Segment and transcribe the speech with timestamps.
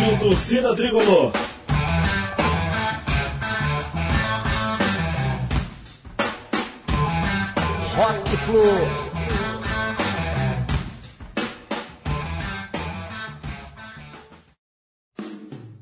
[0.00, 1.32] Rádio Torcida Tricolor.
[7.94, 8.62] Rock Flu.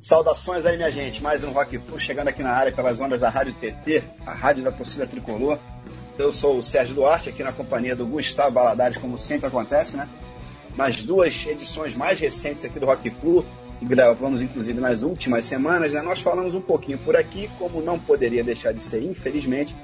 [0.01, 1.23] Saudações aí, minha gente.
[1.23, 4.65] Mais um Rock Flu chegando aqui na área pelas ondas da Rádio TT, a rádio
[4.65, 5.61] da torcida tricolor.
[6.19, 10.09] Eu sou o Sérgio Duarte, aqui na companhia do Gustavo Baladares, como sempre acontece, né?
[10.77, 13.47] Nas duas edições mais recentes aqui do Rock Flu,
[13.81, 16.03] gravamos inclusive nas últimas semanas, né?
[16.03, 19.77] Nós falamos um pouquinho por aqui, como não poderia deixar de ser, infelizmente,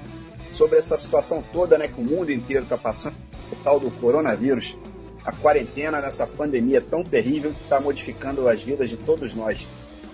[0.51, 1.87] sobre essa situação toda, né?
[1.87, 3.15] Que o mundo inteiro está passando,
[3.51, 4.77] o tal do coronavírus,
[5.23, 9.65] a quarentena nessa pandemia tão terrível que está modificando as vidas de todos nós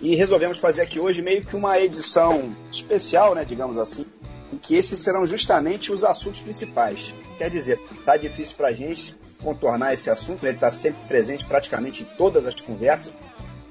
[0.01, 4.05] e resolvemos fazer aqui hoje meio que uma edição especial, né, digamos assim,
[4.51, 7.13] em que esses serão justamente os assuntos principais.
[7.37, 12.03] Quer dizer, tá difícil para a gente contornar esse assunto, ele está sempre presente praticamente
[12.03, 13.13] em todas as conversas,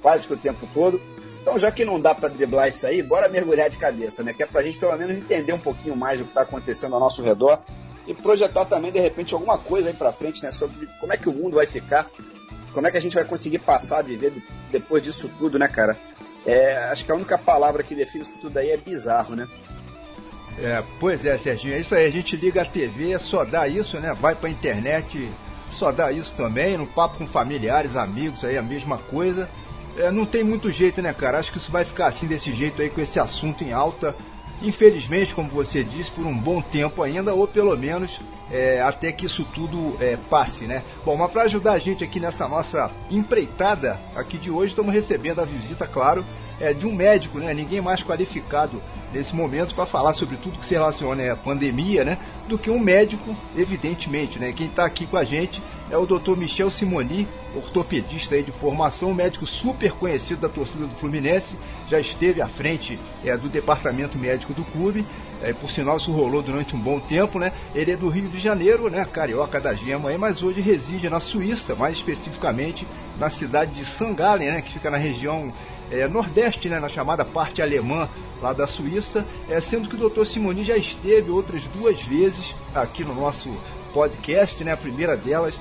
[0.02, 1.00] quase que o tempo todo.
[1.40, 4.34] Então, já que não dá para driblar isso aí, bora mergulhar de cabeça, né?
[4.34, 6.94] Que é para a gente pelo menos entender um pouquinho mais do que está acontecendo
[6.94, 7.60] ao nosso redor
[8.06, 10.50] e projetar também de repente alguma coisa aí para frente, né?
[10.50, 12.10] Sobre como é que o mundo vai ficar,
[12.74, 14.32] como é que a gente vai conseguir passar a viver
[14.70, 15.98] depois disso tudo, né, cara?
[16.44, 19.48] É, acho que a única palavra que define isso tudo aí é bizarro, né?
[20.58, 22.06] É, pois é, Serginho, é isso aí.
[22.06, 24.14] A gente liga a TV, só dá isso, né?
[24.14, 25.30] Vai pra internet,
[25.72, 26.76] só dá isso também.
[26.76, 29.48] No papo com familiares, amigos, aí a mesma coisa.
[30.00, 31.38] É, não tem muito jeito, né, cara?
[31.38, 34.16] Acho que isso vai ficar assim, desse jeito aí, com esse assunto em alta.
[34.62, 38.18] Infelizmente, como você disse, por um bom tempo ainda, ou pelo menos
[38.50, 40.82] é, até que isso tudo é, passe, né?
[41.04, 45.40] Bom, mas para ajudar a gente aqui nessa nossa empreitada aqui de hoje, estamos recebendo
[45.40, 46.24] a visita, claro,
[46.58, 47.52] é, de um médico, né?
[47.52, 52.18] Ninguém mais qualificado nesse momento para falar sobre tudo que se relaciona à pandemia, né?
[52.48, 54.52] Do que um médico, evidentemente, né?
[54.52, 55.60] Quem está aqui com a gente
[55.90, 56.36] é o Dr.
[56.36, 61.56] Michel Simoni, ortopedista aí de formação, médico super conhecido da torcida do Fluminense,
[61.88, 65.04] já esteve à frente é, do departamento médico do clube,
[65.42, 67.52] é, por sinal isso rolou durante um bom tempo, né?
[67.74, 69.04] Ele é do Rio de Janeiro, né?
[69.04, 72.86] Carioca da Gema aí, mas hoje reside na Suíça, mais especificamente
[73.18, 74.12] na cidade de St.
[74.14, 74.62] Gallen, né?
[74.62, 75.52] Que fica na região
[75.90, 76.78] é, nordeste, né?
[76.78, 78.08] Na chamada parte alemã
[78.40, 80.24] lá da Suíça, é, sendo que o Dr.
[80.24, 83.50] Simoni já esteve outras duas vezes aqui no nosso
[83.94, 84.72] podcast, né?
[84.72, 85.54] A primeira delas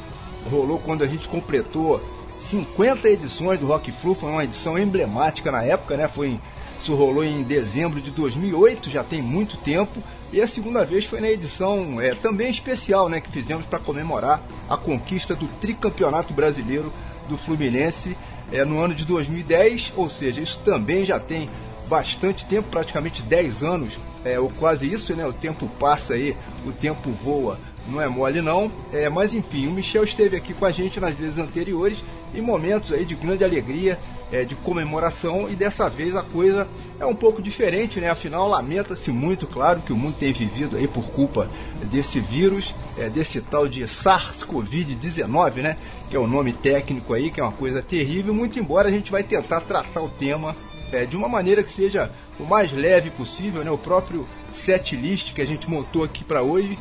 [0.50, 2.02] rolou quando a gente completou
[2.38, 6.08] 50 edições do Rock Flu, foi uma edição emblemática na época, né?
[6.08, 6.40] Foi
[6.80, 10.02] isso rolou em dezembro de 2008, já tem muito tempo.
[10.32, 14.42] E a segunda vez foi na edição é, também especial, né, que fizemos para comemorar
[14.70, 16.94] a conquista do tricampeonato brasileiro
[17.28, 18.16] do Fluminense
[18.52, 21.50] é, no ano de 2010, ou seja, isso também já tem
[21.88, 25.26] bastante tempo, praticamente 10 anos, é, ou quase isso, né?
[25.26, 28.72] O tempo passa aí, o tempo voa não é mole não.
[28.94, 32.92] É, mas enfim, o Michel esteve aqui com a gente nas vezes anteriores em momentos
[32.92, 34.00] aí de grande alegria,
[34.32, 36.68] é, de comemoração e dessa vez a coisa
[37.00, 38.10] é um pouco diferente, né?
[38.10, 41.50] Afinal, lamenta-se muito, claro, que o mundo tem vivido aí por culpa
[41.86, 45.78] desse vírus, é, desse tal de SARS-CoV-19, né?
[46.10, 48.34] Que é o nome técnico aí, que é uma coisa terrível.
[48.34, 50.56] Muito embora a gente vai tentar tratar o tema
[50.92, 53.72] é, de uma maneira que seja o mais leve possível, né?
[53.72, 56.78] O próprio set list que a gente montou aqui para hoje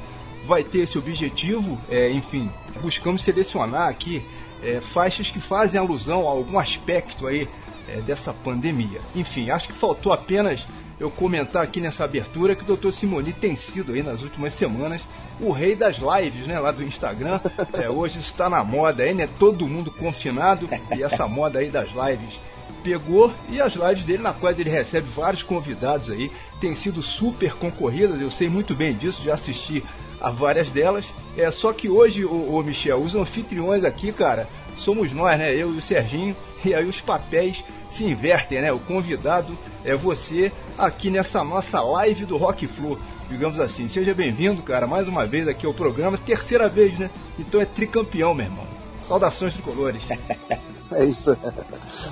[0.49, 2.51] vai ter esse objetivo, é, enfim,
[2.81, 4.25] buscamos selecionar aqui
[4.63, 7.47] é, faixas que fazem alusão a algum aspecto aí
[7.87, 9.03] é, dessa pandemia.
[9.15, 10.67] Enfim, acho que faltou apenas
[10.99, 12.91] eu comentar aqui nessa abertura que o Dr.
[12.91, 15.03] Simoni tem sido aí nas últimas semanas
[15.39, 17.41] o rei das lives, né, lá do Instagram.
[17.75, 19.29] É, hoje está na moda aí, né?
[19.39, 22.41] Todo mundo confinado e essa moda aí das lives
[22.83, 27.55] pegou e as lives dele na qual ele recebe vários convidados aí, tem sido super
[27.55, 29.85] concorridas, eu sei muito bem disso, já assisti
[30.21, 31.07] a várias delas.
[31.37, 35.55] É só que hoje, o, o Michel, os anfitriões aqui, cara, somos nós, né?
[35.55, 38.73] Eu e o Serginho, e aí os papéis se invertem, né?
[38.73, 42.99] O convidado é você aqui nessa nossa live do Rock Flu,
[43.29, 43.89] digamos assim.
[43.89, 47.11] Seja bem-vindo, cara, mais uma vez aqui ao programa, terceira vez, né?
[47.39, 48.78] Então é tricampeão, meu irmão.
[49.09, 50.03] Saudações tricolores.
[50.91, 51.37] É isso.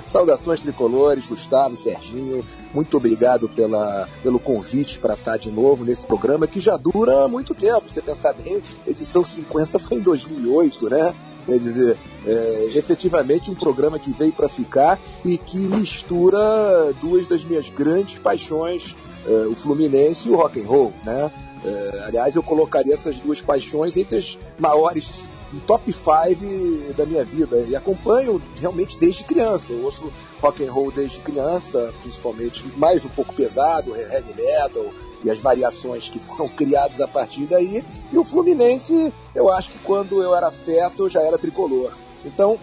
[0.05, 2.45] Saudações tricolores, Gustavo, Serginho.
[2.71, 7.55] Muito obrigado pela, pelo convite para estar de novo nesse programa que já dura muito
[7.55, 7.89] tempo.
[7.89, 11.15] Você pensar bem, edição 50 foi em 2008, né?
[11.47, 17.43] Quer dizer, é, efetivamente um programa que veio para ficar e que mistura duas das
[17.43, 18.95] minhas grandes paixões,
[19.25, 21.31] é, o Fluminense e o rock and roll, né?
[21.65, 27.23] É, aliás, eu colocaria essas duas paixões entre as maiores um top 5 da minha
[27.23, 29.71] vida e acompanho realmente desde criança.
[29.71, 30.11] Eu ouço
[30.41, 34.85] rock and roll desde criança, principalmente mais um pouco pesado, heavy metal
[35.23, 37.83] e as variações que foram criadas a partir daí.
[38.11, 41.93] E o Fluminense, eu acho que quando eu era feto eu já era tricolor.
[42.25, 42.59] Então,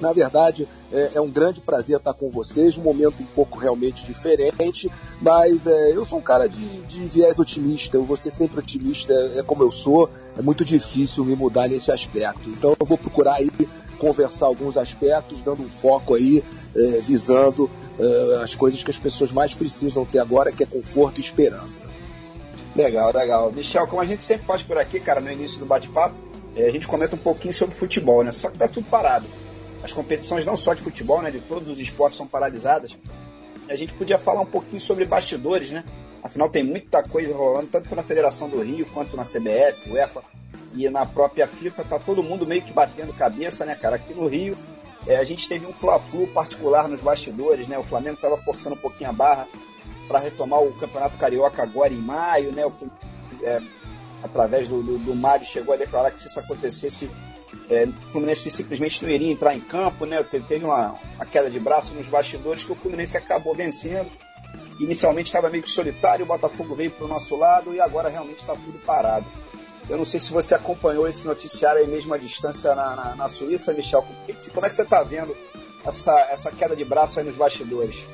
[0.00, 4.04] Na verdade, é, é, um grande prazer estar com vocês, um momento um pouco realmente
[4.04, 4.90] diferente,
[5.20, 9.12] mas é, eu sou um cara de, de viés otimista, eu vou ser sempre otimista,
[9.12, 12.50] é, é como eu sou, é muito difícil me mudar nesse aspecto.
[12.50, 13.50] Então eu vou procurar aí
[13.98, 16.42] conversar alguns aspectos, dando um foco aí,
[16.74, 21.18] é, visando é, as coisas que as pessoas mais precisam ter agora, que é conforto
[21.18, 21.86] e esperança.
[22.74, 23.52] Legal, legal.
[23.52, 26.14] Michel, como a gente sempre faz por aqui, cara, no início do bate-papo,
[26.56, 28.32] é, a gente comenta um pouquinho sobre futebol, né?
[28.32, 29.26] Só que tá tudo parado.
[29.82, 31.30] As competições não só de futebol, né?
[31.30, 32.96] De todos os esportes são paralisadas.
[33.68, 35.84] A gente podia falar um pouquinho sobre bastidores, né?
[36.22, 40.22] Afinal, tem muita coisa rolando, tanto na Federação do Rio, quanto na CBF, UEFA
[40.74, 41.84] e na própria FIFA.
[41.84, 43.96] Tá todo mundo meio que batendo cabeça, né, cara?
[43.96, 44.56] Aqui no Rio,
[45.06, 47.78] é, a gente teve um fla-flu particular nos bastidores, né?
[47.78, 49.48] O Flamengo estava forçando um pouquinho a barra
[50.06, 52.66] para retomar o Campeonato Carioca agora em maio, né?
[52.66, 52.72] O,
[53.42, 53.62] é,
[54.22, 57.10] através do, do, do Mário chegou a declarar que se isso acontecesse,
[57.68, 60.22] é, o Fluminense simplesmente não iria entrar em campo, né?
[60.22, 64.10] Teve, uma, uma queda de braço nos bastidores que o Fluminense acabou vencendo.
[64.80, 68.38] Inicialmente estava meio que solitário, o Botafogo veio para o nosso lado e agora realmente
[68.38, 69.26] está tudo parado.
[69.88, 73.28] Eu não sei se você acompanhou esse noticiário aí mesmo à distância na, na, na
[73.28, 74.04] Suíça, Michel.
[74.54, 75.36] Como é que você está vendo
[75.84, 78.06] essa, essa queda de braço aí nos bastidores?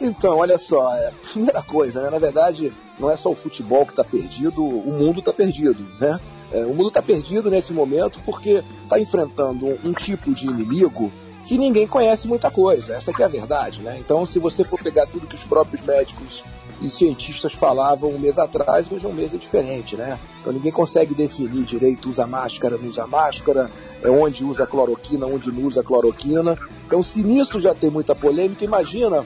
[0.00, 2.10] Então, olha só, é, primeira coisa, né?
[2.10, 6.20] Na verdade, não é só o futebol que está perdido, o mundo está perdido, né?
[6.56, 11.12] É, o mundo está perdido nesse momento porque está enfrentando um, um, tipo de inimigo
[11.44, 12.94] que ninguém conhece muita coisa.
[12.94, 13.98] Essa é a verdade, né?
[14.00, 16.42] Então, se você for pegar tudo que os próprios médicos
[16.80, 20.18] e cientistas falavam um mês atrás, hoje é um mês é diferente, né?
[20.40, 23.70] Então ninguém consegue definir direito, usa máscara, não usa máscara,
[24.02, 26.58] é onde usa cloroquina, onde não usa cloroquina.
[26.86, 29.24] Então se nisso já tem muita polêmica, imagina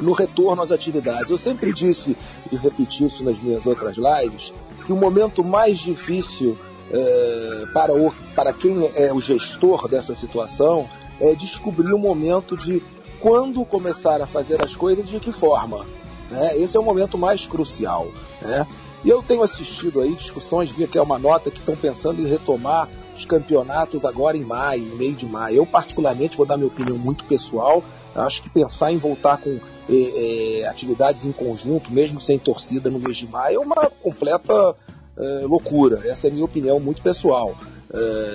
[0.00, 1.30] no retorno às atividades.
[1.30, 2.16] Eu sempre disse,
[2.50, 4.52] e repeti isso nas minhas outras lives,
[4.88, 6.56] que o momento mais difícil
[6.90, 10.88] é, para, o, para quem é o gestor dessa situação
[11.20, 12.82] é descobrir o momento de
[13.20, 15.84] quando começar a fazer as coisas e de que forma.
[16.30, 16.56] Né?
[16.56, 18.08] Esse é o momento mais crucial.
[18.40, 18.66] Né?
[19.04, 22.88] E eu tenho assistido aí discussões, vi aqui uma nota que estão pensando em retomar
[23.14, 25.56] os campeonatos agora em maio, meio de maio.
[25.56, 27.84] Eu, particularmente, vou dar minha opinião muito pessoal.
[28.18, 32.98] Acho que pensar em voltar com eh, eh, atividades em conjunto, mesmo sem torcida no
[32.98, 34.74] mês de maio, é uma completa
[35.16, 36.00] eh, loucura.
[36.06, 37.56] Essa é a minha opinião muito pessoal.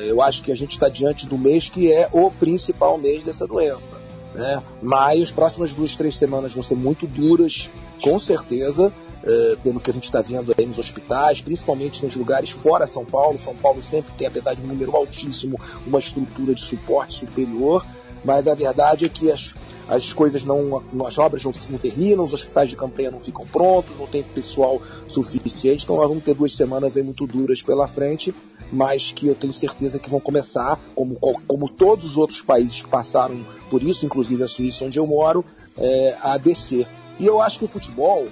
[0.07, 3.45] eu acho que a gente está diante do mês que é o principal mês dessa
[3.45, 3.95] doença.
[4.33, 4.63] Né?
[4.81, 7.69] Mas as próximas duas, três semanas vão ser muito duras,
[8.01, 8.91] com certeza,
[9.61, 13.39] pelo que a gente está vendo aí nos hospitais, principalmente nos lugares fora São Paulo.
[13.39, 17.85] São Paulo sempre tem, apesar de um número altíssimo, uma estrutura de suporte superior,
[18.23, 19.53] mas a verdade é que as,
[19.87, 23.97] as coisas não, as obras não, não, terminam, os hospitais de campanha não ficam prontos,
[23.97, 28.33] não tem pessoal suficiente, então nós vamos ter duas semanas aí muito duras pela frente
[28.71, 31.15] mas que eu tenho certeza que vão começar, como,
[31.47, 35.45] como todos os outros países que passaram por isso, inclusive a Suíça, onde eu moro,
[35.77, 36.87] é, a descer.
[37.19, 38.27] E eu acho que o futebol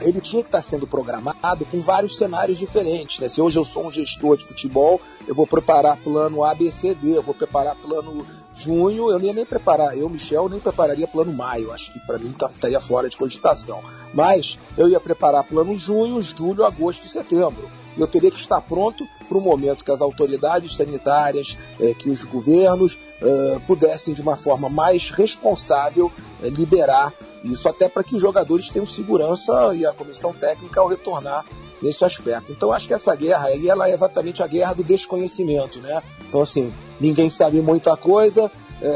[0.00, 3.18] ele tinha que estar sendo programado com vários cenários diferentes.
[3.18, 3.28] Né?
[3.28, 6.94] Se hoje eu sou um gestor de futebol, eu vou preparar plano A, B, C,
[6.94, 8.24] D, eu vou preparar plano
[8.56, 12.18] junho, eu nem ia nem preparar, eu, Michel, nem prepararia plano maio, acho que para
[12.18, 13.82] mim tá, estaria fora de cogitação.
[14.14, 19.06] Mas eu ia preparar plano junho, julho, agosto e setembro eu teria que estar pronto
[19.28, 24.36] para o momento que as autoridades sanitárias, eh, que os governos eh, pudessem, de uma
[24.36, 29.92] forma mais responsável, eh, liberar isso, até para que os jogadores tenham segurança e a
[29.92, 31.44] comissão técnica ao retornar
[31.82, 32.52] nesse aspecto.
[32.52, 36.02] Então, acho que essa guerra aí ela é exatamente a guerra do desconhecimento, né?
[36.28, 38.50] Então, assim, ninguém sabe muita coisa,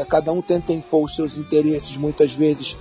[0.09, 2.77] cada um tenta impor os seus interesses, muitas vezes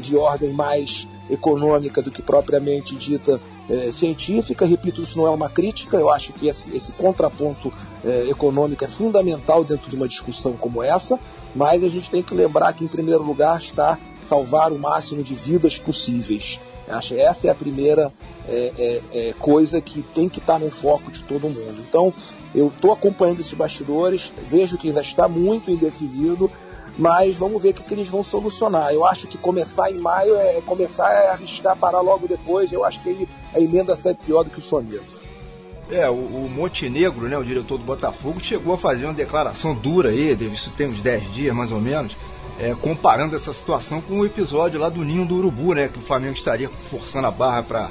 [0.00, 4.66] de ordem mais econômica do que propriamente dita é, científica.
[4.66, 7.72] Repito, isso não é uma crítica, eu acho que esse, esse contraponto
[8.04, 11.18] é, econômico é fundamental dentro de uma discussão como essa,
[11.54, 15.34] mas a gente tem que lembrar que, em primeiro lugar, está salvar o máximo de
[15.34, 16.60] vidas possíveis.
[16.88, 18.12] Acho essa é a primeira
[18.48, 21.76] é, é, é, coisa que tem que estar no foco de todo mundo.
[21.88, 22.12] Então,
[22.54, 26.50] eu estou acompanhando esses bastidores, vejo que ainda está muito indefinido,
[26.96, 28.92] mas vamos ver o que, que, eles vão solucionar.
[28.92, 32.72] Eu acho que começar em maio é começar a arriscar parar logo depois.
[32.72, 35.22] Eu acho que ele, a emenda sai pior do que o soneto.
[35.90, 40.10] É, o, o Montenegro, né, o diretor do Botafogo, chegou a fazer uma declaração dura
[40.10, 42.16] aí, isso tem uns 10 dias mais ou menos,
[42.58, 46.02] é, comparando essa situação com o episódio lá do Ninho do Urubu, né, que o
[46.02, 47.90] Flamengo estaria forçando a barra para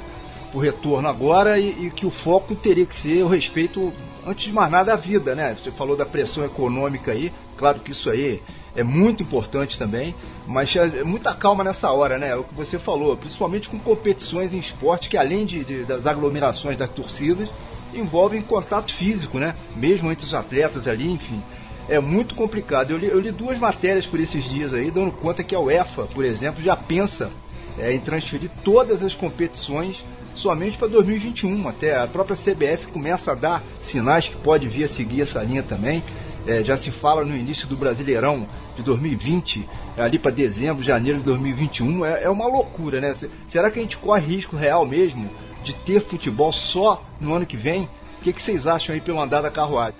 [0.54, 3.92] o retorno agora e, e, que o foco teria que ser o respeito,
[4.24, 5.56] antes de mais nada, à vida, né?
[5.60, 8.40] Você falou da pressão econômica aí, claro que isso aí
[8.76, 10.14] é muito importante também,
[10.46, 12.30] mas é muita calma nessa hora, né?
[12.30, 16.06] É o que você falou, principalmente com competições em esporte que além de, de, das
[16.06, 17.50] aglomerações das torcidas,
[17.92, 19.56] envolvem contato físico, né?
[19.74, 21.42] Mesmo entre os atletas ali, enfim.
[21.88, 22.92] é muito complicado.
[22.92, 26.04] Eu li, eu li duas matérias por esses dias aí, dando conta que a UEFA,
[26.04, 27.30] por exemplo, já pensa
[27.76, 30.04] é, em transferir todas as competições
[30.34, 31.68] somente para 2021.
[31.68, 35.62] Até a própria CBF começa a dar sinais que pode vir a seguir essa linha
[35.62, 36.02] também.
[36.46, 41.24] É, já se fala no início do Brasileirão de 2020, ali para dezembro, janeiro de
[41.24, 42.04] 2021.
[42.04, 43.14] É, é uma loucura, né?
[43.48, 45.30] Será que a gente corre risco real mesmo
[45.62, 47.88] de ter futebol só no ano que vem?
[48.20, 49.98] O que, que vocês acham aí pelo andar da carruagem?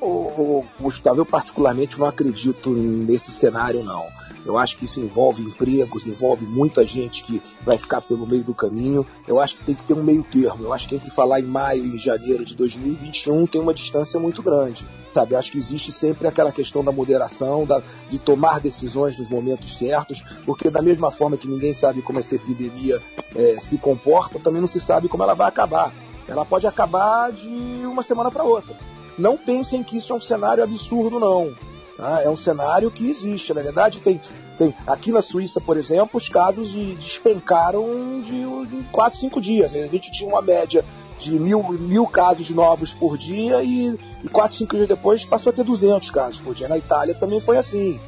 [0.00, 4.08] Ô, Gustavo, eu particularmente não acredito nesse cenário, não.
[4.44, 8.54] Eu acho que isso envolve empregos, envolve muita gente que vai ficar pelo meio do
[8.54, 9.06] caminho.
[9.26, 10.64] Eu acho que tem que ter um meio termo.
[10.64, 14.18] Eu acho que entre falar em maio e em janeiro de 2021 tem uma distância
[14.18, 14.86] muito grande.
[15.12, 19.76] Sabe, acho que existe sempre aquela questão da moderação, da, de tomar decisões nos momentos
[19.76, 23.02] certos, porque da mesma forma que ninguém sabe como essa epidemia
[23.36, 25.94] é, se comporta, também não se sabe como ela vai acabar.
[26.26, 27.50] Ela pode acabar de
[27.84, 28.74] uma semana para outra.
[29.18, 31.54] Não pensem que isso é um cenário absurdo, não.
[31.98, 33.52] Ah, é um cenário que existe.
[33.52, 34.20] Na verdade, tem,
[34.56, 39.74] tem aqui na Suíça, por exemplo, os casos de, despencaram de, de 4, 5 dias.
[39.74, 40.84] A gente tinha uma média
[41.18, 45.52] de mil, mil casos novos por dia e, e 4, 5 dias depois passou a
[45.52, 46.68] ter 200 casos por dia.
[46.68, 48.00] Na Itália também foi assim.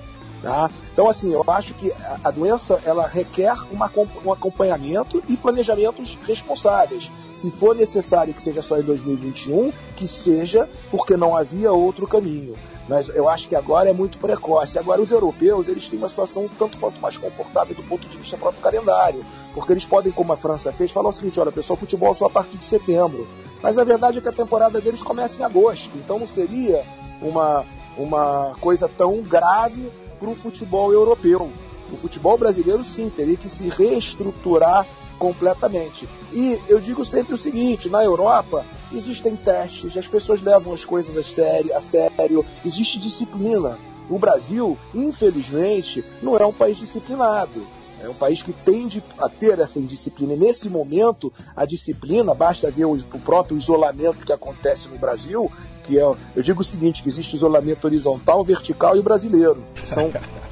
[0.42, 0.70] Tá?
[0.92, 1.90] Então, assim, eu acho que
[2.22, 3.90] a doença ela requer uma,
[4.22, 7.10] um acompanhamento e planejamentos responsáveis.
[7.32, 12.54] Se for necessário que seja só em 2021, que seja porque não havia outro caminho.
[12.88, 14.78] Mas eu acho que agora é muito precoce.
[14.78, 18.36] Agora, os europeus, eles têm uma situação tanto quanto mais confortável do ponto de vista
[18.36, 19.24] do próprio calendário.
[19.54, 22.30] Porque eles podem, como a França fez, falar o seguinte: olha, pessoal, futebol só a
[22.30, 23.26] partir de setembro.
[23.62, 25.90] Mas a verdade é que a temporada deles começa em agosto.
[25.96, 26.84] Então não seria
[27.22, 27.64] uma,
[27.96, 31.50] uma coisa tão grave para o futebol europeu.
[31.90, 34.86] O futebol brasileiro, sim, teria que se reestruturar
[35.18, 36.08] completamente.
[36.32, 41.16] E eu digo sempre o seguinte: na Europa existem testes, as pessoas levam as coisas
[41.16, 43.78] a sério, a sério existe disciplina.
[44.08, 47.62] O Brasil, infelizmente, não é um país disciplinado.
[48.02, 50.34] É um país que tende a ter essa indisciplina.
[50.34, 55.50] E nesse momento, a disciplina, basta ver o, próprio isolamento que acontece no Brasil,
[55.84, 59.64] que é, eu digo o seguinte, que existe isolamento horizontal, vertical e brasileiro.
[59.86, 60.12] São,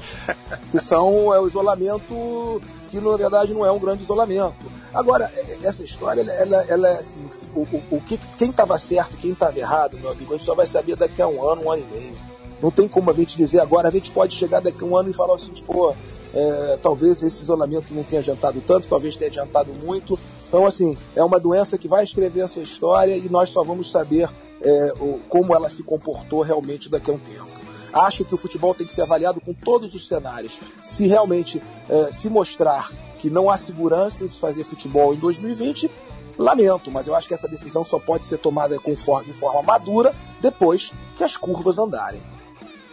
[0.71, 4.71] que são é o isolamento que na verdade não é um grande isolamento.
[4.93, 7.25] Agora, é, é, essa história, ela, ela, é assim,
[7.55, 10.53] o, o, o, que, quem estava certo, quem estava errado, meu amigo, a gente só
[10.53, 12.15] vai saber daqui a um ano, um ano e meio.
[12.61, 15.09] Não tem como a gente dizer agora, a gente pode chegar daqui a um ano
[15.09, 15.95] e falar assim, pô,
[16.33, 20.19] é, talvez esse isolamento não tenha adiantado tanto, talvez tenha adiantado muito.
[20.47, 23.89] Então, assim, é uma doença que vai escrever a sua história e nós só vamos
[23.89, 24.29] saber
[24.61, 24.93] é,
[25.27, 27.52] como ela se comportou realmente daqui a um tempo.
[27.93, 30.59] Acho que o futebol tem que ser avaliado com todos os cenários.
[30.83, 35.89] Se realmente é, se mostrar que não há segurança em se fazer futebol em 2020,
[36.37, 39.61] lamento, mas eu acho que essa decisão só pode ser tomada com forma, de forma
[39.61, 42.21] madura depois que as curvas andarem.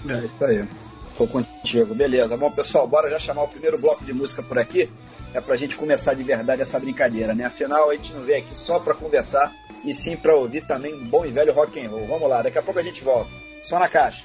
[0.07, 0.69] É isso aí.
[1.17, 2.37] Tô contigo, beleza.
[2.37, 4.91] Bom, pessoal, bora já chamar o primeiro bloco de música por aqui.
[5.33, 7.45] É pra gente começar de verdade essa brincadeira, né?
[7.45, 9.53] Afinal, a gente não veio aqui só pra conversar,
[9.85, 12.07] e sim pra ouvir também um bom e velho rock and roll.
[12.07, 13.31] Vamos lá, daqui a pouco a gente volta.
[13.63, 14.25] Só na caixa.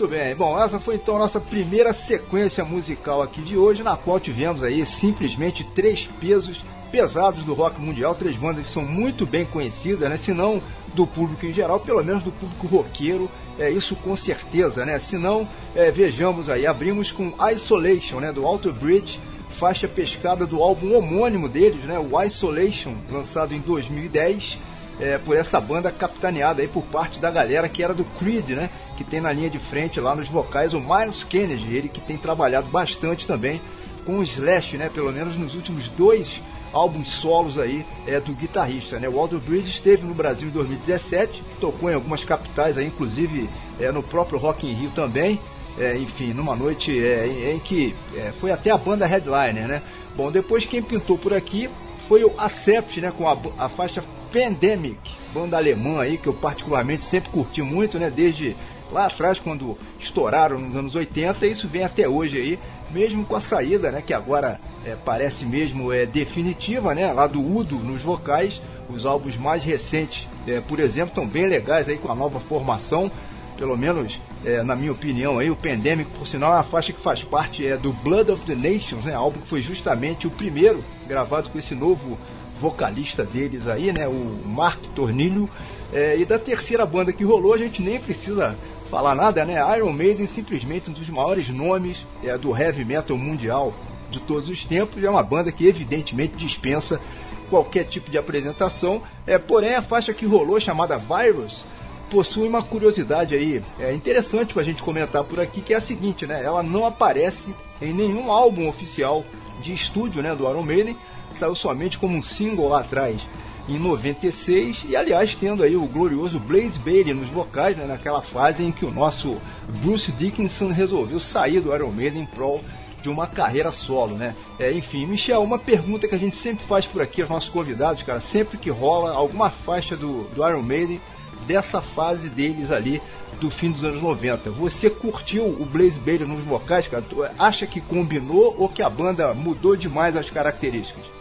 [0.00, 0.34] Muito bem.
[0.34, 4.62] Bom, essa foi então a nossa primeira sequência musical aqui de hoje, na qual tivemos
[4.62, 10.08] aí simplesmente três pesos pesados do rock mundial, três bandas que são muito bem conhecidas,
[10.08, 10.16] né?
[10.16, 10.62] Se não
[10.94, 14.98] do público em geral, pelo menos do público roqueiro, é isso com certeza, né?
[14.98, 18.32] Se não, é, vejamos aí, abrimos com Isolation, né?
[18.32, 21.98] Do Alter Bridge, faixa pescada do álbum homônimo deles, né?
[21.98, 24.58] O Isolation, lançado em 2010
[25.00, 28.70] é, por essa banda capitaneada aí por parte da galera que era do Creed, né?
[29.00, 32.18] Que tem na linha de frente lá nos vocais o Miles Kennedy, ele que tem
[32.18, 33.58] trabalhado bastante também
[34.04, 34.90] com o Slash, né?
[34.92, 39.08] Pelo menos nos últimos dois álbuns solos aí é, do guitarrista, né?
[39.08, 43.48] O Walter Bridge esteve no Brasil em 2017, tocou em algumas capitais aí, inclusive
[43.80, 45.40] é, no próprio Rock in Rio também.
[45.78, 49.82] É, enfim, numa noite é, em que é, foi até a banda headliner, né?
[50.14, 51.70] Bom, depois quem pintou por aqui
[52.06, 53.10] foi o Accept, né?
[53.16, 54.98] Com a, a faixa Pandemic,
[55.34, 58.10] banda alemã aí que eu particularmente sempre curti muito, né?
[58.10, 58.56] Desde
[58.92, 62.58] lá atrás, quando estouraram nos anos 80, e isso vem até hoje aí,
[62.90, 64.02] mesmo com a saída, né?
[64.02, 67.12] Que agora é, parece mesmo é, definitiva, né?
[67.12, 71.88] Lá do Udo nos vocais, os álbuns mais recentes, é, por exemplo, estão bem legais
[71.88, 73.10] aí com a nova formação,
[73.56, 77.00] pelo menos é, na minha opinião aí, o Pandemic, por sinal, é uma faixa que
[77.00, 79.14] faz parte é, do Blood of the Nations, né?
[79.14, 82.18] Álbum que foi justamente o primeiro gravado com esse novo
[82.58, 84.08] vocalista deles aí, né?
[84.08, 85.48] O Mark Tornilho.
[85.92, 88.56] É, e da terceira banda que rolou, a gente nem precisa
[88.90, 89.54] falar nada, né?
[89.76, 93.72] Iron Maiden, simplesmente um dos maiores nomes é, do heavy metal mundial
[94.10, 95.02] de todos os tempos.
[95.02, 97.00] É uma banda que evidentemente dispensa
[97.48, 99.02] qualquer tipo de apresentação.
[99.26, 101.64] É, porém, a faixa que rolou, chamada Virus,
[102.10, 105.80] possui uma curiosidade aí é interessante para a gente comentar por aqui, que é a
[105.80, 106.42] seguinte, né?
[106.44, 109.24] Ela não aparece em nenhum álbum oficial
[109.62, 110.96] de estúdio, né, do Iron Maiden,
[111.32, 113.26] saiu somente como um single lá atrás,
[113.72, 118.62] em 96, e aliás tendo aí o glorioso Blaze Bailey nos vocais, né, naquela fase
[118.62, 119.36] em que o nosso
[119.80, 122.60] Bruce Dickinson resolveu sair do Iron Maiden em prol
[123.00, 124.34] de uma carreira solo, né?
[124.58, 128.02] É, enfim, Michel, uma pergunta que a gente sempre faz por aqui aos nossos convidados,
[128.02, 131.00] cara, sempre que rola alguma faixa do, do Iron Maiden,
[131.46, 133.00] dessa fase deles ali
[133.40, 134.50] do fim dos anos 90.
[134.50, 137.02] Você curtiu o Blaze Bailey nos vocais, cara?
[137.02, 141.19] Tu acha que combinou ou que a banda mudou demais as características?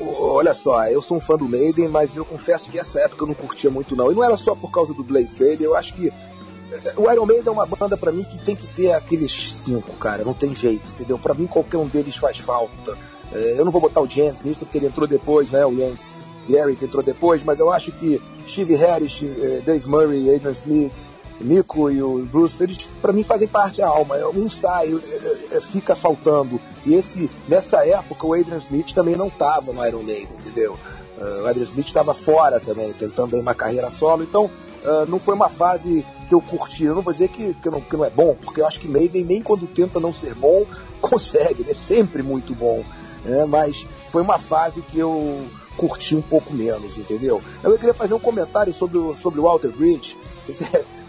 [0.00, 3.28] Olha só, eu sou um fã do Maiden, mas eu confesso que essa época eu
[3.28, 4.12] não curtia muito não.
[4.12, 7.26] E não era só por causa do Blaze Bailey, eu acho que eh, o Iron
[7.26, 10.54] Maiden é uma banda para mim que tem que ter aqueles cinco, cara, não tem
[10.54, 11.18] jeito, entendeu?
[11.18, 12.96] Para mim qualquer um deles faz falta.
[13.32, 16.00] Eh, eu não vou botar o Jens nisso porque ele entrou depois, né, o Jens
[16.48, 21.10] Gary que entrou depois, mas eu acho que Steve Harris, eh, Dave Murray, Adrian Smith,
[21.40, 24.16] Nico e o Bruce, eles para mim fazem parte da alma.
[24.34, 26.60] Um sai, é, é, fica faltando.
[26.84, 30.78] E esse nessa época o Adrian Smith também não estava no Iron Maiden, entendeu?
[31.16, 34.22] Uh, o Adrian Smith estava fora também, tentando uma carreira solo.
[34.22, 36.84] Então uh, não foi uma fase que eu curti.
[36.84, 38.88] Eu não vou dizer que, que, não, que não é bom, porque eu acho que
[38.88, 40.66] Maiden nem quando tenta não ser bom
[41.00, 41.64] consegue.
[41.68, 42.84] É sempre muito bom.
[43.24, 43.44] Né?
[43.46, 45.44] Mas foi uma fase que eu
[45.76, 47.40] curti um pouco menos, entendeu?
[47.62, 50.18] Eu queria fazer um comentário sobre o, sobre o Walter Bridge.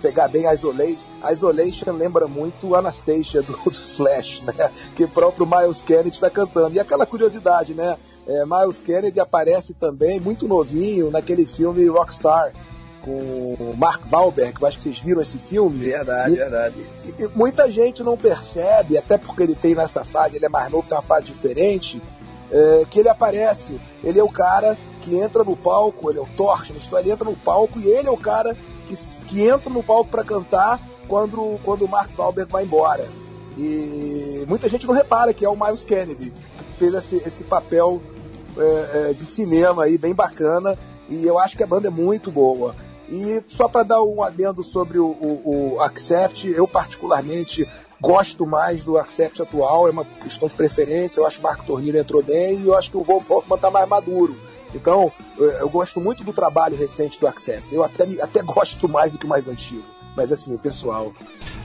[0.01, 4.71] Pegar bem a Isolation, a Isolation lembra muito Anastasia do, do Slash, né?
[4.95, 6.75] Que o próprio Miles Kennedy está cantando.
[6.75, 7.97] E aquela curiosidade, né?
[8.27, 12.53] É, Miles Kennedy aparece também muito novinho naquele filme Rockstar
[13.01, 15.85] com o Mark Wahlberg, acho que vocês viram esse filme.
[15.85, 16.75] Verdade, e, verdade.
[17.05, 20.69] E, e, muita gente não percebe, até porque ele tem nessa fase, ele é mais
[20.69, 22.01] novo, tem uma fase diferente,
[22.51, 23.79] é, que ele aparece.
[24.03, 27.35] Ele é o cara que entra no palco, ele é o Torch, ele entra no
[27.35, 28.55] palco e ele é o cara
[29.30, 33.08] que, entra no palco para cantar quando, quando o Mark Wahlberg vai embora.
[33.58, 38.02] E muita gente não repara que é o Miles Kennedy, que fez esse, esse papel
[38.58, 40.78] é, é, de cinema aí bem bacana.
[41.10, 42.76] E eu acho que a banda é muito boa.
[43.10, 47.68] E só para dar um adendo sobre o, o, o Accept, eu particularmente
[48.00, 51.20] gosto mais do Accept atual, é uma questão de preferência.
[51.20, 53.56] Eu acho que o Marco Tornillo entrou bem e eu acho que o Wolf Hoffman
[53.56, 54.36] está mais maduro.
[54.73, 57.73] Então, eu gosto muito do trabalho recente do Accept.
[57.73, 59.84] Eu até, até gosto mais do que o mais antigo.
[60.15, 61.13] Mas assim, o pessoal.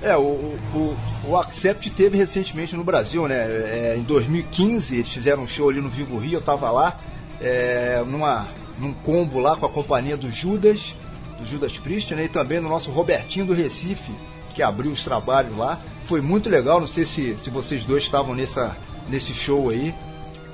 [0.00, 3.36] É, o, o, o Accept teve recentemente no Brasil, né?
[3.36, 7.00] É, em 2015 eles fizeram um show ali no Vivo Rio, eu tava lá,
[7.40, 10.94] é, numa, num combo lá com a companhia do Judas,
[11.38, 12.24] do Judas Priest, né?
[12.24, 14.12] E também no nosso Robertinho do Recife,
[14.54, 15.80] que abriu os trabalhos lá.
[16.04, 18.76] Foi muito legal, não sei se, se vocês dois estavam nessa,
[19.08, 19.94] nesse show aí.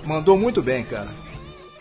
[0.05, 1.09] Mandou muito bem, cara.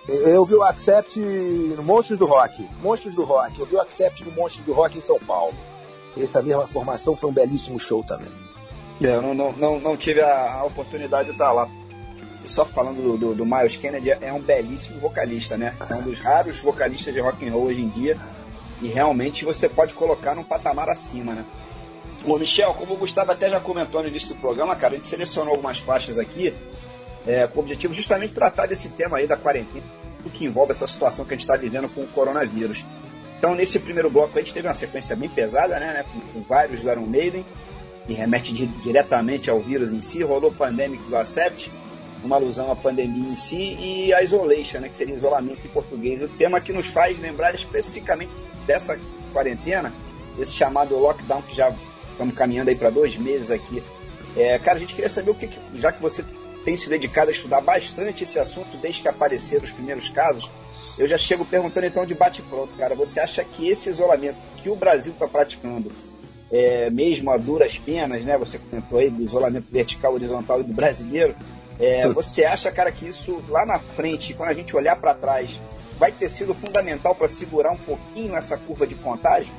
[0.09, 2.67] Eu vi o Accept no Monstros do Rock.
[2.81, 3.59] Monstros do Rock.
[3.59, 5.53] Eu vi o Accept no Monstros do Rock em São Paulo.
[6.17, 8.31] Essa mesma formação foi um belíssimo show também.
[9.01, 11.69] É, eu não, não, não, não tive a, oportunidade de estar lá.
[12.43, 15.77] Só falando do, do, do, Miles Kennedy, é um belíssimo vocalista, né?
[15.87, 18.17] É um dos raros vocalistas de rock and roll hoje em dia.
[18.81, 21.45] E realmente você pode colocar num patamar acima, né?
[22.25, 25.07] Ô, Michel, como o Gustavo até já comentou no início do programa, cara, a gente
[25.07, 26.53] selecionou algumas faixas aqui
[27.27, 29.85] é, com o objetivo justamente tratar desse tema aí da quarentena,
[30.25, 32.85] o que envolve essa situação que a gente está vivendo com o coronavírus.
[33.37, 36.41] Então, nesse primeiro bloco, a gente teve uma sequência bem pesada, né, né com, com,
[36.41, 37.45] vários do Iron Maiden,
[38.05, 41.71] que remete de, diretamente ao vírus em si, rolou Pandemic do Accept,
[42.21, 46.21] uma alusão à pandemia em si, e a Isolation, né, que seria isolamento em português.
[46.21, 48.31] O tema que nos faz lembrar especificamente
[48.67, 48.99] dessa
[49.31, 49.93] quarentena,
[50.37, 51.73] esse chamado lockdown que já
[52.11, 53.81] estamos caminhando aí para dois meses aqui.
[54.35, 56.23] É, cara, a gente queria saber o que, que, já que você
[56.63, 60.51] tem se dedicado a estudar bastante esse assunto desde que apareceram os primeiros casos,
[60.97, 64.75] eu já chego perguntando então de bate-pronto, cara, você acha que esse isolamento que o
[64.75, 65.91] Brasil está praticando,
[66.51, 68.37] é, mesmo a duras penas, né?
[68.37, 71.35] Você comentou aí do isolamento vertical, horizontal e do brasileiro.
[71.79, 75.61] É, você acha, cara, que isso lá na frente, quando a gente olhar para trás,
[75.97, 79.53] vai ter sido fundamental para segurar um pouquinho essa curva de contágio?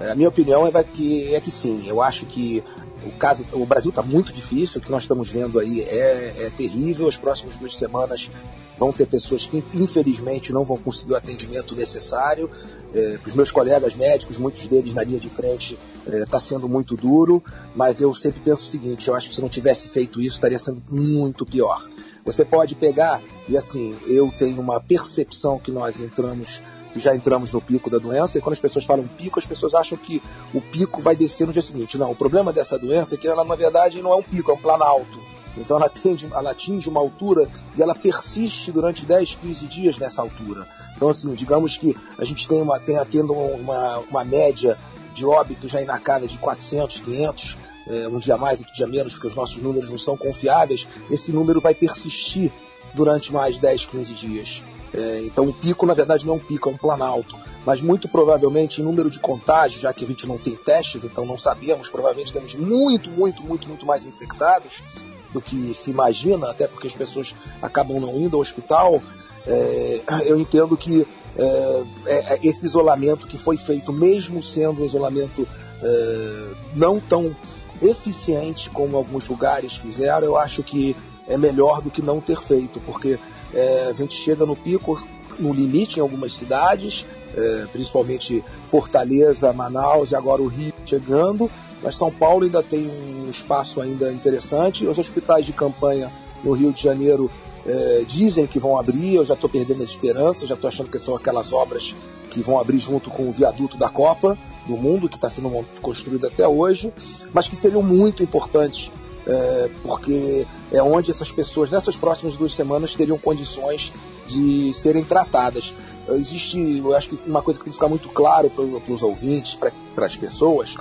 [0.00, 1.84] É, a minha opinião é que, é que sim.
[1.86, 2.62] Eu acho que
[3.06, 4.80] o caso, o Brasil está muito difícil.
[4.80, 7.08] O que nós estamos vendo aí é, é terrível.
[7.08, 8.30] As próximas duas semanas
[8.78, 12.50] vão ter pessoas que infelizmente não vão conseguir o atendimento necessário.
[12.94, 16.68] É, os meus colegas médicos, muitos deles na linha de frente, está é, tá sendo
[16.68, 17.42] muito duro.
[17.74, 20.58] Mas eu sempre penso o seguinte: eu acho que se não tivesse feito isso, estaria
[20.58, 21.88] sendo muito pior.
[22.24, 26.62] Você pode pegar e assim, eu tenho uma percepção que nós entramos
[27.00, 29.98] já entramos no pico da doença, e quando as pessoas falam pico, as pessoas acham
[29.98, 30.22] que
[30.52, 31.98] o pico vai descer no dia seguinte.
[31.98, 34.54] Não, o problema dessa doença é que ela, na verdade, não é um pico, é
[34.54, 35.20] um planalto.
[35.56, 40.22] Então ela, atinge, ela atinge uma altura e ela persiste durante 10, 15 dias nessa
[40.22, 40.66] altura.
[40.96, 44.78] Então, assim, digamos que a gente tem uma, tem tendo uma, uma média
[45.12, 49.12] de óbitos já na casa de 400, 500, é, um dia mais, outro dia menos,
[49.14, 52.50] porque os nossos números não são confiáveis, esse número vai persistir
[52.94, 54.64] durante mais 10, 15 dias.
[54.94, 57.36] É, então o pico, na verdade, não é um pico, é um planalto.
[57.66, 61.26] Mas muito provavelmente, em número de contágios, já que a gente não tem testes, então
[61.26, 64.84] não sabemos, provavelmente temos muito, muito, muito, muito mais infectados
[65.32, 69.02] do que se imagina, até porque as pessoas acabam não indo ao hospital.
[69.46, 74.84] É, eu entendo que é, é, é esse isolamento que foi feito, mesmo sendo um
[74.84, 75.48] isolamento
[75.82, 77.34] é, não tão
[77.82, 82.80] eficiente como alguns lugares fizeram, eu acho que é melhor do que não ter feito,
[82.80, 83.18] porque
[83.54, 85.02] é, a gente chega no pico,
[85.38, 91.50] no limite em algumas cidades, é, principalmente Fortaleza, Manaus e agora o Rio chegando,
[91.82, 94.86] mas São Paulo ainda tem um espaço ainda interessante.
[94.86, 96.10] Os hospitais de campanha
[96.42, 97.30] no Rio de Janeiro
[97.66, 100.98] é, dizem que vão abrir, eu já estou perdendo as esperanças, já estou achando que
[100.98, 101.94] são aquelas obras
[102.30, 104.36] que vão abrir junto com o viaduto da Copa
[104.66, 105.50] do Mundo, que está sendo
[105.80, 106.92] construído até hoje,
[107.32, 108.90] mas que seriam muito importantes
[109.26, 113.92] é, porque é onde essas pessoas, nessas próximas duas semanas, teriam condições
[114.26, 115.74] de serem tratadas.
[116.10, 119.54] Existe, eu acho que uma coisa que tem que ficar muito claro para os ouvintes,
[119.54, 119.72] para
[120.04, 120.74] as pessoas,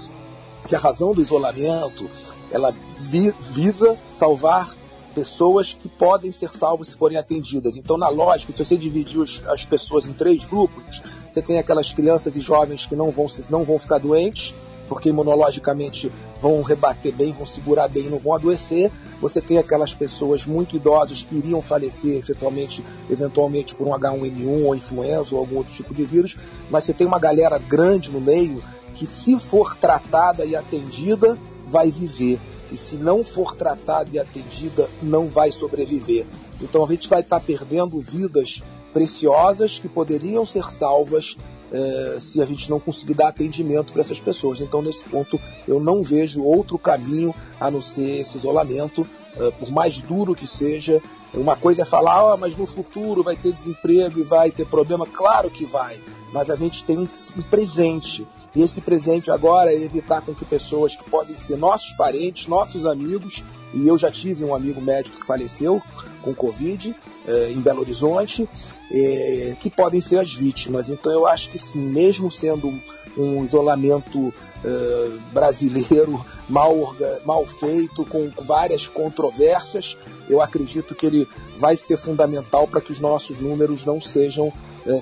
[0.68, 2.10] que a razão do isolamento
[2.52, 4.74] ela vi, visa salvar
[5.14, 7.78] pessoas que podem ser salvas se forem atendidas.
[7.78, 11.94] Então, na lógica, se você dividir os, as pessoas em três grupos, você tem aquelas
[11.94, 14.54] crianças e jovens que não vão, não vão ficar doentes,
[14.94, 18.92] porque imunologicamente vão rebater bem, vão segurar bem, não vão adoecer.
[19.20, 24.76] Você tem aquelas pessoas muito idosas que iriam falecer eventualmente, eventualmente por um H1N1 ou
[24.76, 26.38] influenza ou algum outro tipo de vírus,
[26.70, 28.64] mas você tem uma galera grande no meio
[28.94, 31.36] que, se for tratada e atendida,
[31.68, 32.40] vai viver.
[32.72, 36.28] E se não for tratada e atendida, não vai sobreviver.
[36.62, 38.62] Então a gente vai estar perdendo vidas
[38.94, 41.36] preciosas que poderiam ser salvas
[41.74, 44.62] é, se a gente não conseguir dar atendimento para essas pessoas.
[44.62, 49.06] Então, nesse ponto, eu não vejo outro caminho a não ser esse isolamento,
[49.36, 51.02] é, por mais duro que seja.
[51.34, 55.08] Uma coisa é falar, oh, mas no futuro vai ter desemprego e vai ter problema.
[55.08, 56.00] Claro que vai,
[56.32, 58.28] mas a gente tem um presente.
[58.56, 62.86] E esse presente agora é evitar com que pessoas que podem ser nossos parentes, nossos
[62.86, 63.44] amigos,
[63.74, 65.82] e eu já tive um amigo médico que faleceu
[66.22, 66.96] com Covid
[67.28, 68.48] eh, em Belo Horizonte,
[68.92, 70.90] eh, que podem ser as vítimas.
[70.90, 72.80] Então eu acho que sim, mesmo sendo
[73.18, 76.96] um, isolamento eh, brasileiro mal,
[77.26, 79.98] mal feito, com várias controvérsias,
[80.30, 84.52] eu acredito que ele vai ser fundamental para que os nossos números não sejam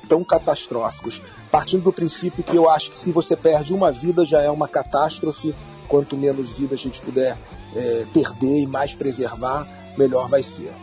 [0.07, 1.23] tão catastróficos.
[1.49, 4.67] Partindo do princípio que eu acho que se você perde uma vida já é uma
[4.67, 5.55] catástrofe,
[5.87, 7.35] quanto menos vida a gente puder
[7.75, 9.67] é, perder e mais preservar,
[9.97, 10.73] melhor vai ser.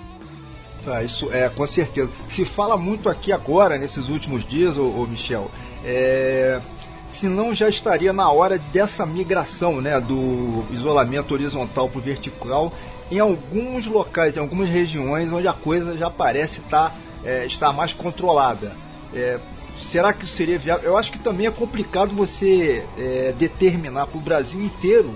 [0.86, 2.10] Ah, isso é, com certeza.
[2.28, 5.50] Se fala muito aqui agora, nesses últimos dias, ô, ô Michel,
[5.84, 6.60] é,
[7.06, 12.72] se não já estaria na hora dessa migração né, do isolamento horizontal para o vertical
[13.10, 17.72] em alguns locais, em algumas regiões onde a coisa já parece estar, tá, é, estar
[17.72, 18.76] mais controlada.
[19.12, 19.40] É,
[19.78, 20.90] será que seria viável?
[20.90, 25.14] Eu acho que também é complicado você é, determinar para o Brasil inteiro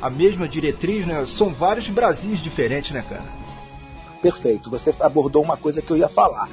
[0.00, 1.24] a mesma diretriz, né?
[1.26, 3.24] São vários Brasis diferentes, né, cara?
[4.22, 4.70] Perfeito.
[4.70, 6.48] Você abordou uma coisa que eu ia falar.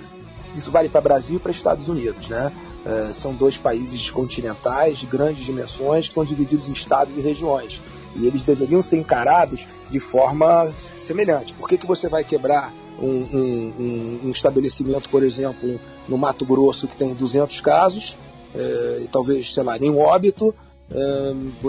[0.55, 2.51] Isso vale para Brasil e para Estados Unidos, né?
[2.85, 7.81] É, são dois países continentais de grandes dimensões que são divididos em estados e regiões.
[8.15, 10.73] E eles deveriam ser encarados de forma
[11.03, 11.53] semelhante.
[11.53, 12.71] Por que, que você vai quebrar
[13.01, 18.17] um, um, um, estabelecimento, por exemplo, no Mato Grosso que tem 200 casos,
[18.53, 20.55] é, e talvez, sei lá, nenhum óbito,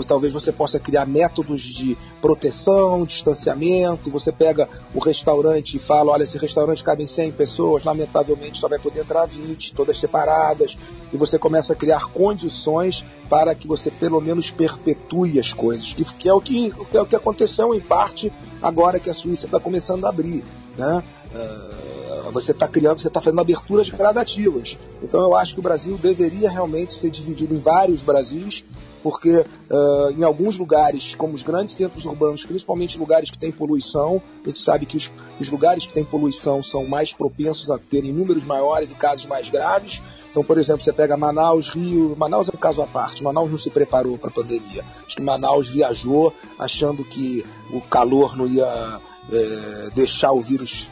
[0.07, 4.09] talvez você possa criar métodos de proteção, distanciamento.
[4.11, 8.67] Você pega o restaurante e fala: olha, esse restaurante cabe em 100 pessoas, lamentavelmente só
[8.67, 10.77] vai poder entrar 20, todas separadas.
[11.11, 16.03] E você começa a criar condições para que você pelo menos perpetue as coisas, que,
[16.03, 19.45] que é, o que, que é o que aconteceu em parte agora que a Suíça
[19.45, 20.43] está começando a abrir.
[20.77, 21.03] Né?
[21.33, 24.77] Uh, você está criando, você está fazendo aberturas gradativas.
[25.01, 28.63] Então eu acho que o Brasil deveria realmente ser dividido em vários Brasis,
[29.07, 34.21] porque uh, em alguns lugares, como os grandes centros urbanos, principalmente lugares que têm poluição,
[34.43, 38.11] a gente sabe que os, os lugares que têm poluição são mais propensos a terem
[38.11, 40.03] números maiores e casos mais graves.
[40.29, 42.17] Então, por exemplo, você pega Manaus, Rio.
[42.17, 43.23] Manaus é um caso à parte.
[43.23, 44.83] Manaus não se preparou para a pandemia.
[45.05, 48.99] Acho que Manaus viajou achando que o calor não ia
[49.31, 50.91] é, deixar o vírus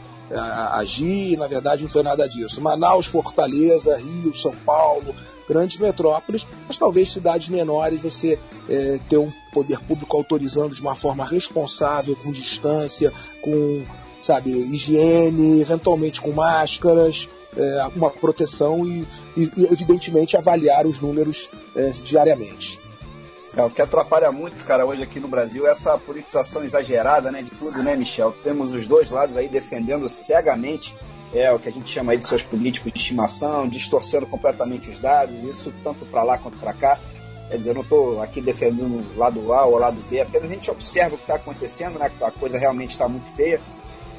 [0.72, 2.60] agir, e na verdade não foi nada disso.
[2.60, 5.14] Manaus, Fortaleza, Rio, São Paulo,
[5.48, 8.38] grandes metrópoles, mas talvez cidades menores você
[8.68, 13.84] é, ter um poder público autorizando de uma forma responsável, com distância, com
[14.22, 21.48] sabe, higiene, eventualmente com máscaras, é, uma proteção e, e, e, evidentemente avaliar os números
[21.74, 22.80] é, diariamente.
[23.56, 27.40] É, o que atrapalha muito, cara, hoje aqui no Brasil é essa politização exagerada, né,
[27.42, 28.34] de tudo, né, Michel?
[28.44, 30.94] Temos os dois lados aí defendendo cegamente
[31.32, 34.98] é o que a gente chama aí de seus políticos de estimação, distorcendo completamente os
[34.98, 36.98] dados, isso tanto para lá quanto para cá.
[37.48, 40.50] Quer dizer, eu não estou aqui defendendo o lado A ou o lado B, apenas
[40.50, 42.10] a gente observa o que está acontecendo, né?
[42.20, 43.60] A coisa realmente está muito feia.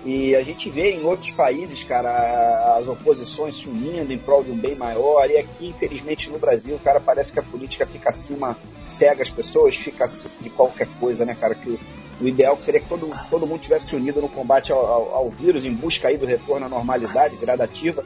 [0.06, 4.52] E a gente vê em outros países, cara, as oposições se unindo em prol de
[4.52, 5.30] um bem maior.
[5.30, 9.76] E aqui, infelizmente, no Brasil, cara, parece que a política fica acima, cega as pessoas,
[9.76, 10.06] fica
[10.40, 11.56] de qualquer coisa, né, cara?
[11.56, 11.78] Que
[12.20, 15.66] o ideal seria que todo, todo mundo tivesse unido no combate ao, ao, ao vírus,
[15.66, 18.04] em busca aí do retorno à normalidade gradativa.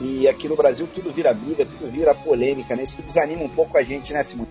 [0.00, 2.82] E aqui no Brasil tudo vira briga, tudo vira polêmica, né?
[2.82, 4.46] Isso desanima um pouco a gente, né, Simão?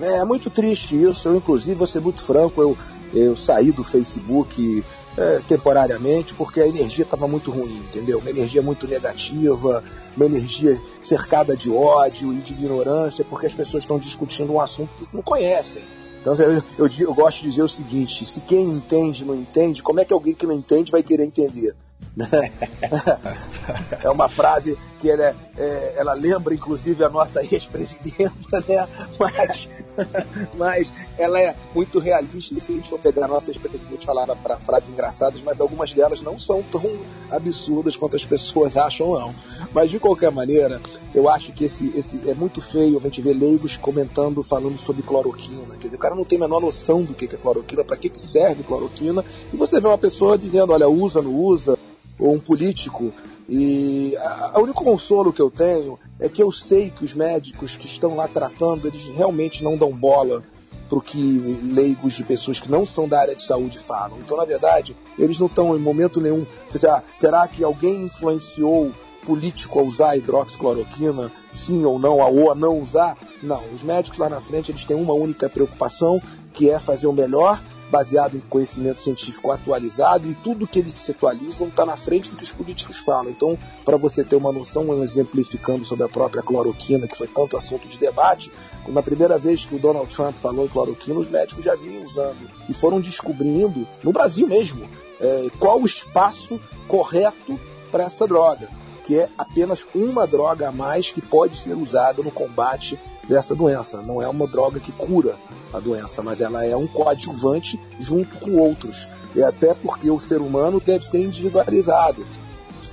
[0.00, 1.28] É, é muito triste isso.
[1.28, 2.76] Eu, inclusive, vou ser muito franco, eu,
[3.14, 4.84] eu saí do Facebook
[5.16, 8.18] é, temporariamente, porque a energia estava muito ruim, entendeu?
[8.18, 9.82] Uma energia muito negativa,
[10.14, 14.90] uma energia cercada de ódio e de ignorância, porque as pessoas estão discutindo um assunto
[14.94, 15.82] que não conhecem.
[16.26, 20.00] Então eu, eu, eu, gosto de dizer o seguinte: se quem entende não entende, como
[20.00, 21.76] é que alguém que não entende vai querer entender?
[24.02, 28.88] é uma frase que ela, é, é, ela lembra inclusive a nossa ex-presidenta, né?
[29.18, 29.68] Mas,
[30.54, 32.54] mas ela é muito realista.
[32.54, 35.92] E se a gente for pegar a nossa ex-presidente falava para frases engraçadas, mas algumas
[35.92, 36.82] delas não são tão
[37.30, 39.34] absurdas quanto as pessoas acham, não.
[39.72, 40.80] Mas de qualquer maneira,
[41.14, 45.02] eu acho que esse, esse é muito feio a gente ver leigos comentando, falando sobre
[45.02, 45.76] cloroquina.
[45.78, 48.10] Quer dizer, o cara não tem a menor noção do que é cloroquina, para que
[48.18, 51.78] serve cloroquina, e você vê uma pessoa dizendo, olha, usa, não usa,
[52.18, 53.12] ou um político.
[53.48, 54.14] E
[54.54, 58.16] o único consolo que eu tenho é que eu sei que os médicos que estão
[58.16, 60.42] lá tratando, eles realmente não dão bola
[60.88, 61.18] para o que
[61.62, 64.18] leigos de pessoas que não são da área de saúde falam.
[64.18, 66.46] Então, na verdade, eles não estão em momento nenhum.
[66.70, 68.92] Será, será que alguém influenciou
[69.24, 73.18] político a usar hidroxicloroquina, sim ou não, ou a não usar?
[73.42, 73.62] Não.
[73.72, 76.22] Os médicos lá na frente eles têm uma única preocupação,
[76.52, 81.12] que é fazer o melhor baseado em conhecimento científico atualizado e tudo que eles se
[81.12, 83.30] atualizam está na frente do que os políticos falam.
[83.30, 87.86] Então, para você ter uma noção, exemplificando sobre a própria cloroquina, que foi tanto assunto
[87.86, 88.50] de debate,
[88.88, 92.50] na primeira vez que o Donald Trump falou em cloroquina, os médicos já vinham usando
[92.68, 94.88] e foram descobrindo, no Brasil mesmo,
[95.20, 97.58] é, qual o espaço correto
[97.90, 98.68] para essa droga,
[99.04, 102.98] que é apenas uma droga a mais que pode ser usada no combate
[103.28, 104.02] dessa doença.
[104.02, 105.36] Não é uma droga que cura
[105.72, 109.08] a doença, mas ela é um coadjuvante junto com outros.
[109.34, 112.24] E até porque o ser humano deve ser individualizado.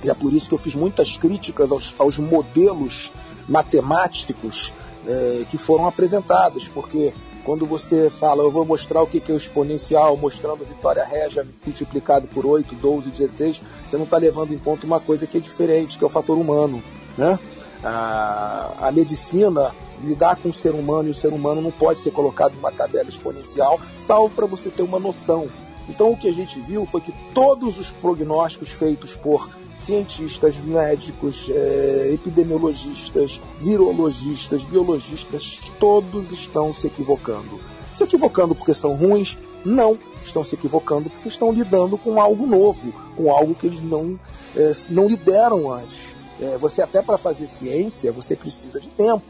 [0.02, 3.10] E é por isso que eu fiz muitas críticas aos, aos modelos
[3.48, 4.74] matemáticos
[5.06, 7.12] é, que foram apresentados, porque
[7.44, 12.26] quando você fala, eu vou mostrar o que é o exponencial, mostrando Vitória Régia multiplicado
[12.26, 15.98] por 8, 12, 16, você não está levando em conta uma coisa que é diferente,
[15.98, 16.82] que é o fator humano.
[17.18, 17.38] Né?
[17.82, 19.74] A, a medicina
[20.04, 22.72] lidar com o ser humano e o ser humano não pode ser colocado em uma
[22.72, 25.48] tabela exponencial, salvo para você ter uma noção.
[25.88, 31.50] Então o que a gente viu foi que todos os prognósticos feitos por cientistas, médicos,
[31.50, 37.60] é, epidemiologistas, virologistas, biologistas, todos estão se equivocando.
[37.92, 39.38] Se equivocando porque são ruins?
[39.64, 39.98] Não.
[40.24, 44.18] Estão se equivocando porque estão lidando com algo novo, com algo que eles não,
[44.56, 45.98] é, não lideram antes.
[46.40, 49.22] É, você até para fazer ciência, você precisa de tempo.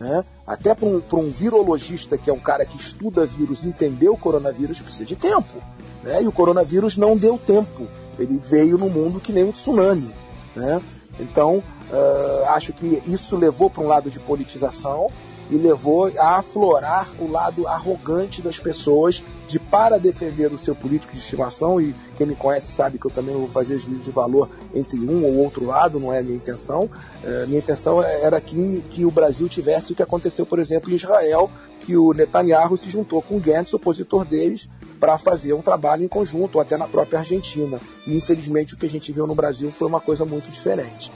[0.00, 0.24] Né?
[0.46, 4.80] Até para um, um virologista, que é um cara que estuda vírus, entender o coronavírus,
[4.80, 5.62] precisa de tempo.
[6.02, 6.22] Né?
[6.22, 7.86] E o coronavírus não deu tempo.
[8.18, 10.10] Ele veio no mundo que nem um tsunami.
[10.56, 10.80] Né?
[11.20, 15.08] Então, uh, acho que isso levou para um lado de politização
[15.50, 21.12] e levou a aflorar o lado arrogante das pessoas de para defender o seu político
[21.12, 24.10] de estimação e quem me conhece sabe que eu também não vou fazer juízo de
[24.10, 26.84] valor entre um ou outro lado, não é a minha intenção.
[26.84, 30.94] Uh, minha intenção era que, que o Brasil tivesse o que aconteceu, por exemplo, em
[30.94, 34.68] Israel, que o Netanyahu se juntou com o Gantz, opositor deles,
[35.00, 37.80] para fazer um trabalho em conjunto, até na própria Argentina.
[38.06, 41.10] E, infelizmente, o que a gente viu no Brasil foi uma coisa muito diferente.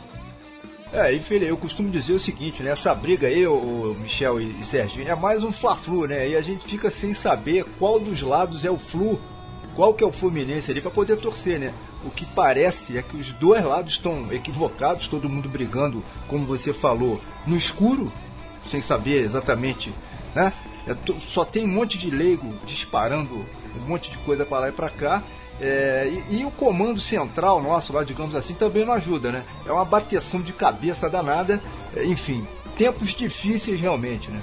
[0.95, 2.71] É, e filho, eu costumo dizer o seguinte, né?
[2.71, 6.29] Essa briga aí, o Michel e, e Serginho, é mais um fla-flu, né?
[6.29, 9.21] E a gente fica sem saber qual dos lados é o flu,
[9.75, 11.75] qual que é o Fluminense ali para poder torcer, né?
[12.05, 16.73] O que parece é que os dois lados estão equivocados, todo mundo brigando, como você
[16.73, 18.13] falou, no escuro,
[18.65, 19.93] sem saber exatamente,
[20.33, 20.53] né?
[20.87, 23.45] É, só tem um monte de leigo disparando
[23.77, 25.25] um monte de coisa para lá e para cá.
[25.61, 29.45] É, e, e, o comando central nosso, lá, digamos assim, também não ajuda, né?
[29.65, 31.63] É uma bateção de cabeça danada.
[31.95, 32.47] É, enfim,
[32.77, 34.43] tempos difíceis realmente, né?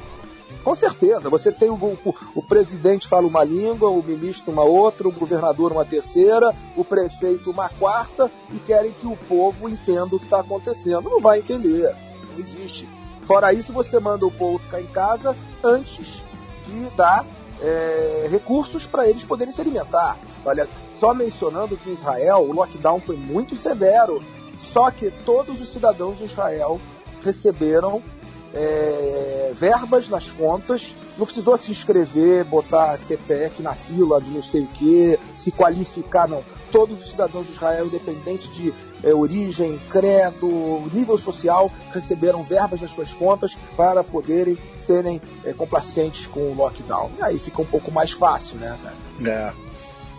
[0.64, 5.08] Com certeza, você tem o, o, o, presidente fala uma língua, o ministro uma outra,
[5.08, 10.20] o governador uma terceira, o prefeito uma quarta e querem que o povo entenda o
[10.20, 11.10] que está acontecendo.
[11.10, 11.96] Não vai entender,
[12.32, 12.88] não existe.
[13.24, 16.24] Fora isso, você manda o povo ficar em casa antes
[16.66, 17.26] de dar
[17.62, 20.18] é, recursos para eles poderem se alimentar.
[20.44, 24.20] Olha, só mencionando que em Israel o lockdown foi muito severo,
[24.58, 26.80] só que todos os cidadãos de Israel
[27.24, 28.02] receberam
[28.54, 34.62] é, verbas nas contas, não precisou se inscrever, botar CPF na fila de não sei
[34.62, 36.44] o que, se qualificar, não.
[36.72, 42.92] Todos os cidadãos de Israel, independente de é, origem, credo, nível social, receberam verbas nas
[42.92, 47.12] suas contas para poderem serem é, complacentes com o lockdown.
[47.20, 48.96] E aí fica um pouco mais fácil, né, cara?
[49.30, 49.54] É,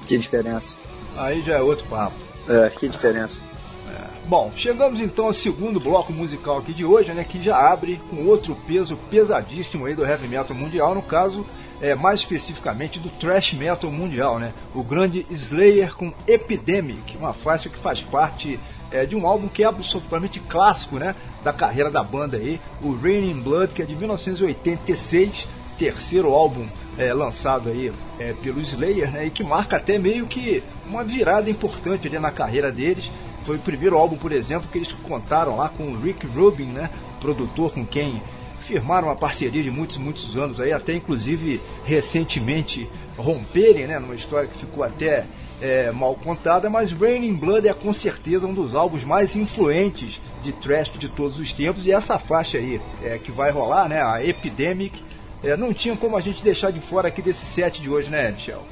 [0.06, 0.76] que diferença.
[1.16, 2.16] Aí já é outro papo.
[2.48, 3.40] É, que diferença.
[3.88, 4.28] É.
[4.28, 8.26] Bom, chegamos então ao segundo bloco musical aqui de hoje, né, que já abre com
[8.26, 11.46] outro peso pesadíssimo aí do heavy metal mundial, no caso,
[11.82, 14.54] é, mais especificamente do thrash metal mundial, né?
[14.72, 18.58] O grande Slayer com Epidemic, uma faixa que faz parte
[18.92, 21.16] é, de um álbum que é absolutamente clássico, né?
[21.42, 27.12] Da carreira da banda aí, o Raining Blood, que é de 1986, terceiro álbum é,
[27.12, 29.26] lançado aí é, pelo Slayer, né?
[29.26, 33.10] E que marca até meio que uma virada importante ali na carreira deles.
[33.42, 36.90] Foi o primeiro álbum, por exemplo, que eles contaram lá com o Rick Rubin, né?
[37.20, 38.22] Produtor com quem
[38.62, 43.98] firmaram uma parceria de muitos, muitos anos aí, até inclusive recentemente romperem, né?
[43.98, 45.24] Numa história que ficou até
[45.60, 50.52] é, mal contada, mas Raining Blood é com certeza um dos álbuns mais influentes de
[50.52, 54.02] thrash de todos os tempos e essa faixa aí é, que vai rolar, né?
[54.02, 55.02] A Epidemic,
[55.42, 58.32] é, não tinha como a gente deixar de fora aqui desse set de hoje, né,
[58.32, 58.62] Michel?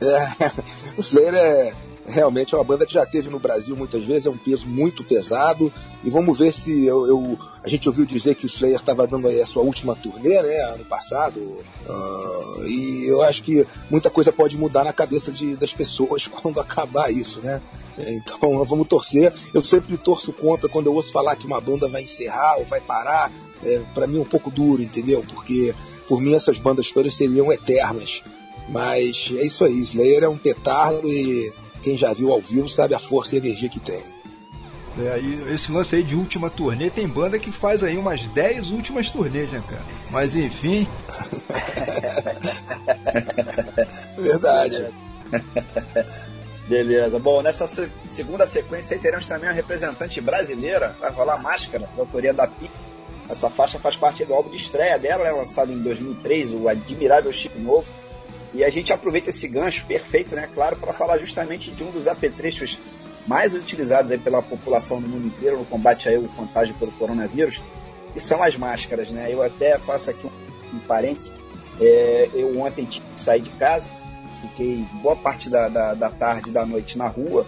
[0.00, 0.52] É,
[0.98, 1.72] o Slayer é
[2.06, 5.02] realmente é uma banda que já teve no Brasil muitas vezes, é um peso muito
[5.04, 5.72] pesado.
[6.02, 9.26] E vamos ver se eu, eu a gente ouviu dizer que o Slayer estava dando
[9.26, 11.40] aí a sua última turnê, né, ano passado.
[11.40, 16.60] Uh, e eu acho que muita coisa pode mudar na cabeça de, das pessoas quando
[16.60, 17.62] acabar isso, né?
[17.96, 19.32] Então vamos torcer.
[19.52, 22.80] Eu sempre torço contra quando eu ouço falar que uma banda vai encerrar ou vai
[22.80, 23.32] parar.
[23.62, 25.24] É, para mim é um pouco duro, entendeu?
[25.26, 25.74] Porque
[26.06, 28.22] por mim essas bandas todas seriam eternas.
[28.68, 31.52] Mas é isso aí, Slayer é um petardo e
[31.84, 34.02] quem já viu ao vivo sabe a força e a energia que tem.
[34.96, 38.70] É, e esse lance aí de última turnê, tem banda que faz aí umas 10
[38.70, 39.84] últimas turnês, né, cara?
[40.10, 40.88] Mas enfim.
[44.16, 44.88] Verdade.
[46.66, 47.18] Beleza.
[47.18, 47.66] Bom, nessa
[48.08, 52.70] segunda sequência aí teremos também uma representante brasileira, vai rolar Máscara, da autoria da Pi.
[53.28, 57.32] Essa faixa faz parte do álbum de estreia dela, é lançado em 2003, o Admirável
[57.32, 57.86] Chip Novo
[58.54, 62.06] e a gente aproveita esse gancho perfeito, né, claro, para falar justamente de um dos
[62.06, 62.78] apetrechos
[63.26, 67.62] mais utilizados aí pela população no mundo inteiro no combate ao contágio pelo coronavírus,
[68.12, 69.32] que são as máscaras, né?
[69.32, 71.32] Eu até faço aqui um, um parênteses.
[71.80, 72.86] É, eu ontem
[73.16, 73.88] sair de casa,
[74.42, 77.46] fiquei boa parte da, da, da tarde da noite na rua,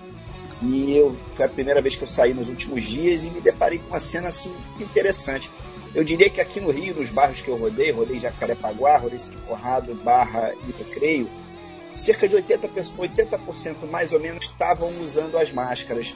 [0.62, 3.78] e eu, foi a primeira vez que eu saí nos últimos dias e me deparei
[3.78, 5.50] com uma cena assim interessante.
[5.97, 9.18] Eu diria que aqui no Rio, nos bairros que eu rodei, rodei Jacarepaguá, rodei
[9.49, 11.26] Corrado, Barra e Recreio,
[11.90, 16.14] cerca de 80%, 80% mais ou menos estavam usando as máscaras.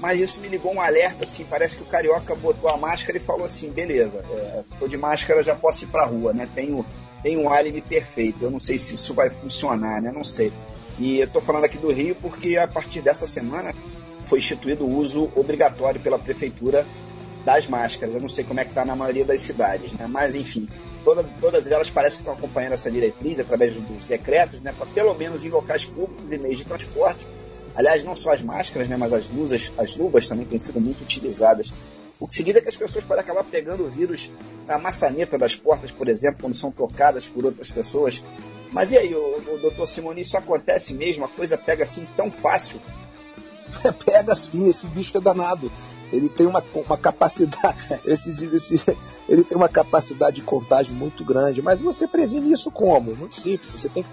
[0.00, 3.20] mas isso me ligou um alerta, assim, parece que o carioca botou a máscara e
[3.20, 6.48] falou assim, beleza, é, tô de máscara, já posso ir pra rua, né?
[6.54, 6.86] Tenho,
[7.22, 8.42] tenho um álibi perfeito.
[8.42, 10.10] Eu não sei se isso vai funcionar, né?
[10.10, 10.50] Não sei.
[10.98, 13.74] E eu tô falando aqui do Rio porque a partir dessa semana
[14.24, 16.86] foi instituído o uso obrigatório pela prefeitura
[17.44, 18.14] das máscaras.
[18.14, 20.06] Eu não sei como é que está na maioria das cidades, né?
[20.06, 20.68] Mas enfim,
[21.04, 24.74] toda, todas elas parecem que estão acompanhando essa diretriz através dos decretos, né?
[24.76, 27.26] Para pelo menos em locais públicos e meios de transporte.
[27.74, 28.96] Aliás, não só as máscaras, né?
[28.96, 31.72] Mas as luzes, as luvas também têm sido muito utilizadas.
[32.20, 34.32] O que se diz é que as pessoas podem acabar pegando o vírus
[34.66, 38.22] na maçaneta das portas, por exemplo, quando são tocadas por outras pessoas.
[38.72, 41.24] Mas e aí, o, o doutor Simoni, isso acontece mesmo?
[41.24, 42.80] A coisa pega assim tão fácil?
[44.04, 45.70] pega sim, esse bicho é danado.
[46.12, 48.82] Ele tem uma, uma capacidade, esse, esse,
[49.28, 53.14] ele tem uma capacidade de contágio muito grande, mas você previne isso como?
[53.14, 53.70] Muito simples.
[53.72, 54.04] Você tem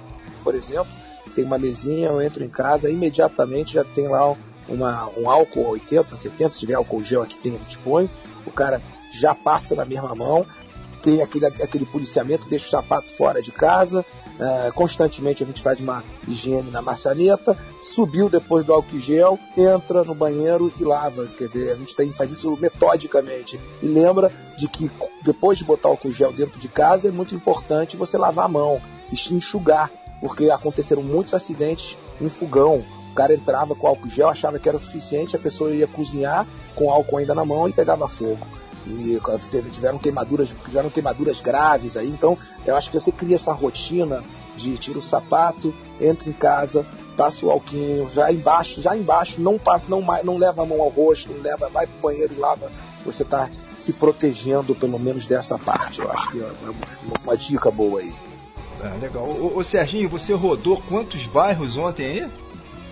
[0.45, 0.87] por exemplo,
[1.33, 4.37] tem uma mesinha, eu entro em casa, imediatamente já tem lá
[4.69, 8.09] uma, um álcool 80, 70, se tiver álcool gel aqui tem, põe,
[8.45, 8.79] o cara
[9.11, 10.45] já passa na mesma mão,
[11.01, 14.05] tem aquele, aquele policiamento, deixa o sapato fora de casa,
[14.39, 20.03] é, constantemente a gente faz uma higiene na maçaneta, subiu depois do álcool gel, entra
[20.03, 21.25] no banheiro e lava.
[21.27, 23.59] Quer dizer, a gente tem, faz isso metodicamente.
[23.81, 24.91] E lembra de que
[25.23, 28.49] depois de botar o álcool gel dentro de casa é muito importante você lavar a
[28.49, 28.81] mão
[29.11, 32.83] e enxugar, porque aconteceram muitos acidentes em fogão.
[33.11, 36.91] O cara entrava com álcool gel, achava que era suficiente, a pessoa ia cozinhar com
[36.91, 38.45] álcool ainda na mão e pegava fogo
[38.87, 39.19] e
[39.49, 42.07] teve, tiveram queimaduras, tiveram queimaduras graves aí.
[42.07, 44.23] Então, eu acho que você cria essa rotina
[44.55, 46.85] de tira o sapato, entra em casa,
[47.17, 50.89] passa o alquinho, já embaixo, já embaixo, não passa, não, não leva a mão ao
[50.89, 52.71] rosto, não leva, vai pro banheiro e lava.
[53.05, 55.99] Você está se protegendo pelo menos dessa parte.
[55.99, 56.73] Eu acho que é uma,
[57.23, 58.13] uma dica boa aí.
[58.81, 59.27] Ah, legal.
[59.27, 62.31] Ô, ô, Serginho, você rodou quantos bairros ontem aí?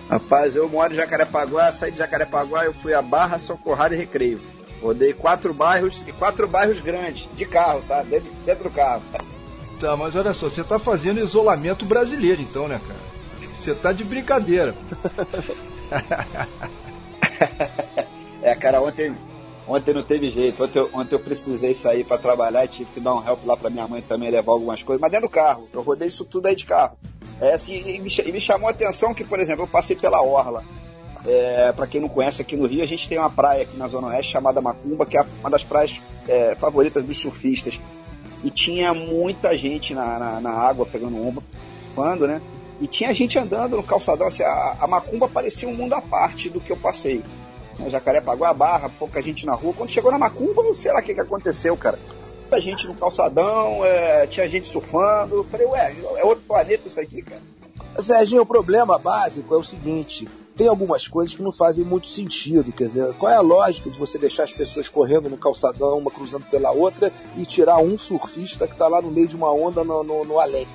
[0.08, 4.40] Rapaz, eu moro em Jacarepaguá, saí de Jacarepaguá, eu fui a Barra, Socorrado e Recreio.
[4.84, 8.02] Rodei quatro bairros e quatro bairros grandes, de carro, tá?
[8.02, 9.02] Dentro, dentro do carro.
[9.80, 13.00] Tá, mas olha só, você tá fazendo isolamento brasileiro então, né, cara?
[13.50, 14.74] Você tá de brincadeira.
[18.42, 19.16] é, cara, ontem,
[19.66, 20.62] ontem não teve jeito.
[20.62, 23.56] Ontem eu, ontem eu precisei sair para trabalhar e tive que dar um help lá
[23.56, 25.66] para minha mãe também levar algumas coisas, mas dentro do carro.
[25.72, 26.98] Eu rodei isso tudo aí de carro.
[27.40, 30.20] É, assim, e me, e me chamou a atenção que, por exemplo, eu passei pela
[30.20, 30.62] Orla.
[31.26, 33.88] É, para quem não conhece, aqui no Rio a gente tem uma praia aqui na
[33.88, 37.80] Zona Oeste chamada Macumba, que é uma das praias é, favoritas dos surfistas.
[38.42, 41.42] E tinha muita gente na, na, na água pegando ombro,
[41.86, 42.42] surfando, né?
[42.80, 46.50] E tinha gente andando no calçadão, assim, a, a Macumba parecia um mundo à parte
[46.50, 47.22] do que eu passei.
[47.78, 47.88] Né?
[47.88, 49.72] Jacarepaguá, Barra, pouca gente na rua.
[49.72, 51.98] Quando chegou na Macumba, não sei lá o que, que aconteceu, cara.
[52.40, 55.36] Muita gente no calçadão, é, tinha gente surfando.
[55.36, 57.40] Eu falei, ué, é outro planeta isso aqui, cara.
[58.02, 62.72] Serginho, o problema básico é o seguinte: tem algumas coisas que não fazem muito sentido.
[62.72, 66.10] Quer dizer, qual é a lógica de você deixar as pessoas correndo no calçadão, uma
[66.10, 69.82] cruzando pela outra, e tirar um surfista que está lá no meio de uma onda
[69.82, 70.68] no, no, no além?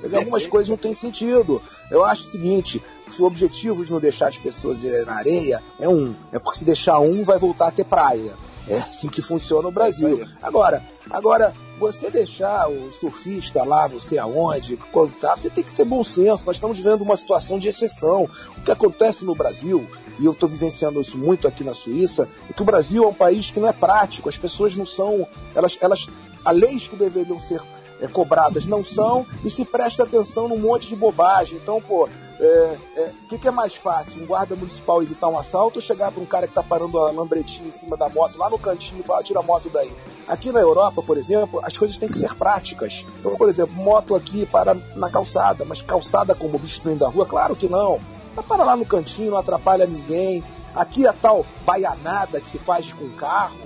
[0.00, 1.60] Quer dizer, algumas coisas não têm sentido.
[1.90, 5.62] Eu acho o seguinte: se o objetivo de não deixar as pessoas irem na areia
[5.78, 8.34] é um, é porque se deixar um, vai voltar a ter praia.
[8.68, 10.26] É assim que funciona o Brasil.
[10.42, 15.84] Agora, agora você deixar o surfista lá, não sei aonde, contar, você tem que ter
[15.84, 16.44] bom senso.
[16.46, 18.28] Nós estamos vivendo uma situação de exceção.
[18.56, 19.86] O que acontece no Brasil,
[20.18, 23.14] e eu estou vivenciando isso muito aqui na Suíça, é que o Brasil é um
[23.14, 24.28] país que não é prático.
[24.28, 26.06] As pessoas não são, elas, elas,
[26.44, 27.60] há leis que deveriam ser
[28.00, 31.58] é, cobradas não são e se presta atenção num monte de bobagem.
[31.62, 34.22] Então, pô, o é, é, que, que, é mais fácil?
[34.22, 37.10] Um guarda municipal evitar um assalto ou chegar para um cara que está parando a
[37.10, 39.94] lambretinha em cima da moto lá no cantinho e falar, tira a moto daí?
[40.28, 43.06] Aqui na Europa, por exemplo, as coisas têm que ser práticas.
[43.18, 47.24] Então, por exemplo, moto aqui para na calçada, mas calçada como obstruindo a rua?
[47.24, 47.98] Claro que não.
[48.46, 50.44] Para lá no cantinho, não atrapalha ninguém.
[50.74, 53.56] Aqui a tal baianada que se faz com carro,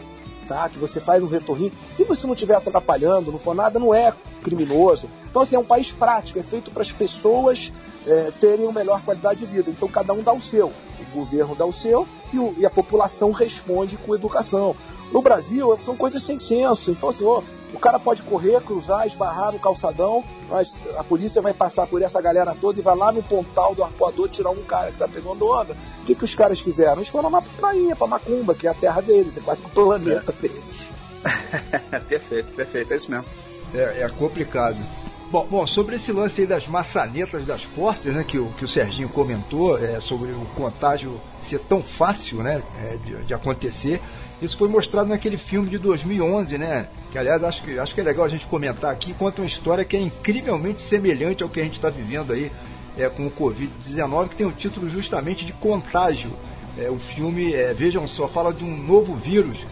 [0.47, 0.69] tá?
[0.69, 1.73] Que você faz um retorninho.
[1.91, 4.15] Se você não estiver atrapalhando, não for nada, não é
[4.45, 5.11] criminoso.
[5.29, 7.73] Então, assim, é um país prático, é feito para as pessoas
[8.07, 9.71] é, terem uma melhor qualidade de vida.
[9.71, 10.69] Então, cada um dá o seu.
[10.69, 14.77] O governo dá o seu e, o, e a população responde com educação.
[15.13, 16.91] No Brasil, são coisas sem senso.
[16.91, 17.43] Então, assim, ó,
[17.73, 22.21] o cara pode correr, cruzar, esbarrar no calçadão, mas a polícia vai passar por essa
[22.21, 25.47] galera toda e vai lá no pontal do arpoador tirar um cara que tá pegando
[25.47, 25.77] onda.
[26.01, 26.97] O que, que os caras fizeram?
[26.97, 29.69] Eles foram lá pra prainha, pra Macumba, que é a terra deles, é quase o
[29.69, 30.43] planeta é.
[30.43, 30.91] deles.
[32.09, 33.27] perfeito, perfeito, é isso mesmo.
[33.75, 34.79] É, é complicado.
[35.31, 38.69] Bom, bom, sobre esse lance aí das maçanetas das portas, né, que o, que o
[38.69, 44.01] Serginho comentou, é, sobre o contágio ser tão fácil, né, é, de, de, acontecer,
[44.43, 48.05] isso foi mostrado naquele filme de 2011, né, que aliás acho que, acho que é
[48.05, 51.63] legal a gente comentar aqui, conta uma história que é incrivelmente semelhante ao que a
[51.63, 52.51] gente está vivendo aí
[52.99, 56.33] é, com o Covid-19, que tem o título justamente de Contágio,
[56.79, 59.67] É, o filme, é, vejam só, fala de um novo vírus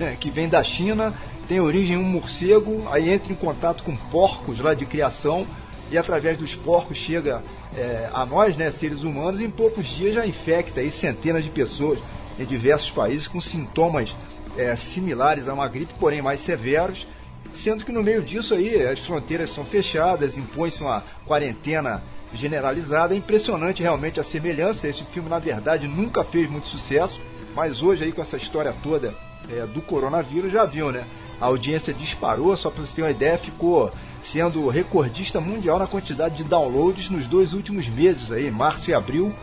[0.00, 1.14] né, que vem da China,
[1.46, 5.46] tem origem em um morcego, aí entra em contato com porcos lá de criação
[5.90, 7.42] e através dos porcos chega
[7.76, 11.50] é, a nós, né, seres humanos, e em poucos dias já infecta aí centenas de
[11.50, 11.98] pessoas
[12.38, 14.16] em diversos países com sintomas
[14.56, 17.06] é, similares a uma gripe, porém mais severos,
[17.54, 23.14] sendo que no meio disso aí as fronteiras são fechadas, impõe-se uma quarentena generalizada.
[23.14, 24.86] É impressionante realmente a semelhança.
[24.86, 27.20] Esse filme, na verdade, nunca fez muito sucesso,
[27.54, 29.14] mas hoje aí com essa história toda
[29.52, 31.06] é, do coronavírus, já viu, né?
[31.40, 33.90] A audiência disparou, só para você ter uma ideia, ficou
[34.22, 39.34] sendo recordista mundial na quantidade de downloads nos dois últimos meses aí, março e abril,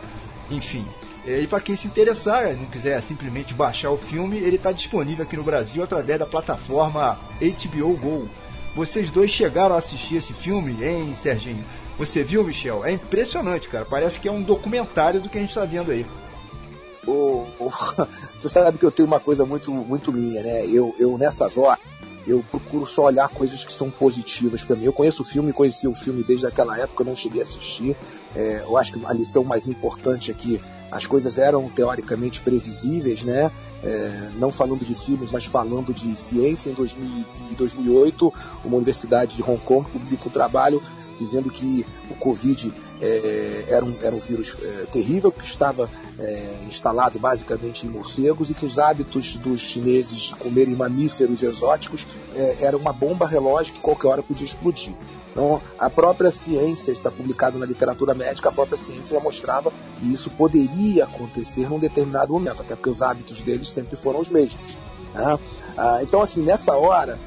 [0.50, 0.86] enfim.
[1.26, 5.36] E para quem se interessar, não quiser simplesmente baixar o filme, ele está disponível aqui
[5.36, 8.28] no Brasil através da plataforma HBO Go.
[8.74, 11.64] Vocês dois chegaram a assistir esse filme, hein, Serginho?
[11.98, 12.84] Você viu, Michel?
[12.84, 13.84] É impressionante, cara.
[13.84, 16.06] Parece que é um documentário do que a gente está vendo aí.
[17.08, 17.70] Oh, oh,
[18.36, 20.66] você sabe que eu tenho uma coisa muito, muito minha, né?
[20.66, 21.78] Eu, eu nessas horas
[22.28, 24.84] eu procuro só olhar coisas que são positivas para mim.
[24.84, 27.96] Eu conheço o filme, conheci o filme desde aquela época, não cheguei a assistir.
[28.36, 33.50] É, eu acho que a lição mais importante aqui, as coisas eram teoricamente previsíveis, né?
[33.82, 36.68] É, não falando de filmes, mas falando de ciência.
[36.68, 37.24] Em 2000,
[37.56, 40.82] 2008, uma universidade de Hong Kong publica um trabalho
[41.16, 46.60] dizendo que o Covid é, era, um, era um vírus é, terrível que estava é,
[46.66, 52.58] instalado basicamente em morcegos e que os hábitos dos chineses de comerem mamíferos exóticos é,
[52.60, 54.94] era uma bomba relógio que qualquer hora podia explodir.
[55.30, 60.10] Então, a própria ciência está publicado na literatura médica, a própria ciência já mostrava que
[60.10, 64.76] isso poderia acontecer num determinado momento, até porque os hábitos deles sempre foram os mesmos.
[65.14, 65.38] Né?
[65.76, 67.20] Ah, então, assim, nessa hora,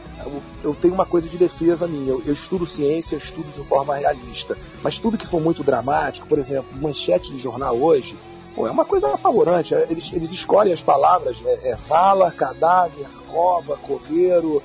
[0.64, 2.10] eu tenho uma coisa de defesa minha.
[2.10, 4.58] Eu, eu, estudo ciência, eu estudo de forma realista.
[4.84, 8.18] Mas tudo que for muito dramático, por exemplo, manchete de jornal hoje,
[8.56, 9.74] pô, é uma coisa apavorante.
[9.74, 14.62] Eles, eles escolhem as palavras, é, é vala, cadáver, cova, coveiro,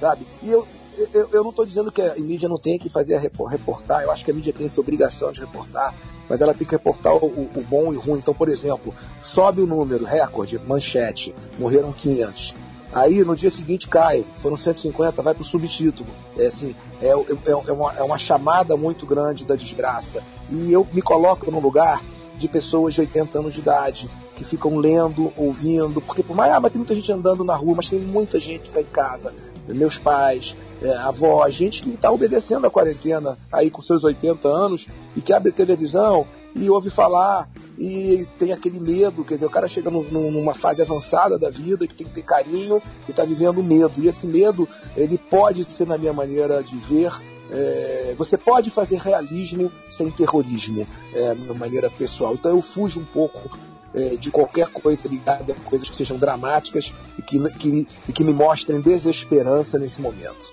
[0.00, 0.26] sabe?
[0.42, 0.66] E eu,
[1.12, 4.24] eu, eu não estou dizendo que a mídia não tem que fazer reportar, eu acho
[4.24, 5.94] que a mídia tem essa obrigação de reportar,
[6.28, 8.18] mas ela tem que reportar o, o bom e o ruim.
[8.18, 14.24] Então, por exemplo, sobe o número, recorde, manchete, morreram 500 Aí no dia seguinte cai,
[14.38, 16.08] foram 150, vai para o subtítulo.
[16.36, 20.22] É assim, é, é, é, uma, é uma chamada muito grande da desgraça.
[20.50, 22.02] E eu me coloco no lugar
[22.36, 26.58] de pessoas de 80 anos de idade, que ficam lendo, ouvindo, porque por mais, ah,
[26.58, 29.32] mas tem muita gente andando na rua, mas tem muita gente que está em casa.
[29.68, 34.88] Meus pais, é, avó, gente que está obedecendo a quarentena aí com seus 80 anos
[35.14, 37.48] e que abre televisão e ouve falar
[37.78, 41.86] e tem aquele medo, quer dizer, o cara chega no, numa fase avançada da vida
[41.86, 43.94] que tem que ter carinho e está vivendo medo.
[43.96, 47.10] E esse medo, ele pode ser, na minha maneira de ver,
[47.50, 52.34] é, você pode fazer realismo sem terrorismo, é, de maneira pessoal.
[52.34, 53.58] Então eu fujo um pouco
[53.94, 58.24] é, de qualquer coisa ligada a coisas que sejam dramáticas e que, que, e que
[58.24, 60.52] me mostrem desesperança nesse momento.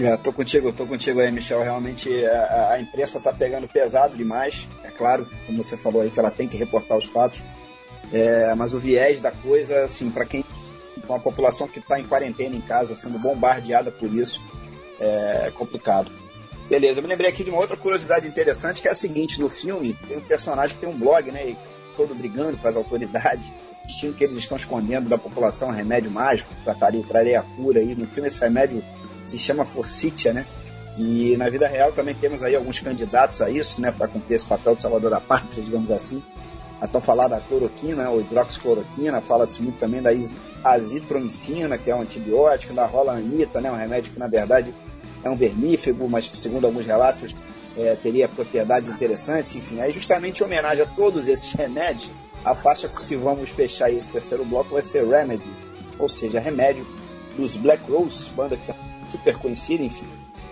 [0.00, 1.62] É, tô contigo, tô contigo aí, Michel.
[1.62, 4.68] Realmente a, a imprensa tá pegando pesado demais.
[4.84, 7.42] É claro, como você falou aí, que ela tem que reportar os fatos.
[8.12, 10.44] É, mas o viés da coisa, assim, para quem.
[11.06, 14.44] Com a população que está em quarentena em casa, sendo bombardeada por isso,
[15.00, 16.10] é complicado.
[16.68, 19.48] Beleza, eu me lembrei aqui de uma outra curiosidade interessante, que é a seguinte: no
[19.48, 21.56] filme, tem um personagem que tem um blog, né?
[21.96, 23.50] Todo brigando com as autoridades,
[23.84, 27.94] destino que eles estão escondendo da população, um remédio mágico, trataria, traria a cura aí.
[27.94, 28.84] No filme, esse remédio
[29.28, 30.46] se chama Forsythia, né?
[30.98, 34.46] E na vida real também temos aí alguns candidatos a isso, né, para cumprir esse
[34.46, 36.20] papel de salvador da pátria, digamos assim.
[36.80, 40.10] A tão falada cloroquina, ou hidroxicloroquina, fala-se muito também da
[40.64, 44.74] azitromicina, que é um antibiótico, da rolanita, né, um remédio que na verdade
[45.22, 47.36] é um vermífugo, mas que segundo alguns relatos
[47.76, 49.80] é, teria propriedades interessantes, enfim.
[49.80, 52.10] Aí justamente em homenagem a todos esses remédios,
[52.44, 55.50] a faixa que vamos fechar esse terceiro bloco vai ser Remedy,
[55.98, 56.86] ou seja, remédio
[57.36, 58.72] dos Black Rose, banda que
[59.10, 60.06] super conhecida, enfim.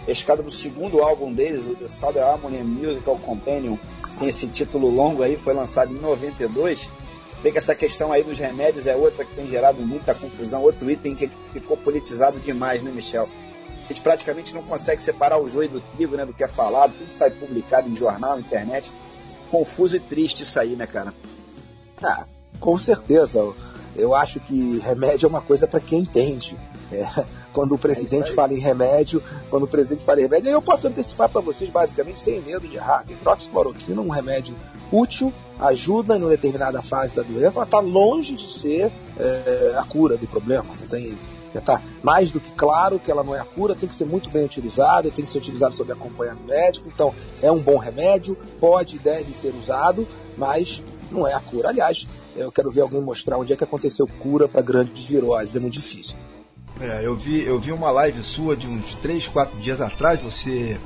[0.06, 3.76] É escada do segundo álbum deles, o The Southern Harmony Musical Companion,
[4.18, 6.90] tem esse título longo aí, foi lançado em 92.
[7.42, 10.90] Vê que essa questão aí dos remédios é outra que tem gerado muita confusão, outro
[10.90, 13.28] item que ficou politizado demais, né, Michel?
[13.84, 16.92] A gente praticamente não consegue separar o joio do trigo, né, do que é falado,
[16.96, 18.90] tudo sai publicado em jornal, internet.
[19.50, 21.14] Confuso e triste isso aí, né, cara?
[22.02, 22.26] Ah,
[22.58, 23.54] com certeza.
[23.94, 26.56] Eu acho que remédio é uma coisa para quem entende.
[26.90, 27.06] É,
[27.56, 30.86] quando o presidente é fala em remédio, quando o presidente fala em remédio, eu posso
[30.86, 33.02] antecipar para vocês basicamente sem medo de errar.
[33.08, 34.54] Hidroxicloroquina é um remédio
[34.92, 39.82] útil, ajuda em uma determinada fase da doença, mas está longe de ser é, a
[39.84, 40.66] cura do problema.
[40.90, 41.16] Tem,
[41.54, 44.04] já está mais do que claro que ela não é a cura, tem que ser
[44.04, 46.90] muito bem utilizado, tem que ser utilizado sob acompanhamento médico.
[46.92, 51.70] Então, é um bom remédio, pode e deve ser usado, mas não é a cura.
[51.70, 55.56] Aliás, Eu quero ver alguém mostrar onde é que aconteceu cura para grandes viroses.
[55.56, 56.18] É muito difícil.
[56.80, 60.78] É, eu vi, eu vi uma live sua de uns 3, 4 dias atrás, você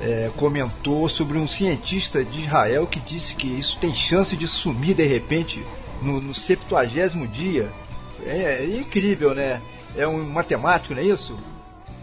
[0.00, 4.94] é, comentou sobre um cientista de Israel que disse que isso tem chance de sumir
[4.94, 5.64] de repente
[6.02, 6.86] no, no 70
[7.30, 7.70] dia.
[8.24, 9.62] É, é, incrível, né?
[9.96, 11.38] É um matemático, não é isso?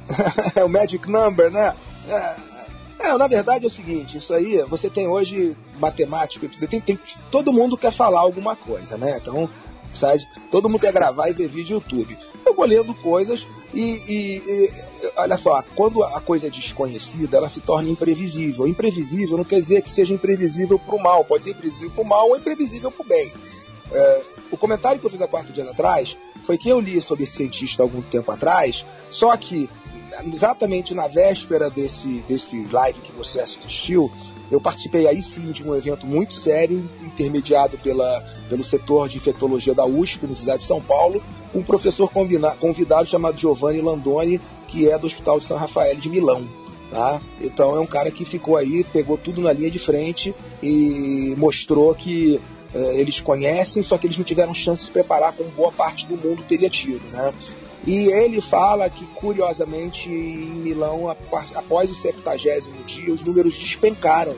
[0.55, 1.75] é o Magic Number, né?
[2.07, 2.35] É,
[2.99, 7.53] é, na verdade é o seguinte, isso aí, você tem hoje matemático, tem, tem, todo
[7.53, 9.19] mundo quer falar alguma coisa, né?
[9.21, 9.47] Então,
[10.51, 12.17] todo mundo quer gravar e ver vídeo no YouTube.
[12.45, 14.73] Eu vou lendo coisas e, e, e,
[15.17, 18.67] olha só, quando a coisa é desconhecida, ela se torna imprevisível.
[18.67, 22.07] Imprevisível não quer dizer que seja imprevisível para o mal, pode ser imprevisível para o
[22.07, 23.33] mal ou imprevisível para o bem.
[23.91, 27.23] É, o comentário que eu fiz há quatro dias atrás foi que eu li sobre
[27.23, 29.69] esse cientista algum tempo atrás, só que
[30.25, 34.11] exatamente na véspera desse, desse live que você assistiu,
[34.49, 39.73] eu participei aí sim de um evento muito sério, intermediado pela, pelo setor de infectologia
[39.73, 42.09] da USP, Universidade de São Paulo, com um professor
[42.59, 46.45] convidado chamado Giovanni Landoni, que é do Hospital de São Rafael de Milão.
[46.89, 47.21] Tá?
[47.41, 50.33] Então é um cara que ficou aí, pegou tudo na linha de frente
[50.63, 52.39] e mostrou que
[52.73, 56.07] eh, eles conhecem, só que eles não tiveram chance de se preparar como boa parte
[56.07, 57.03] do mundo teria tido.
[57.11, 57.33] Né?
[57.87, 62.37] E ele fala que, curiosamente, em Milão, após o 70
[62.85, 64.35] dia, os números despencaram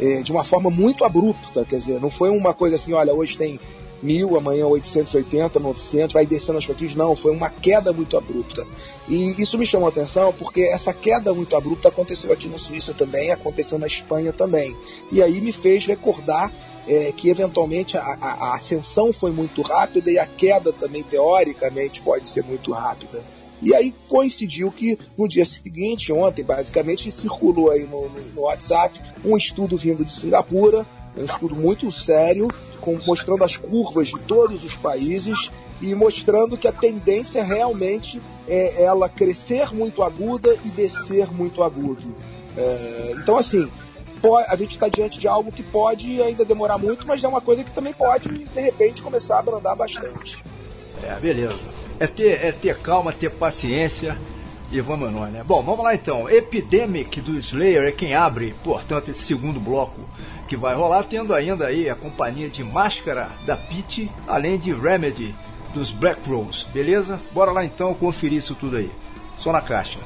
[0.00, 1.64] é, de uma forma muito abrupta.
[1.64, 3.58] Quer dizer, não foi uma coisa assim, olha, hoje tem
[4.02, 6.94] mil, amanhã 880, 900, vai descendo aos pouquinhos.
[6.94, 8.66] Não, foi uma queda muito abrupta.
[9.08, 12.94] E isso me chamou a atenção porque essa queda muito abrupta aconteceu aqui na Suíça
[12.94, 14.76] também, aconteceu na Espanha também.
[15.10, 16.52] E aí me fez recordar
[16.88, 22.00] é, que eventualmente a, a, a, ascensão foi muito rápida e a queda também, teoricamente,
[22.00, 23.22] pode ser muito rápida.
[23.60, 29.36] E aí coincidiu que no dia seguinte, ontem, basicamente, circulou aí no, no WhatsApp um
[29.36, 30.86] estudo vindo de Singapura,
[31.16, 32.48] um estudo muito sério,
[32.88, 38.82] com, mostrando as curvas de todos os países e mostrando que a tendência realmente é
[38.82, 42.14] ela crescer muito aguda e descer muito agudo.
[42.56, 43.70] É, então, assim,
[44.48, 47.62] a gente está diante de algo que pode ainda demorar muito, mas é uma coisa
[47.62, 50.42] que também pode, de repente, começar a abrandar bastante.
[51.04, 51.68] É, beleza.
[52.00, 54.16] É ter, é ter calma, ter paciência
[54.72, 55.42] e vamos nós, né?
[55.46, 56.28] Bom, vamos lá então.
[56.28, 60.00] Epidemic do Slayer é quem abre, portanto, esse segundo bloco
[60.48, 65.36] que vai rolar, tendo ainda aí a companhia de Máscara da Pit, além de Remedy
[65.74, 67.20] dos Black Rose, beleza?
[67.32, 68.90] Bora lá então conferir isso tudo aí.
[69.36, 70.00] Só na caixa.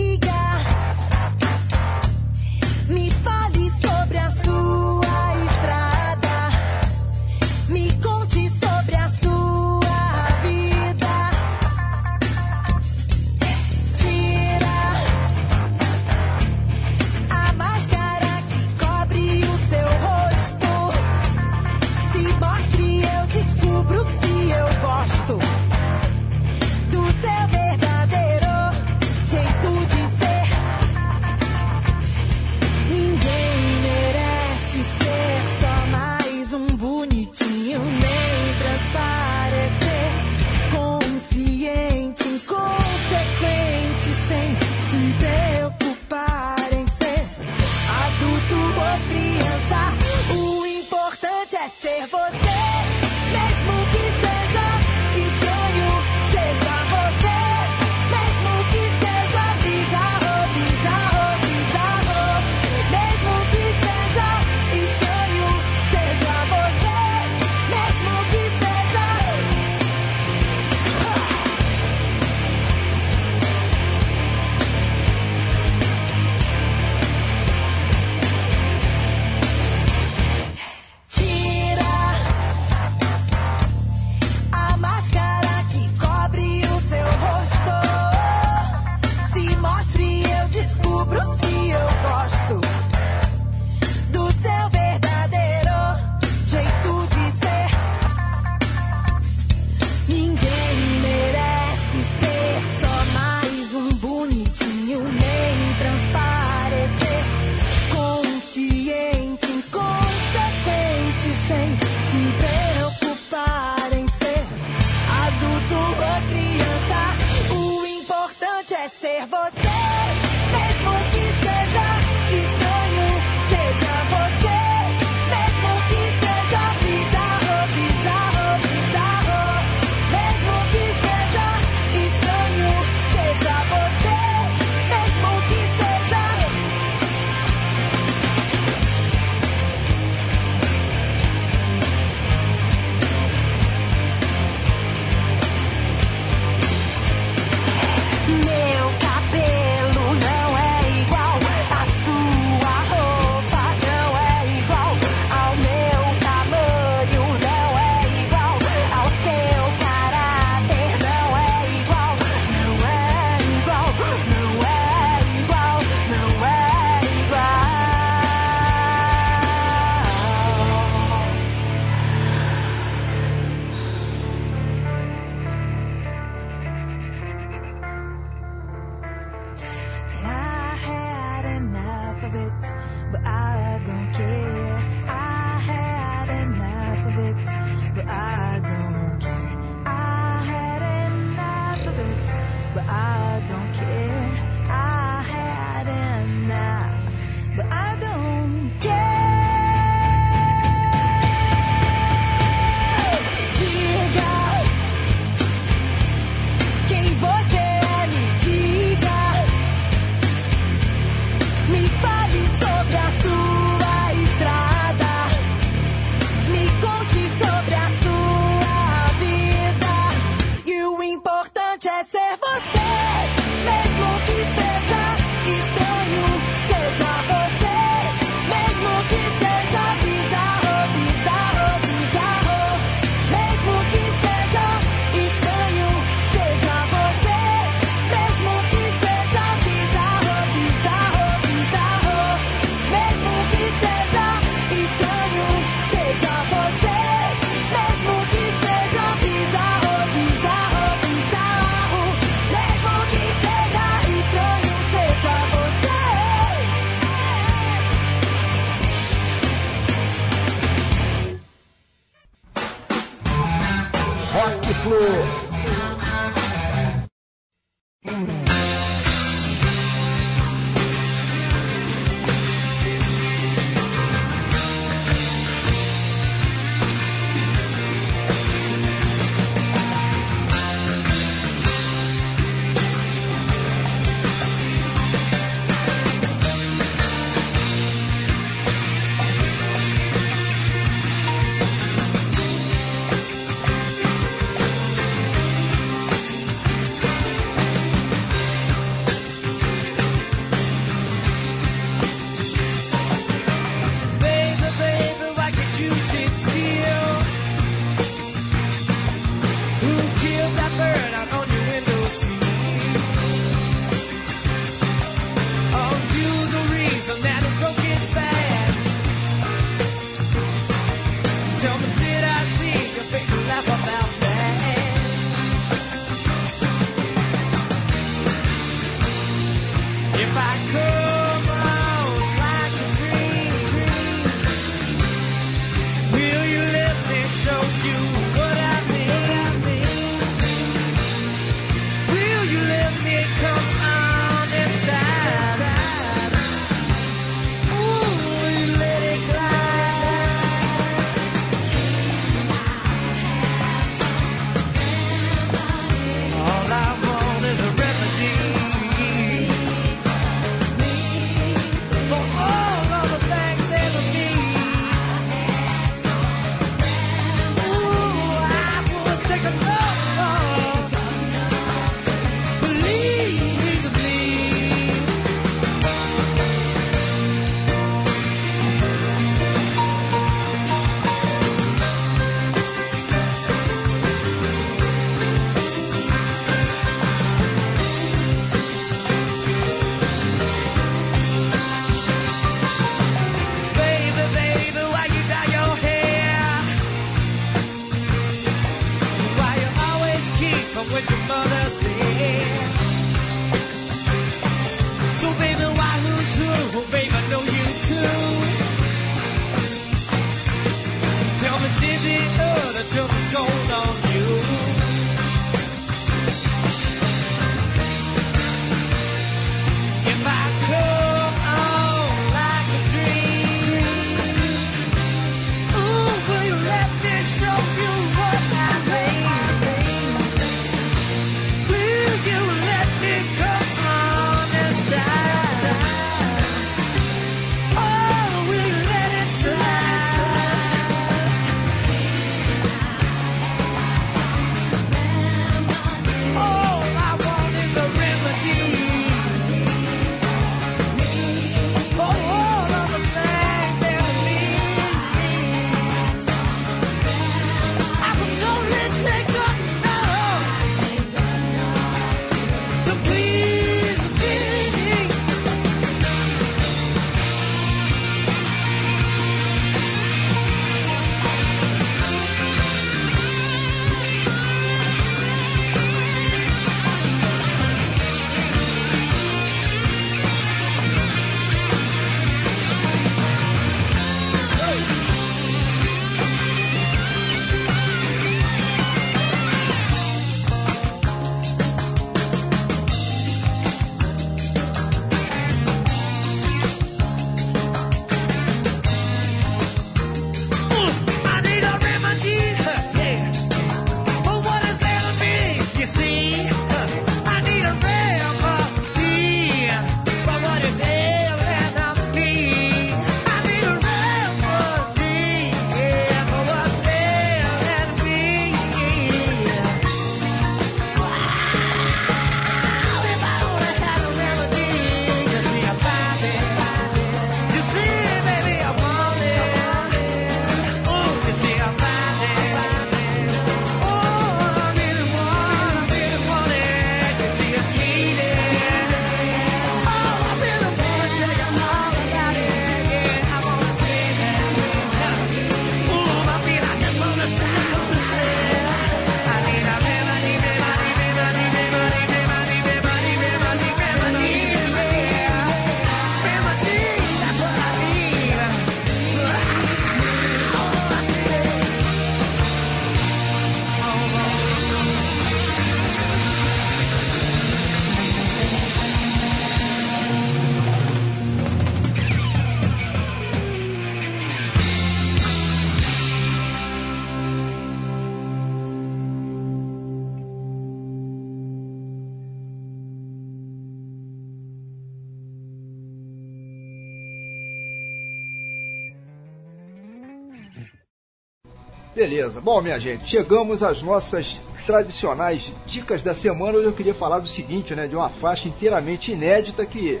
[591.94, 592.40] Beleza.
[592.40, 596.58] Bom, minha gente, chegamos às nossas tradicionais dicas da semana.
[596.58, 597.86] Hoje eu queria falar do seguinte, né?
[597.86, 600.00] De uma faixa inteiramente inédita que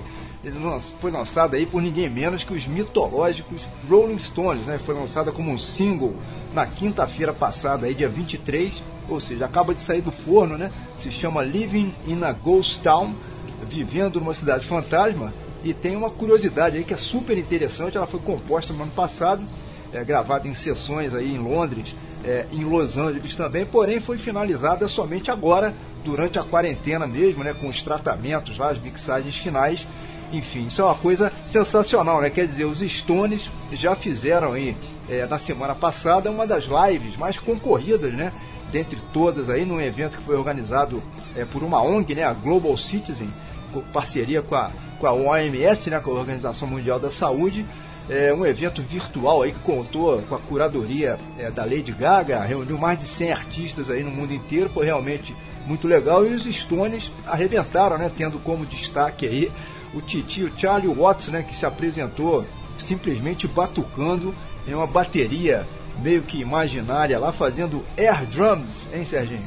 [0.98, 4.76] foi lançada aí por ninguém menos que os mitológicos Rolling Stones, né?
[4.76, 6.16] Foi lançada como um single
[6.52, 10.72] na quinta-feira passada, aí, dia 23, ou seja, acaba de sair do forno, né?
[10.98, 13.14] Se chama Living in a Ghost Town,
[13.68, 15.32] vivendo numa cidade fantasma.
[15.62, 17.96] E tem uma curiosidade aí que é super interessante.
[17.96, 19.46] Ela foi composta no ano passado,
[19.94, 24.88] é, gravada em sessões aí em Londres, é, em Los Angeles também, porém foi finalizada
[24.88, 25.72] somente agora,
[26.04, 27.54] durante a quarentena mesmo, né?
[27.54, 29.86] Com os tratamentos lá, as mixagens finais
[30.32, 32.28] enfim, isso é uma coisa sensacional, né?
[32.30, 34.76] Quer dizer, os Stones já fizeram aí
[35.08, 38.32] é, na semana passada uma das lives mais concorridas, né?
[38.70, 41.02] Dentre todas aí, num evento que foi organizado
[41.36, 42.24] é, por uma ONG, né?
[42.24, 43.32] A Global Citizen,
[43.92, 46.00] parceria com a, com a OMS, né?
[46.00, 47.64] Com a Organização Mundial da Saúde.
[48.08, 52.76] É um evento virtual aí que contou com a curadoria é, da Lady Gaga, reuniu
[52.76, 55.34] mais de 100 artistas aí no mundo inteiro, foi realmente
[55.66, 59.52] muito legal e os Stones arrebentaram, né, tendo como destaque aí
[59.94, 62.44] o titio Charlie Watts, né, que se apresentou
[62.78, 64.34] simplesmente batucando
[64.66, 65.66] em uma bateria
[65.98, 69.46] meio que imaginária lá, fazendo air drums, hein, Serginho?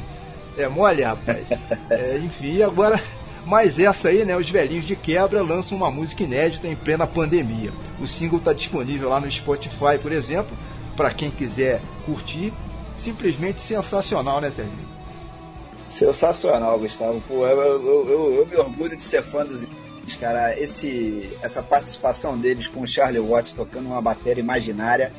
[0.58, 1.46] É mole, rapaz.
[1.90, 3.00] É, enfim, e agora,
[3.48, 7.72] mais essa aí, né, os velhinhos de quebra lançam uma música inédita em plena pandemia.
[8.00, 10.56] O single está disponível lá no Spotify, por exemplo,
[10.98, 12.52] para quem quiser curtir.
[12.96, 14.98] Simplesmente sensacional, né, Serginho?
[15.88, 17.22] Sensacional, Gustavo.
[17.26, 19.66] Pô, eu, eu, eu, eu me orgulho de ser fã dos
[20.20, 25.12] cara, esse, essa participação deles com o Charlie Watts tocando uma bateria imaginária,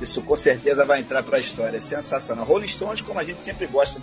[0.00, 1.80] isso com certeza vai entrar para a história.
[1.80, 2.44] Sensacional.
[2.44, 4.00] Rolling Stones, como a gente sempre gosta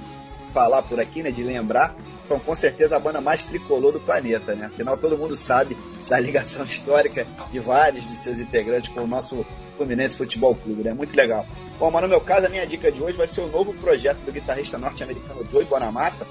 [0.56, 4.56] falar por aqui, né, de lembrar, são com certeza a banda mais tricolor do planeta,
[4.56, 4.68] né?
[4.68, 5.78] Afinal, todo mundo sabe
[6.08, 9.46] da ligação histórica de vários de seus integrantes com o nosso
[9.76, 10.94] Fluminense Futebol Clube, né?
[10.94, 11.46] Muito legal.
[11.78, 14.20] Bom, mas no meu caso, a minha dica de hoje vai ser o novo projeto
[14.20, 16.26] do guitarrista norte-americano Joey Bonamassa,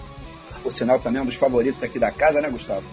[0.62, 2.84] por sinal também um dos favoritos aqui da casa, né, Gustavo?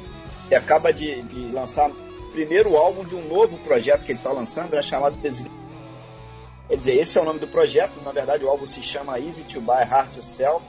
[0.47, 4.33] Ele acaba de, de lançar o primeiro álbum de um novo projeto que ele está
[4.33, 8.65] lançando, é chamado Quer dizer, esse é o nome do projeto, na verdade o álbum
[8.65, 10.61] se chama Easy to Buy, Hard to Sell,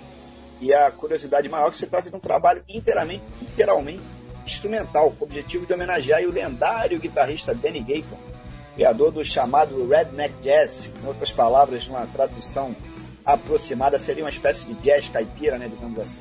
[0.62, 4.01] e a curiosidade maior é que se trata de um trabalho inteiramente, literalmente
[4.47, 8.16] instrumental, com o objetivo de homenagear o lendário guitarrista Benny Gayton,
[8.76, 12.76] criador do chamado Redneck Jazz, em outras palavras, uma tradução
[13.24, 16.20] aproximada, seria uma espécie de jazz caipira, né, digamos assim.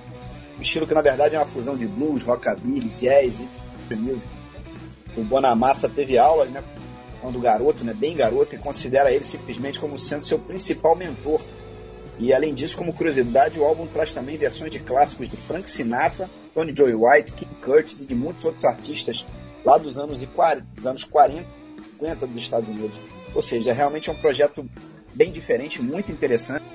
[0.57, 3.39] Um estilo que na verdade é uma fusão de blues, rockabilly, jazz
[3.91, 4.27] e music.
[5.15, 6.63] O Bonamassa teve aulas, né,
[7.22, 11.39] quando garoto, né, bem garoto, e considera ele simplesmente como sendo seu principal mentor.
[12.20, 16.30] E além disso, como curiosidade, o álbum traz também versões de clássicos de Frank Sinatra,
[16.54, 19.26] Tony Joy White, King Curtis e de muitos outros artistas
[19.66, 21.48] lá dos anos, 40, dos anos 40,
[22.00, 22.98] 50 dos Estados Unidos.
[23.34, 24.68] Ou seja, realmente é um projeto
[25.14, 26.66] bem diferente, muito interessante.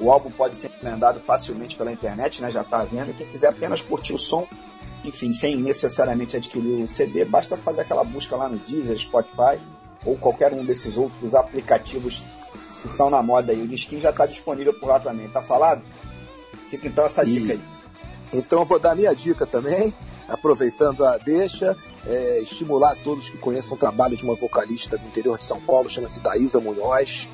[0.00, 2.50] O álbum pode ser encomendado facilmente pela internet, né?
[2.50, 3.12] já está à venda.
[3.12, 4.46] Quem quiser apenas curtir o som,
[5.04, 9.58] enfim, sem necessariamente adquirir o CD, basta fazer aquela busca lá no Deezer, Spotify
[10.04, 12.22] ou qualquer um desses outros aplicativos
[12.88, 13.62] que estão na moda aí.
[13.62, 15.28] O disquinho já está disponível por lá também.
[15.28, 15.82] Tá falado?
[16.68, 17.30] Fica então essa e...
[17.30, 17.60] dica aí.
[18.32, 19.94] Então eu vou dar minha dica também,
[20.28, 25.38] aproveitando a deixa, é, estimular todos que conheçam o trabalho de uma vocalista do interior
[25.38, 27.28] de São Paulo, chama-se Daísa Munhoz.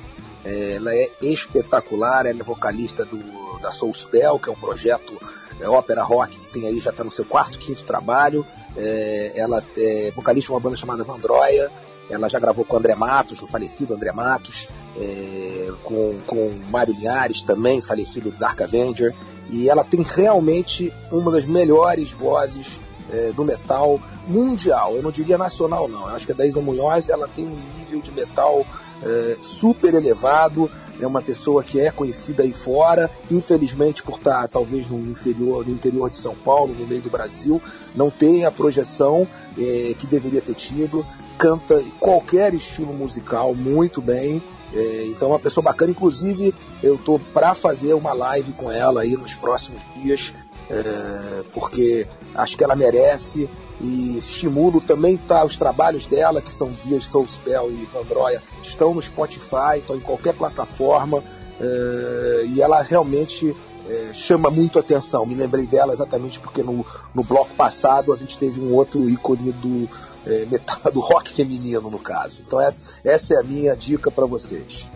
[0.45, 3.19] É, ela é espetacular, ela é vocalista do,
[3.59, 5.19] da Soul Spell, que é um projeto
[5.59, 8.45] é, ópera rock que tem aí, já está no seu quarto, quinto trabalho.
[8.77, 11.71] É, ela é vocalista de uma banda chamada Vandroia.
[12.09, 14.67] Ela já gravou com o André Matos, o falecido André Matos,
[14.97, 19.13] é, com, com Mário Linhares também, falecido Dark Avenger.
[19.49, 22.79] E ela tem realmente uma das melhores vozes
[23.11, 24.95] é, do metal mundial.
[24.95, 26.09] Eu não diria nacional, não.
[26.09, 28.65] Eu acho que a Daísa Munhoz ela tem um nível de metal
[29.03, 30.69] é, super elevado,
[30.99, 35.73] é uma pessoa que é conhecida aí fora, infelizmente por estar talvez no inferior, no
[35.73, 37.61] interior de São Paulo, no meio do Brasil,
[37.93, 39.27] não tem a projeção
[39.57, 41.05] é, que deveria ter tido,
[41.37, 44.41] canta qualquer estilo musical muito bem,
[44.73, 46.53] é, então é uma pessoa bacana, inclusive
[46.83, 50.33] eu tô para fazer uma live com ela aí nos próximos dias,
[50.69, 53.49] é, porque acho que ela merece,
[53.79, 59.01] e estimulo também tá os trabalhos dela, que são Vias Soulspell e Vandroia, estão no
[59.01, 61.23] Spotify, estão em qualquer plataforma,
[61.59, 63.55] é, e ela realmente
[63.87, 65.25] é, chama muito atenção.
[65.25, 69.51] Me lembrei dela exatamente porque no, no bloco passado a gente teve um outro ícone
[69.51, 69.89] do,
[70.25, 72.41] é, do rock feminino, no caso.
[72.45, 72.73] Então é,
[73.03, 74.89] essa é a minha dica para vocês.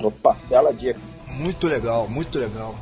[0.00, 1.00] Opa, bela dica.
[1.26, 2.74] Muito legal, muito legal.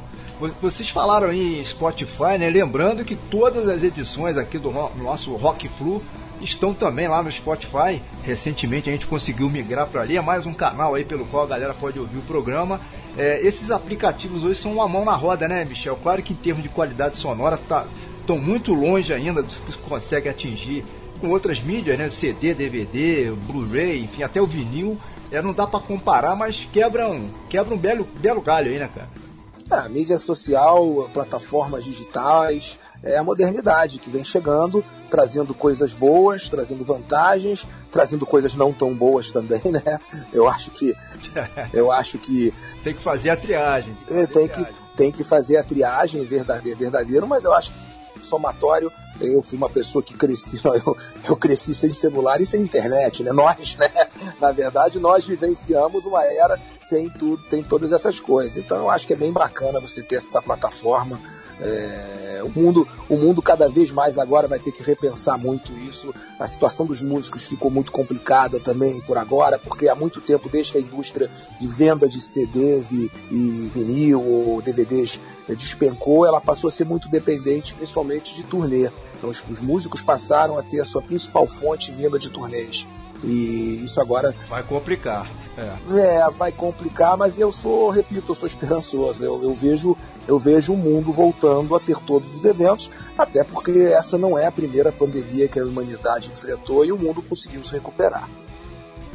[0.61, 2.51] Vocês falaram em Spotify, né?
[2.51, 6.03] Lembrando que todas as edições aqui do nosso Rock Flu
[6.43, 8.03] estão também lá no Spotify.
[8.23, 11.47] Recentemente a gente conseguiu migrar para ali, é mais um canal aí pelo qual a
[11.47, 12.81] galera pode ouvir o programa.
[13.17, 15.97] É, esses aplicativos hoje são uma mão na roda, né, Michel?
[16.03, 17.87] Claro que em termos de qualidade sonora tá,
[18.21, 20.85] estão muito longe ainda do que consegue atingir
[21.17, 22.11] com outras mídias, né?
[22.11, 24.99] CD, DVD, Blu-ray, enfim, até o vinil.
[25.31, 28.89] É, não dá para comparar, mas quebra um, quebra um belo, belo galho aí, né,
[28.89, 29.85] cara?
[29.85, 36.85] É, mídia social, plataformas digitais, é a modernidade que vem chegando, trazendo coisas boas, trazendo
[36.85, 39.99] vantagens, trazendo coisas não tão boas também, né?
[40.33, 40.95] Eu acho que
[41.73, 43.97] eu acho que tem que fazer a triagem.
[44.07, 44.67] Tem que, é, tem, que
[44.97, 48.91] tem que fazer a triagem verdadeiro, verdadeiro, mas eu acho que somatório
[49.21, 50.97] eu fui uma pessoa que cresci, eu,
[51.29, 53.33] eu cresci sem celular e sem internet, né?
[53.33, 53.91] Nós, né?
[54.41, 58.57] Na verdade, nós vivenciamos uma era sem tudo, tem todas essas coisas.
[58.57, 61.19] Então eu acho que é bem bacana você ter essa plataforma.
[61.61, 66.13] É, o, mundo, o mundo cada vez mais agora vai ter que repensar muito isso.
[66.39, 70.73] A situação dos músicos ficou muito complicada também por agora, porque há muito tempo, desde
[70.73, 76.69] que a indústria de venda de CDs e, e vinil ou DVDs despencou, ela passou
[76.69, 78.91] a ser muito dependente, principalmente de turnê.
[79.17, 82.87] Então os, os músicos passaram a ter a sua principal fonte vinda de turnês.
[83.27, 84.35] E isso agora.
[84.49, 85.29] Vai complicar.
[85.59, 86.21] É.
[86.21, 86.31] é.
[86.31, 89.25] vai complicar, mas eu sou, repito, eu sou esperançoso.
[89.25, 89.97] Eu, eu, vejo
[90.29, 94.47] eu vejo o mundo voltando a ter todos os eventos, até porque essa não é
[94.47, 98.29] a primeira pandemia que a humanidade enfrentou e o mundo conseguiu se recuperar.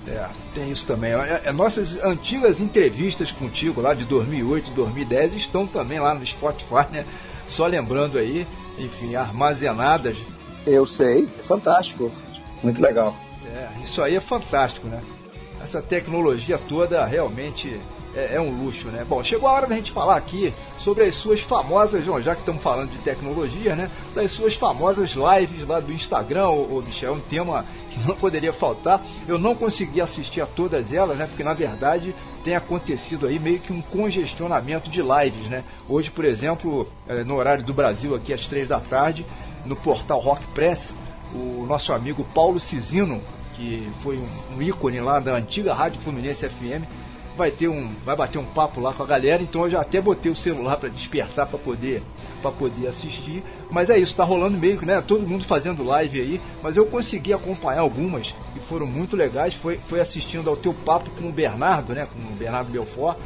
[0.07, 1.11] É, tem isso também.
[1.13, 6.87] É, é, nossas antigas entrevistas contigo lá de 2008, 2010 estão também lá no Spotify,
[6.91, 7.05] né?
[7.47, 8.47] Só lembrando aí,
[8.79, 10.17] enfim, armazenadas.
[10.65, 12.11] Eu sei, é fantástico.
[12.63, 13.15] Muito legal.
[13.53, 15.01] É, isso aí é fantástico, né?
[15.61, 17.79] Essa tecnologia toda realmente
[18.15, 19.05] é, é, um luxo, né?
[19.07, 22.41] Bom, chegou a hora da gente falar aqui sobre as suas famosas, João, já que
[22.41, 23.89] estamos falando de tecnologia, né?
[24.13, 28.15] Das suas famosas lives lá do Instagram, ô, ô Michel, é um tema que não
[28.15, 29.01] poderia faltar.
[29.27, 31.25] Eu não consegui assistir a todas elas, né?
[31.25, 35.63] Porque na verdade tem acontecido aí meio que um congestionamento de lives, né?
[35.87, 39.25] Hoje, por exemplo, é, no horário do Brasil, aqui às três da tarde,
[39.65, 40.93] no portal Rock Press,
[41.33, 43.21] o nosso amigo Paulo Cisino,
[43.53, 46.85] que foi um, um ícone lá da antiga Rádio Fluminense FM,
[47.37, 50.01] vai ter um, vai bater um papo lá com a galera, então eu já até
[50.01, 52.03] botei o celular para despertar para poder
[52.41, 53.43] para poder assistir.
[53.71, 56.85] Mas é isso, tá rolando meio que, né, todo mundo fazendo live aí, mas eu
[56.85, 59.53] consegui acompanhar algumas e foram muito legais.
[59.53, 63.17] Foi foi assistindo ao teu papo com o Bernardo, né, com o Bernardo Belfort,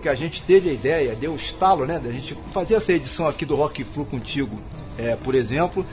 [0.00, 3.28] que a gente teve a ideia, deu o estalo, né, da gente fazer essa edição
[3.28, 4.58] aqui do Rock Flu contigo,
[4.96, 5.84] é, por exemplo,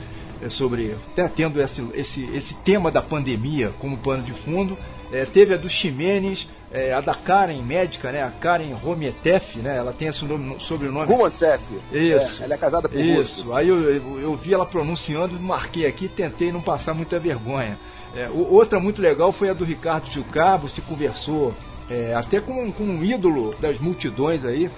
[0.48, 4.76] sobre até tendo esse, esse, esse tema da pandemia como pano de fundo.
[5.10, 8.22] É, teve a do Ximenes, é, a da Karen, médica, né?
[8.22, 9.76] A Karen Romietef, né?
[9.76, 11.06] Ela tem esse nome, sobrenome.
[11.06, 11.64] Romancef.
[11.90, 12.42] Isso.
[12.42, 13.40] É, ela é casada por Isso.
[13.40, 13.52] Russo.
[13.54, 17.78] Aí eu, eu, eu, vi ela pronunciando, marquei aqui tentei não passar muita vergonha.
[18.14, 21.54] É, outra muito legal foi a do Ricardo Gilcabo, se conversou
[21.90, 24.70] é, até com, com um ídolo das multidões aí,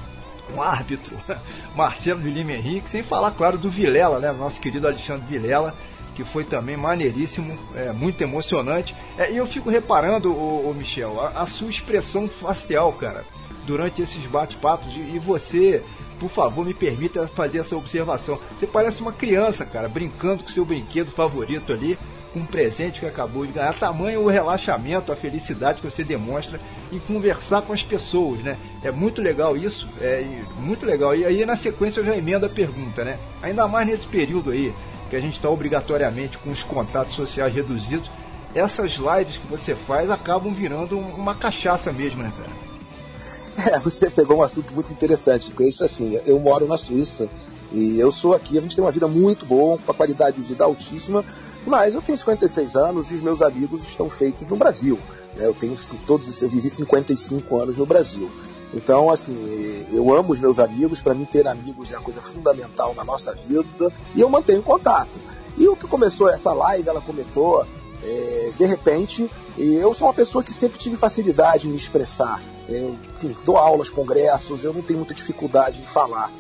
[0.51, 1.17] um árbitro,
[1.75, 4.33] Marcelo de Lima Henrique, sem falar, claro, do Vilela, né?
[4.33, 5.75] Nosso querido Alexandre Vilela
[6.15, 8.95] que foi também maneiríssimo, é, muito emocionante.
[9.17, 13.25] É, e eu fico reparando, o, Michel, a, a, sua expressão facial, cara,
[13.67, 14.95] durante esses bate-papos.
[14.95, 15.83] E você,
[16.19, 18.39] por favor, me permita fazer essa observação.
[18.59, 21.99] Você parece uma criança, cara, brincando com seu brinquedo favorito ali,
[22.33, 23.75] com um presente que acabou de ganhar.
[23.75, 26.61] Tamanho o relaxamento, a felicidade que você demonstra
[26.93, 28.57] em conversar com as pessoas, né?
[28.83, 30.25] É muito legal isso, é
[30.59, 31.15] muito legal.
[31.15, 33.19] E aí, na sequência, eu já emendo a pergunta, né?
[33.43, 34.75] Ainda mais nesse período aí
[35.09, 38.11] que a gente está obrigatoriamente com os contatos sociais reduzidos,
[38.55, 43.75] essas lives que você faz acabam virando uma cachaça mesmo, né, cara?
[43.75, 47.29] É, você pegou um assunto muito interessante, porque isso assim, eu moro na Suíça
[47.73, 50.49] e eu sou aqui, a gente tem uma vida muito boa, com a qualidade de
[50.49, 51.25] vida altíssima,
[51.67, 54.99] mas eu tenho 56 anos e os meus amigos estão feitos no Brasil.
[55.37, 55.47] Né?
[55.47, 55.75] Eu tenho
[56.07, 58.31] todos, eu vivi 55 anos no Brasil.
[58.73, 62.95] Então, assim, eu amo os meus amigos, para mim ter amigos é uma coisa fundamental
[62.95, 65.19] na nossa vida e eu mantenho contato.
[65.59, 67.67] E o que começou essa live, ela começou
[68.03, 72.41] é, de repente, eu sou uma pessoa que sempre tive facilidade em me expressar.
[72.69, 76.31] Eu, enfim, dou aulas, congressos, eu não tenho muita dificuldade em falar.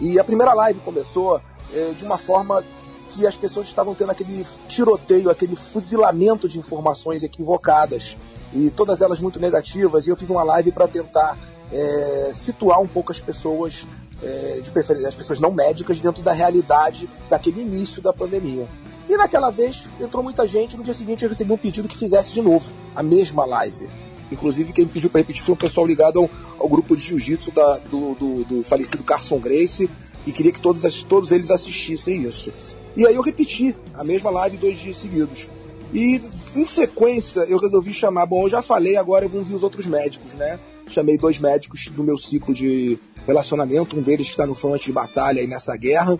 [0.00, 1.40] E a primeira live começou
[1.74, 2.64] é, de uma forma
[3.12, 8.16] que as pessoas estavam tendo aquele tiroteio, aquele fuzilamento de informações equivocadas
[8.54, 10.06] e todas elas muito negativas.
[10.06, 11.38] E eu fiz uma live para tentar
[11.70, 13.86] é, situar um pouco as pessoas,
[14.22, 18.66] é, de preferência, as pessoas não médicas, dentro da realidade daquele início da pandemia.
[19.08, 22.32] E naquela vez entrou muita gente, no dia seguinte eu recebi um pedido que fizesse
[22.32, 23.90] de novo a mesma live.
[24.30, 27.52] Inclusive, quem pediu para repetir foi um pessoal ligado ao, ao grupo de jiu-jitsu
[27.90, 29.90] do, do, do, falecido Carson Grace
[30.26, 32.50] e queria que todos, todos eles assistissem isso.
[32.96, 35.48] E aí eu repeti a mesma live dois dias seguidos.
[35.92, 36.22] E
[36.54, 39.86] em sequência eu resolvi chamar, bom, eu já falei, agora eu vou ouvir os outros
[39.86, 40.58] médicos, né?
[40.86, 44.92] Chamei dois médicos do meu ciclo de relacionamento, um deles que está no fronte de
[44.92, 46.18] batalha aí nessa guerra,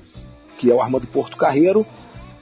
[0.56, 1.86] que é o Armando Porto Carreiro.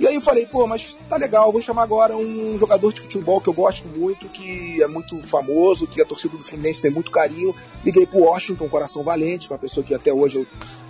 [0.00, 3.38] E aí eu falei, pô, mas tá legal, vou chamar agora um jogador de futebol
[3.38, 7.10] que eu gosto muito, que é muito famoso, que a torcida do Fluminense tem muito
[7.10, 7.54] carinho.
[7.84, 10.46] Liguei pro Washington, Coração Valente, uma pessoa que até hoje eu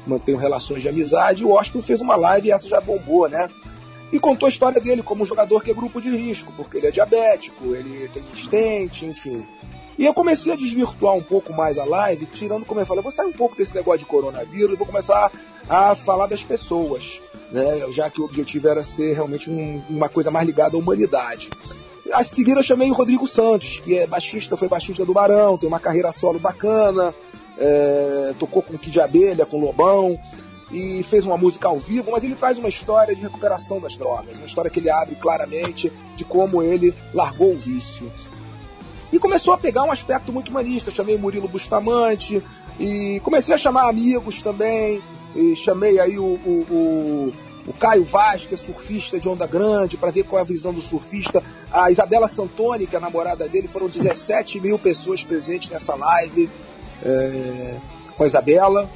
[0.06, 1.44] mantenho relações de amizade.
[1.44, 3.48] O Washington fez uma live e essa já bombou, né?
[4.12, 6.86] E contou a história dele como um jogador que é grupo de risco, porque ele
[6.86, 9.44] é diabético, ele tem estente, enfim.
[9.98, 13.10] E eu comecei a desvirtuar um pouco mais a live, tirando como eu falei, vou
[13.10, 15.32] sair um pouco desse negócio de coronavírus, vou começar
[15.68, 17.20] a falar das pessoas,
[17.50, 17.90] né?
[17.92, 21.50] Já que o objetivo era ser realmente um, uma coisa mais ligada à humanidade.
[22.12, 25.68] A seguir eu chamei o Rodrigo Santos, que é baixista, foi baixista do Barão, tem
[25.68, 27.14] uma carreira solo bacana,
[27.56, 30.18] é, tocou com Kid Abelha, com Lobão,
[30.72, 34.38] e fez uma música ao vivo, mas ele traz uma história de recuperação das drogas,
[34.38, 38.10] uma história que ele abre claramente de como ele largou o vício.
[39.12, 40.90] E começou a pegar um aspecto muito humanista.
[40.90, 42.42] Chamei Murilo Bustamante
[42.78, 45.02] e comecei a chamar amigos também.
[45.34, 47.32] E chamei aí o, o, o,
[47.66, 50.80] o Caio Vaz, é surfista de onda grande, para ver qual é a visão do
[50.80, 51.42] surfista.
[51.70, 56.50] A Isabela Santoni, que é a namorada dele, foram 17 mil pessoas presentes nessa live
[57.04, 57.80] é,
[58.16, 58.90] com a Isabela.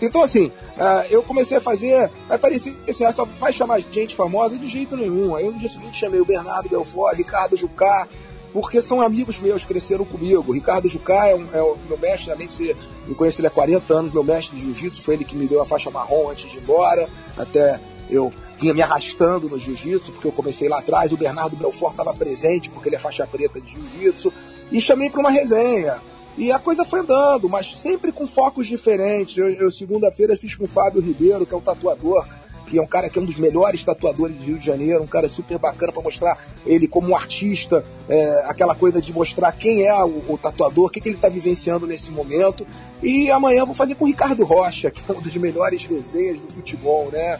[0.00, 2.10] Então, assim, uh, eu comecei a fazer.
[2.28, 5.34] Aí parecia assim, só vai chamar gente famosa de jeito nenhum.
[5.34, 8.08] Aí no dia seguinte chamei o Bernardo Belfort, Ricardo Jucá,
[8.54, 10.52] porque são amigos meus, cresceram comigo.
[10.52, 13.50] Ricardo Jucá é, um, é o meu mestre, além de ser, me conheço ele há
[13.50, 16.48] 40 anos, meu mestre de jiu-jitsu, foi ele que me deu a faixa marrom antes
[16.48, 21.10] de ir embora, até eu vinha me arrastando no jiu-jitsu, porque eu comecei lá atrás,
[21.10, 24.32] o Bernardo Belfort estava presente, porque ele é faixa preta de jiu-jitsu,
[24.70, 25.98] e chamei para uma resenha.
[26.38, 29.36] E a coisa foi andando, mas sempre com focos diferentes.
[29.36, 32.24] Eu, eu segunda-feira fiz com o Fábio Ribeiro, que é um tatuador
[32.66, 35.06] que é um cara que é um dos melhores tatuadores do Rio de Janeiro, um
[35.06, 39.86] cara super bacana para mostrar ele como um artista, é, aquela coisa de mostrar quem
[39.86, 42.66] é o, o tatuador, o que, que ele está vivenciando nesse momento.
[43.02, 46.52] E amanhã vou fazer com o Ricardo Rocha, que é uma das melhores resenhas do
[46.52, 47.38] futebol, né?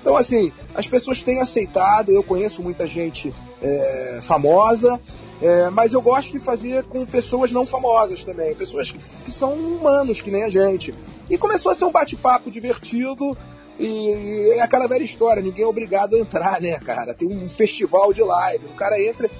[0.00, 5.00] Então, assim, as pessoas têm aceitado, eu conheço muita gente é, famosa,
[5.42, 9.52] é, mas eu gosto de fazer com pessoas não famosas também, pessoas que, que são
[9.52, 10.94] humanos, que nem a gente.
[11.28, 13.36] E começou a ser um bate-papo divertido,
[13.78, 17.14] e é aquela velha história, ninguém é obrigado a entrar, né, cara?
[17.14, 19.30] Tem um festival de live, o cara entra,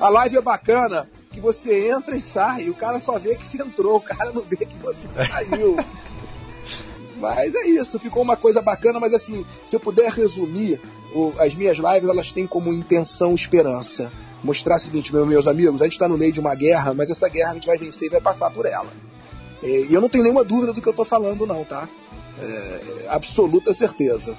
[0.00, 3.62] a live é bacana, que você entra e sai, o cara só vê que você
[3.62, 5.76] entrou, o cara não vê que você saiu.
[7.16, 10.80] mas é isso, ficou uma coisa bacana, mas assim, se eu puder resumir,
[11.38, 14.10] as minhas lives elas têm como intenção esperança.
[14.42, 17.28] Mostrar o seguinte, meus amigos, a gente está no meio de uma guerra, mas essa
[17.28, 18.88] guerra a gente vai vencer e vai passar por ela.
[19.62, 21.88] E eu não tenho nenhuma dúvida do que eu estou falando, não, tá?
[22.40, 24.36] É, absoluta certeza.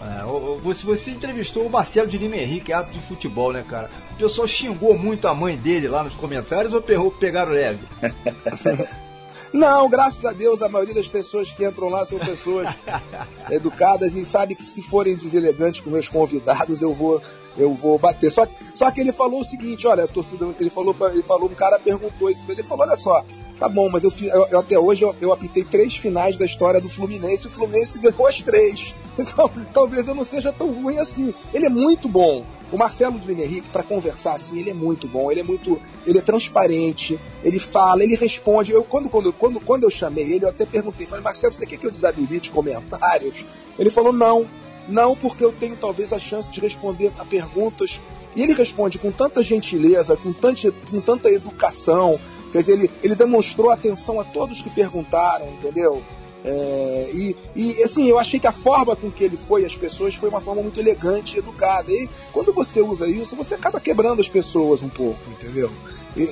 [0.00, 3.90] É, você, entrevistou o Marcelo de Lima Henrique, árbitro de futebol, né, cara?
[4.12, 7.80] O pessoal xingou muito a mãe dele lá nos comentários ou pegaram leve?
[9.52, 12.68] Não, graças a Deus, a maioria das pessoas que entram lá são pessoas
[13.50, 17.22] educadas e sabe que se forem deselegantes com meus convidados, eu vou
[17.56, 18.30] eu vou bater.
[18.30, 21.78] Só, só que ele falou o seguinte, olha, torcida, ele falou, ele falou, um cara
[21.78, 23.24] perguntou isso, ele falou, olha só,
[23.58, 24.12] tá bom, mas eu,
[24.50, 27.98] eu, até hoje eu, eu apitei três finais da história do Fluminense, e o Fluminense
[27.98, 28.94] ganhou as três.
[29.18, 31.32] Então, talvez eu não seja tão ruim assim.
[31.54, 32.44] Ele é muito bom.
[32.70, 35.80] O Marcelo de Henrique, para conversar assim, ele é muito bom, ele é muito.
[36.04, 38.72] Ele é transparente, ele fala, ele responde.
[38.72, 41.78] Eu, quando, quando, quando, quando eu chamei ele, eu até perguntei, falei, Marcelo, você quer
[41.78, 43.44] que eu desabilite comentários?
[43.78, 44.46] Ele falou, não,
[44.88, 48.00] não porque eu tenho talvez a chance de responder a perguntas.
[48.34, 52.20] E ele responde com tanta gentileza, com, tante, com tanta educação.
[52.52, 56.02] Quer dizer, ele, ele demonstrou atenção a todos que perguntaram, entendeu?
[56.44, 60.14] É, e, e assim, eu achei que a forma com que ele foi às pessoas
[60.14, 61.90] foi uma forma muito elegante e educada.
[61.90, 65.72] E quando você usa isso, você acaba quebrando as pessoas um pouco, entendeu?
[66.16, 66.30] E,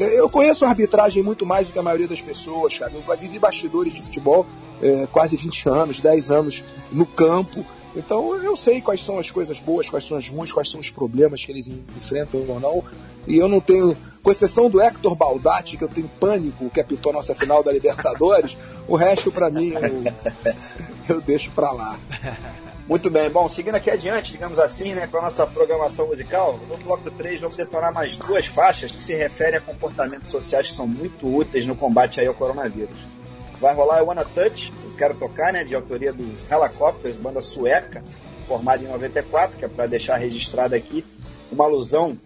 [0.00, 2.92] eu conheço a arbitragem muito mais do que a maioria das pessoas, cara.
[2.92, 4.46] Eu vivi bastidores de futebol
[4.80, 7.64] é, quase 20 anos, 10 anos no campo.
[7.96, 10.90] Então eu sei quais são as coisas boas, quais são as ruins, quais são os
[10.90, 12.84] problemas que eles enfrentam ou não.
[13.26, 17.10] E eu não tenho, com exceção do Hector Baldatti, que eu tenho pânico, que apitou
[17.10, 18.56] a nossa final da Libertadores,
[18.88, 20.54] o resto para mim eu,
[21.16, 21.98] eu deixo para lá.
[22.86, 26.76] Muito bem, bom, seguindo aqui adiante, digamos assim, né, com a nossa programação musical, no
[26.76, 30.86] bloco 3 vamos detonar mais duas faixas que se referem a comportamentos sociais que são
[30.86, 33.06] muito úteis no combate aí ao coronavírus.
[33.58, 38.02] Vai rolar o Wanna Touch, quero tocar, né, de autoria dos Helicopters, banda sueca,
[38.46, 41.04] formada em 94, que é para deixar registrado aqui
[41.50, 42.18] uma alusão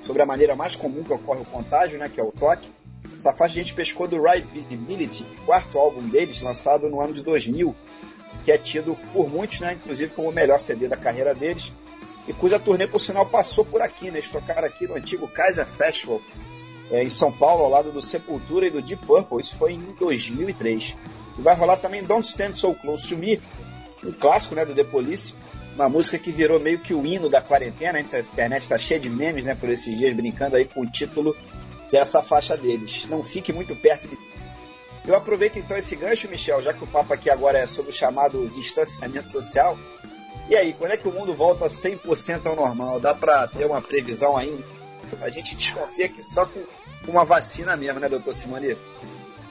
[0.00, 2.70] sobre a maneira mais comum que ocorre o contágio, né, que é o toque.
[3.16, 7.22] Essa faixa a gente pescou do Right Visibility, quarto álbum deles, lançado no ano de
[7.22, 7.74] 2000,
[8.44, 11.72] que é tido por muitos, né, inclusive como o melhor CD da carreira deles.
[12.28, 14.18] e cuja turnê, por sinal, passou por aqui, né?
[14.18, 16.20] Eles tocaram aqui no antigo Kaiser Festival,
[16.90, 19.40] é, em São Paulo, ao lado do Sepultura e do Deep Purple.
[19.40, 20.96] Isso foi em 2003.
[21.38, 23.40] E vai rolar também Don't Stand So Close to Me,
[24.04, 25.34] um clássico né, do The Police,
[25.74, 27.98] uma música que virou meio que o hino da quarentena.
[27.98, 31.36] A internet está cheia de memes né, por esses dias, brincando aí com o título
[31.92, 33.06] dessa faixa deles.
[33.08, 34.18] Não fique muito perto de.
[35.06, 37.94] Eu aproveito então esse gancho, Michel, já que o papo aqui agora é sobre o
[37.94, 39.78] chamado distanciamento social.
[40.48, 42.98] E aí, quando é que o mundo volta 100% ao normal?
[42.98, 44.64] Dá para ter uma previsão ainda?
[45.20, 46.64] A gente desconfia que só com
[47.06, 48.76] uma vacina mesmo, né, doutor Simone?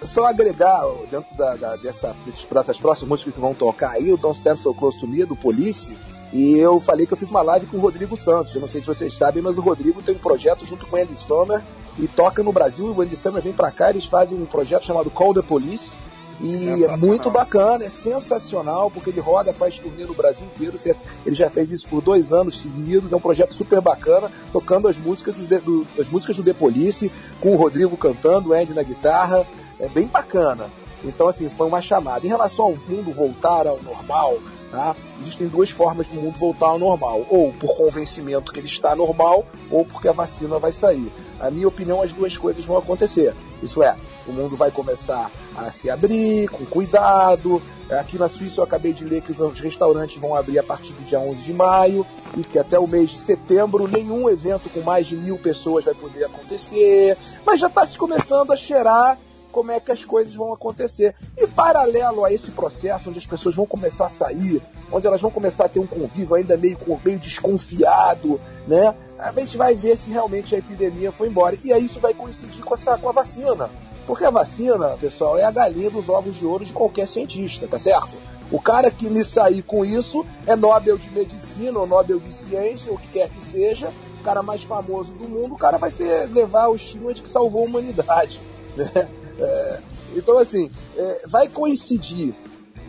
[0.03, 4.37] Só agregar dentro da, da, dessa, dessas próximas músicas que vão tocar aí, o Don't
[4.37, 5.95] Stand So Close to Me, do Police,
[6.33, 8.53] e eu falei que eu fiz uma live com o Rodrigo Santos.
[8.53, 10.99] Eu não sei se vocês sabem, mas o Rodrigo tem um projeto junto com o
[10.99, 11.63] Andy Sommer
[11.97, 12.87] e toca no Brasil.
[12.87, 15.97] O Andy Sommer vem para cá, eles fazem um projeto chamado Call the Police.
[16.41, 20.77] E é muito bacana, é sensacional, porque ele roda, faz turnê no Brasil inteiro.
[21.25, 23.13] Ele já fez isso por dois anos seguidos.
[23.13, 27.09] É um projeto super bacana, tocando as músicas, do, do, as músicas do The Police,
[27.39, 29.47] com o Rodrigo cantando, o Andy na guitarra.
[29.79, 30.69] É bem bacana.
[31.03, 32.25] Então, assim, foi uma chamada.
[32.25, 34.37] Em relação ao mundo voltar ao normal,
[34.71, 34.95] tá?
[35.19, 37.25] existem duas formas do mundo voltar ao normal.
[37.29, 41.11] Ou por convencimento que ele está normal, ou porque a vacina vai sair.
[41.39, 43.35] A minha opinião, as duas coisas vão acontecer.
[43.61, 43.95] Isso é,
[44.27, 47.61] o mundo vai começar a se abrir com cuidado.
[47.89, 51.03] Aqui na Suíça eu acabei de ler que os restaurantes vão abrir a partir do
[51.03, 55.05] dia 11 de maio e que até o mês de setembro nenhum evento com mais
[55.05, 57.15] de mil pessoas vai poder acontecer.
[57.45, 59.19] Mas já está se começando a cheirar
[59.55, 61.15] como é que as coisas vão acontecer.
[61.37, 64.61] E paralelo a esse processo, onde as pessoas vão começar a sair,
[64.91, 68.37] onde elas vão começar a ter um convívio ainda meio, meio desconfiado,
[68.67, 68.93] né?
[69.17, 71.57] A gente vai ver se realmente a epidemia foi embora.
[71.63, 73.69] E aí isso vai coincidir com, essa, com a vacina.
[74.05, 77.79] Porque a vacina, pessoal, é a galinha dos ovos de ouro de qualquer cientista, tá
[77.79, 78.17] certo?
[78.51, 82.91] O cara que me sair com isso é Nobel de Medicina ou Nobel de Ciência,
[82.91, 85.91] ou o que quer que seja, o cara mais famoso do mundo, o cara vai
[85.91, 88.41] ter, levar o estigma de que salvou a humanidade.
[88.75, 89.07] Né?
[89.39, 89.79] É,
[90.15, 92.33] então, assim, é, vai coincidir.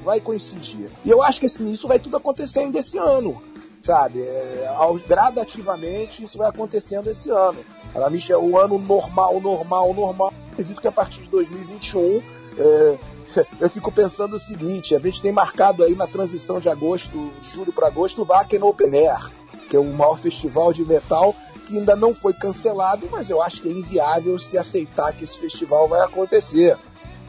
[0.05, 0.89] Vai coincidir.
[1.05, 3.43] E eu acho que assim, isso vai tudo acontecendo esse ano.
[3.85, 4.20] Sabe?
[4.20, 4.68] É,
[5.06, 7.59] gradativamente isso vai acontecendo esse ano.
[7.94, 10.35] Ela me é o ano normal, normal, normal.
[10.52, 12.23] Acredito que a partir de 2021
[12.59, 12.98] é,
[13.60, 17.73] eu fico pensando o seguinte: a gente tem marcado aí na transição de agosto, julho
[17.73, 19.31] para agosto, o Wacken Open Air,
[19.68, 21.35] que é o maior festival de metal
[21.66, 25.38] que ainda não foi cancelado, mas eu acho que é inviável se aceitar que esse
[25.38, 26.78] festival vai acontecer.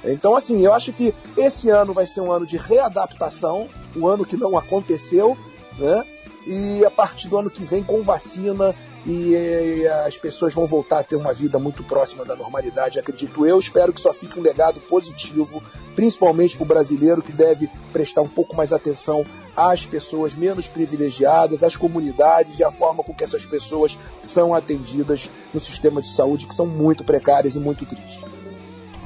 [0.04, 4.26] Então, assim, eu acho que esse ano vai ser um ano de readaptação, um ano
[4.26, 5.38] que não aconteceu,
[5.78, 6.04] né?
[6.46, 8.74] E a partir do ano que vem, com vacina,
[9.08, 13.58] e, as pessoas vão voltar a ter uma vida muito próxima da normalidade, acredito eu.
[13.58, 15.64] Espero que só fique um legado positivo,
[15.96, 19.26] principalmente para o brasileiro que deve prestar um pouco mais atenção
[19.56, 25.32] às pessoas menos privilegiadas, às comunidades e à forma com que essas pessoas são atendidas
[25.54, 28.20] no sistema de saúde, que são muito precárias e muito tristes.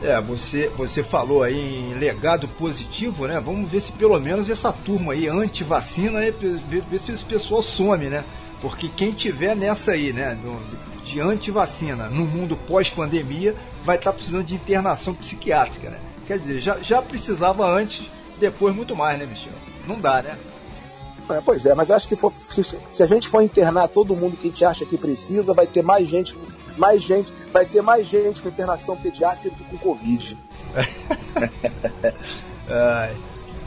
[0.01, 3.39] É, você, você falou aí em legado positivo, né?
[3.39, 8.09] Vamos ver se pelo menos essa turma aí anti-vacina, ver, ver se esse pessoal some,
[8.09, 8.23] né?
[8.61, 10.37] Porque quem tiver nessa aí, né,
[11.03, 15.99] de anti-vacina no mundo pós-pandemia, vai estar tá precisando de internação psiquiátrica, né?
[16.27, 18.05] Quer dizer, já, já precisava antes,
[18.39, 19.53] depois muito mais, né, Michel?
[19.87, 20.37] Não dá, né?
[21.29, 24.37] É, pois é, mas acho que for, se, se, a gente for internar todo mundo
[24.37, 26.37] que a gente acha que precisa, vai ter mais gente,
[26.77, 30.37] mais gente, vai ter mais gente com internação pediátrica do que com Covid.
[32.69, 33.15] é,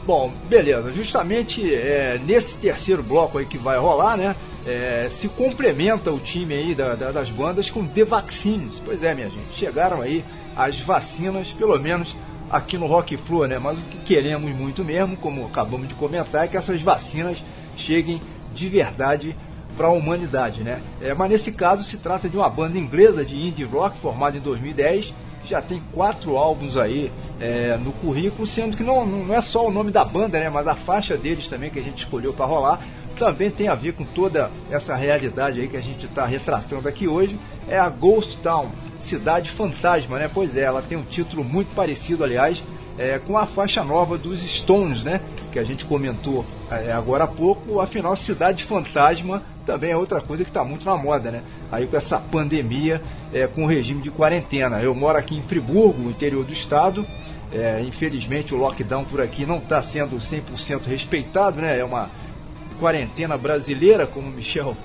[0.05, 0.91] bom, beleza.
[0.93, 4.35] Justamente é, nesse terceiro bloco aí que vai rolar, né?
[4.65, 8.81] É, se complementa o time aí da, da, das bandas com The Vaccines.
[8.83, 10.25] Pois é, minha gente, chegaram aí
[10.55, 12.15] as vacinas, pelo menos
[12.49, 13.59] aqui no Rock Flu, né?
[13.59, 17.43] Mas o que queremos muito mesmo, como acabamos de comentar, é que essas vacinas
[17.77, 18.21] cheguem
[18.53, 19.35] de verdade
[19.75, 20.81] para a humanidade, né?
[21.01, 24.41] É, mas nesse caso se trata de uma banda inglesa de indie rock formada em
[24.41, 25.13] 2010,
[25.43, 29.67] que já tem quatro álbuns aí é, no currículo, sendo que não, não é só
[29.67, 30.49] o nome da banda, né?
[30.49, 32.81] Mas a faixa deles também que a gente escolheu para rolar
[33.15, 37.07] também tem a ver com toda essa realidade aí que a gente está retratando aqui
[37.07, 37.37] hoje,
[37.67, 38.69] é a Ghost Town,
[38.99, 40.29] Cidade Fantasma, né?
[40.31, 42.61] Pois é, ela tem um título muito parecido, aliás,
[42.97, 45.21] é, com a faixa nova dos Stones, né?
[45.51, 47.79] Que a gente comentou é, agora há pouco.
[47.79, 51.41] Afinal, Cidade Fantasma também é outra coisa que está muito na moda, né?
[51.71, 53.01] Aí com essa pandemia,
[53.33, 54.81] é, com o regime de quarentena.
[54.81, 57.05] Eu moro aqui em Friburgo, interior do estado.
[57.51, 61.79] É, infelizmente o lockdown por aqui não está sendo 100% respeitado, né?
[61.79, 62.09] É uma
[62.79, 64.75] quarentena brasileira, como o Michel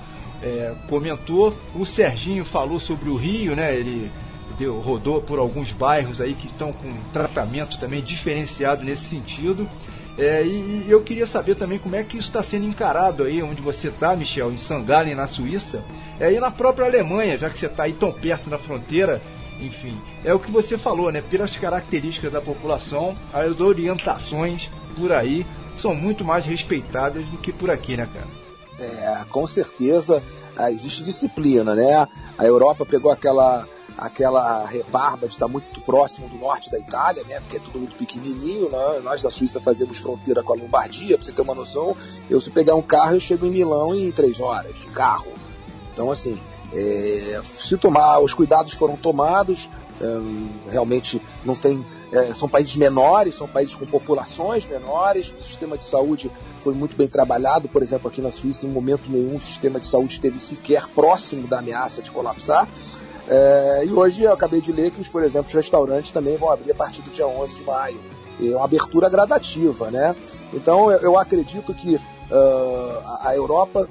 [0.41, 1.55] é, comentou.
[1.75, 3.75] O Serginho falou sobre o Rio, né?
[3.75, 4.11] Ele
[4.57, 9.67] deu, rodou por alguns bairros aí que estão com tratamento também diferenciado nesse sentido.
[10.17, 13.41] É, e, e, eu queria saber também como é que isso está sendo encarado aí,
[13.41, 15.83] onde você está, Michel, em Sangalen, na Suíça,
[16.19, 19.21] é, e na própria Alemanha, já que você está aí tão perto na fronteira,
[19.59, 19.95] enfim.
[20.23, 21.21] É o que você falou, né?
[21.21, 25.45] Pelas características da população, as orientações por aí
[25.77, 28.27] são muito mais respeitadas do que por aqui, né, cara?
[28.79, 30.23] É, com certeza
[30.57, 32.07] ah, existe disciplina, né?
[32.37, 33.67] A Europa pegou aquela
[33.97, 37.39] aquela rebarba de estar muito próximo do norte da Itália, né?
[37.39, 38.99] Porque é tudo muito pequenininho, né?
[39.03, 41.95] Nós da Suíça fazemos fronteira com a Lombardia, para você ter uma noção.
[42.29, 45.31] Eu se pegar um carro eu chego em Milão em três horas de carro.
[45.93, 46.39] Então assim,
[46.73, 49.69] é, se tomar, os cuidados foram tomados,
[50.01, 55.77] é, realmente não tem é, são países menores, são países com populações menores, o sistema
[55.77, 56.29] de saúde
[56.61, 59.87] foi muito bem trabalhado, por exemplo, aqui na Suíça, em momento nenhum o sistema de
[59.87, 62.67] saúde esteve sequer próximo da ameaça de colapsar.
[63.27, 66.71] É, e hoje eu acabei de ler que, por exemplo, os restaurantes também vão abrir
[66.71, 67.99] a partir do dia 11 de maio.
[68.41, 70.15] É uma abertura gradativa, né?
[70.53, 73.87] Então eu, eu acredito que uh, a Europa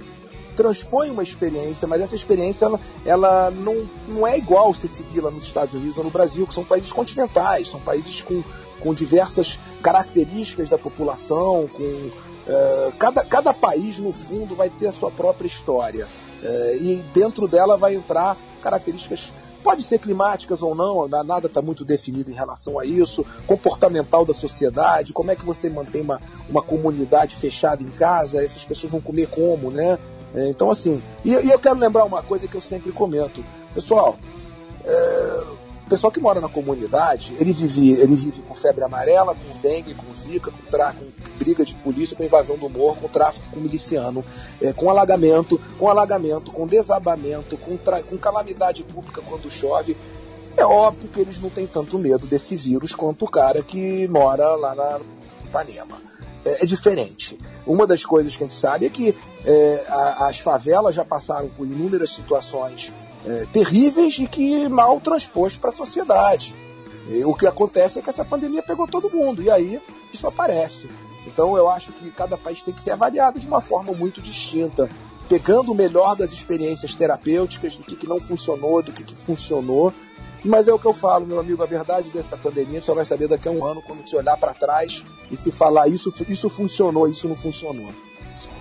[0.56, 5.44] transpõe uma experiência, mas essa experiência ela, ela não, não é igual se segui-la nos
[5.44, 8.42] Estados Unidos ou no Brasil, que são países continentais, são países com,
[8.80, 14.92] com diversas características da população, com uh, cada, cada país no fundo vai ter a
[14.92, 16.06] sua própria história
[16.42, 19.32] uh, e dentro dela vai entrar características
[19.62, 24.34] pode ser climáticas ou não, nada está muito definido em relação a isso, comportamental da
[24.34, 29.00] sociedade, como é que você mantém uma, uma comunidade fechada em casa, essas pessoas vão
[29.00, 29.98] comer como, né?
[30.34, 33.44] É, então, assim, e, e, eu quero lembrar uma coisa que eu sempre comento.
[33.74, 34.16] Pessoal,
[34.84, 35.42] é,
[35.86, 39.94] o pessoal que mora na comunidade, ele vive, ele vive com febre amarela, com dengue,
[39.94, 43.60] com zika, com, tra, com briga de polícia, com invasão do morro, com tráfico com
[43.60, 44.24] miliciano,
[44.60, 49.96] é, com alagamento, com alagamento, com desabamento, com, com calamidade pública quando chove.
[50.56, 54.54] É óbvio que eles não têm tanto medo desse vírus quanto o cara que mora
[54.56, 55.00] lá na
[55.44, 56.09] Ipanema.
[56.44, 57.38] É, é diferente.
[57.66, 61.48] Uma das coisas que a gente sabe é que é, a, as favelas já passaram
[61.48, 62.92] por inúmeras situações
[63.26, 66.54] é, terríveis e que mal transpostas para a sociedade.
[67.08, 69.80] E o que acontece é que essa pandemia pegou todo mundo, e aí
[70.12, 70.88] isso aparece.
[71.26, 74.88] Então eu acho que cada país tem que ser avaliado de uma forma muito distinta,
[75.28, 79.92] pegando o melhor das experiências terapêuticas, do que, que não funcionou, do que, que funcionou,
[80.44, 83.28] mas é o que eu falo, meu amigo, a verdade dessa pandemia só vai saber
[83.28, 87.08] daqui a um ano quando você olhar para trás e se falar isso, isso funcionou,
[87.08, 87.90] isso não funcionou.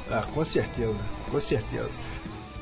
[0.09, 0.95] Ah, com certeza,
[1.31, 1.91] com certeza.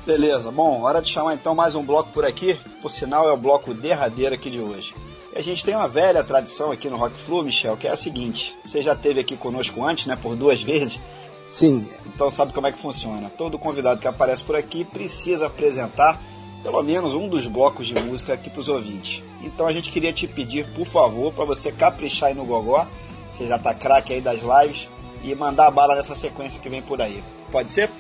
[0.05, 2.57] Beleza, bom, hora de chamar então mais um bloco por aqui.
[2.81, 4.95] Por sinal, é o bloco derradeiro aqui de hoje.
[5.35, 7.95] E a gente tem uma velha tradição aqui no Rock Flu, Michel, que é a
[7.97, 11.01] seguinte: você já esteve aqui conosco antes, né, por duas vezes.
[11.49, 11.87] Sim.
[12.05, 13.29] Então sabe como é que funciona.
[13.29, 16.21] Todo convidado que aparece por aqui precisa apresentar
[16.63, 19.23] pelo menos um dos blocos de música aqui para os ouvintes.
[19.41, 22.87] Então a gente queria te pedir, por favor, para você caprichar aí no gogó,
[23.31, 24.89] você já tá craque aí das lives,
[25.23, 27.23] e mandar a bala nessa sequência que vem por aí.
[27.51, 27.91] Pode ser?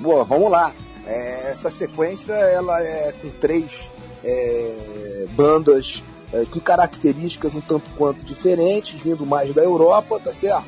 [0.00, 0.74] Boa, vamos lá.
[1.06, 3.90] É, essa sequência ela é com três
[4.24, 6.02] é, bandas
[6.32, 10.66] é, com características um tanto quanto diferentes, vindo mais da Europa, tá certo?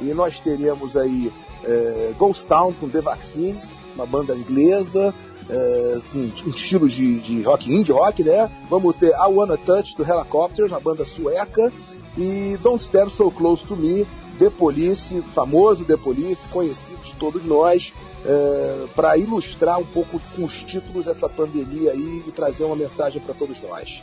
[0.00, 1.32] E nós teremos aí
[1.64, 3.62] é, Ghost Town com The Vaccines,
[3.94, 5.14] uma banda inglesa,
[5.48, 8.50] é, com um estilo de, de rock, indie rock, né?
[8.68, 11.72] Vamos ter I Wanna Touch do Helicopters, uma banda sueca,
[12.16, 14.06] e Don't Stand So Close to Me,
[14.38, 17.92] The Police, famoso The Police, conhecido de todos nós,
[18.24, 23.20] é, para ilustrar um pouco com os títulos dessa pandemia aí e trazer uma mensagem
[23.20, 24.02] para todos nós.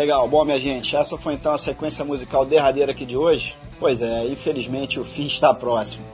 [0.00, 3.54] Legal, bom minha gente, essa foi então a sequência musical derradeira aqui de hoje.
[3.78, 6.06] Pois é, infelizmente o fim está próximo.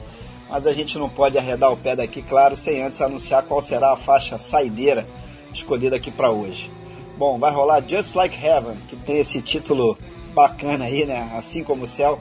[0.50, 3.92] Mas a gente não pode arredar o pé daqui, claro, sem antes anunciar qual será
[3.92, 5.06] a faixa saideira
[5.54, 6.68] escolhida aqui para hoje.
[7.16, 9.96] Bom, vai rolar Just Like Heaven, que tem esse título
[10.34, 11.30] bacana aí, né?
[11.36, 12.18] Assim como o céu,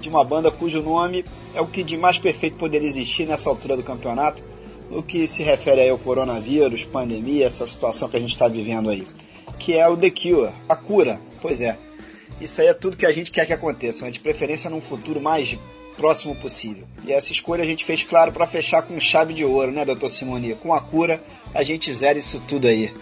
[0.00, 1.24] de uma banda cujo nome
[1.54, 4.42] é o que de mais perfeito poderia existir nessa altura do campeonato,
[4.90, 8.90] no que se refere aí ao coronavírus, pandemia, essa situação que a gente está vivendo
[8.90, 9.06] aí
[9.64, 11.18] que é o The Cure, a cura.
[11.40, 11.78] Pois é,
[12.38, 14.10] isso aí é tudo que a gente quer que aconteça, né?
[14.10, 15.56] de preferência num futuro mais
[15.96, 16.84] próximo possível.
[17.06, 20.10] E essa escolha a gente fez, claro, para fechar com chave de ouro, né, doutor
[20.10, 20.54] Simoni?
[20.54, 21.24] Com a cura,
[21.54, 22.92] a gente zera isso tudo aí.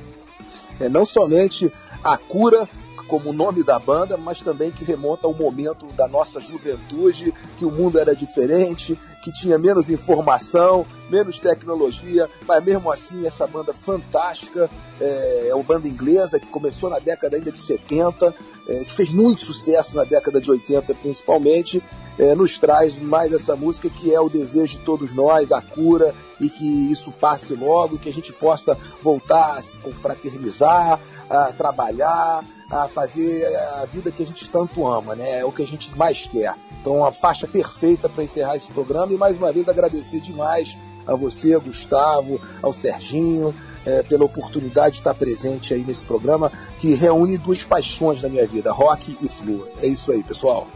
[0.80, 1.70] é não somente
[2.02, 2.66] a cura
[3.08, 7.64] como o nome da banda, mas também que remonta ao momento da nossa juventude, que
[7.64, 13.72] o mundo era diferente, que tinha menos informação, menos tecnologia, mas mesmo assim essa banda
[13.72, 14.70] fantástica,
[15.00, 18.34] é, é uma banda inglesa que começou na década ainda de 70,
[18.68, 21.82] é, que fez muito sucesso na década de 80 principalmente,
[22.18, 26.14] é, nos traz mais essa música que é o desejo de todos nós, a cura,
[26.40, 32.44] e que isso passe logo, que a gente possa voltar a se confraternizar, a trabalhar,
[32.70, 33.46] a fazer
[33.80, 35.40] a vida que a gente tanto ama, né?
[35.40, 36.54] É o que a gente mais quer.
[36.80, 40.76] Então, a faixa perfeita para encerrar esse programa e mais uma vez agradecer demais
[41.06, 43.54] a você, Gustavo, ao Serginho,
[43.86, 48.46] é, pela oportunidade de estar presente aí nesse programa que reúne duas paixões da minha
[48.46, 49.66] vida, rock e flua.
[49.80, 50.68] É isso aí, pessoal.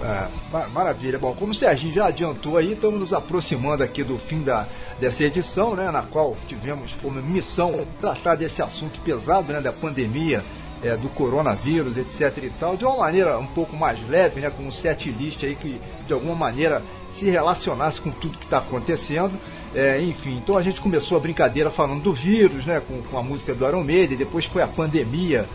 [0.00, 1.18] É, ma- maravilha.
[1.18, 4.66] Bom, como o Serginho já adiantou aí, estamos nos aproximando aqui do fim da,
[4.98, 10.42] dessa edição, né, na qual tivemos como missão tratar desse assunto pesado, né, da pandemia,
[10.82, 14.64] é, do coronavírus, etc e tal, de uma maneira um pouco mais leve, né, com
[14.64, 19.32] um set list aí que de alguma maneira se relacionasse com tudo que está acontecendo.
[19.74, 23.22] É, enfim, então a gente começou a brincadeira falando do vírus, né, com, com a
[23.22, 25.48] música do Iron Maiden, depois foi a pandemia,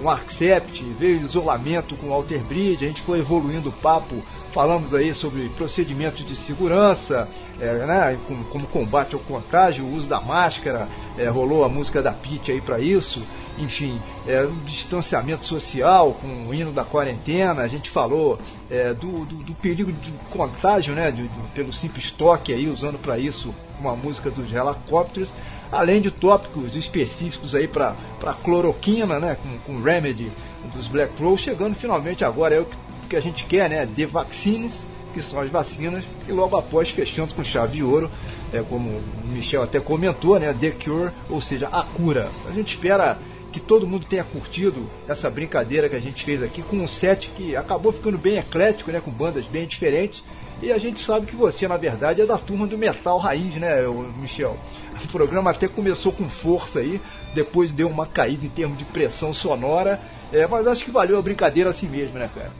[0.00, 4.22] com Arcept, veio o isolamento com o Alter Bridge, a gente foi evoluindo o papo,
[4.52, 7.28] falamos aí sobre procedimentos de segurança,
[7.60, 10.88] é, né, como, como combate ao contágio, o uso da máscara,
[11.18, 13.22] é, rolou a música da Pitty aí para isso,
[13.58, 18.38] enfim, é, o distanciamento social com o hino da quarentena, a gente falou
[18.70, 22.98] é, do, do, do perigo de contágio, né, de- de- pelo simples toque aí, usando
[22.98, 25.32] para isso uma música dos helicópteros,
[25.72, 27.94] além de tópicos específicos aí para
[28.42, 30.30] cloroquina, né, com, com Remedy
[30.74, 32.76] dos Black Crow, chegando finalmente agora é o que,
[33.10, 34.72] que a gente quer, né, The Vaccines,
[35.14, 38.10] que são as vacinas, e logo após fechando com chave de ouro,
[38.52, 42.28] é, como o Michel até comentou, né, The Cure, ou seja, a cura.
[42.48, 43.18] A gente espera
[43.56, 47.30] que todo mundo tenha curtido essa brincadeira que a gente fez aqui com um set
[47.30, 50.22] que acabou ficando bem eclético, né, com bandas bem diferentes.
[50.60, 53.76] E a gente sabe que você, na verdade, é da turma do metal raiz, né,
[54.20, 54.58] Michel?
[55.02, 57.00] O programa até começou com força aí,
[57.34, 60.00] depois deu uma caída em termos de pressão sonora,
[60.30, 62.52] é, mas acho que valeu a brincadeira assim mesmo, né, cara?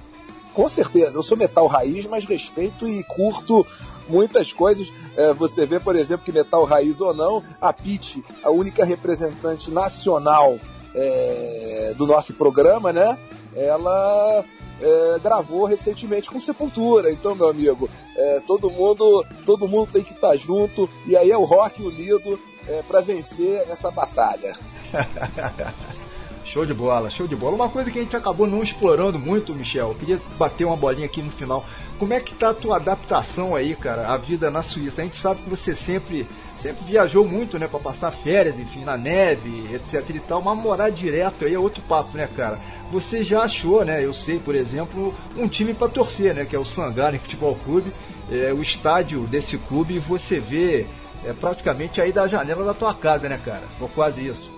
[0.54, 3.66] Com certeza, eu sou metal raiz, mas respeito e curto
[4.08, 4.90] muitas coisas.
[5.14, 9.70] É, você vê, por exemplo, que metal raiz ou não, a Pete, a única representante
[9.70, 10.58] nacional
[10.96, 13.18] é, do nosso programa, né?
[13.54, 14.44] Ela
[14.80, 17.12] é, gravou recentemente com Sepultura.
[17.12, 21.36] Então, meu amigo, é, todo mundo, todo mundo tem que estar junto e aí é
[21.36, 24.56] o rock unido é, para vencer essa batalha.
[26.46, 27.56] Show de bola, show de bola.
[27.56, 31.20] Uma coisa que a gente acabou não explorando muito, Michel, queria bater uma bolinha aqui
[31.20, 31.66] no final.
[31.98, 35.02] Como é que tá a tua adaptação aí, cara, à vida na Suíça?
[35.02, 36.24] A gente sabe que você sempre,
[36.56, 40.88] sempre viajou muito, né, para passar férias, enfim, na neve, etc e tal, mas morar
[40.88, 42.60] direto aí é outro papo, né, cara?
[42.92, 46.58] Você já achou, né, eu sei, por exemplo, um time para torcer, né, que é
[46.58, 47.92] o Sangaren Futebol Clube,
[48.30, 50.86] é, o estádio desse clube, você vê
[51.24, 53.64] é, praticamente aí da janela da tua casa, né, cara?
[53.80, 54.55] Ou quase isso.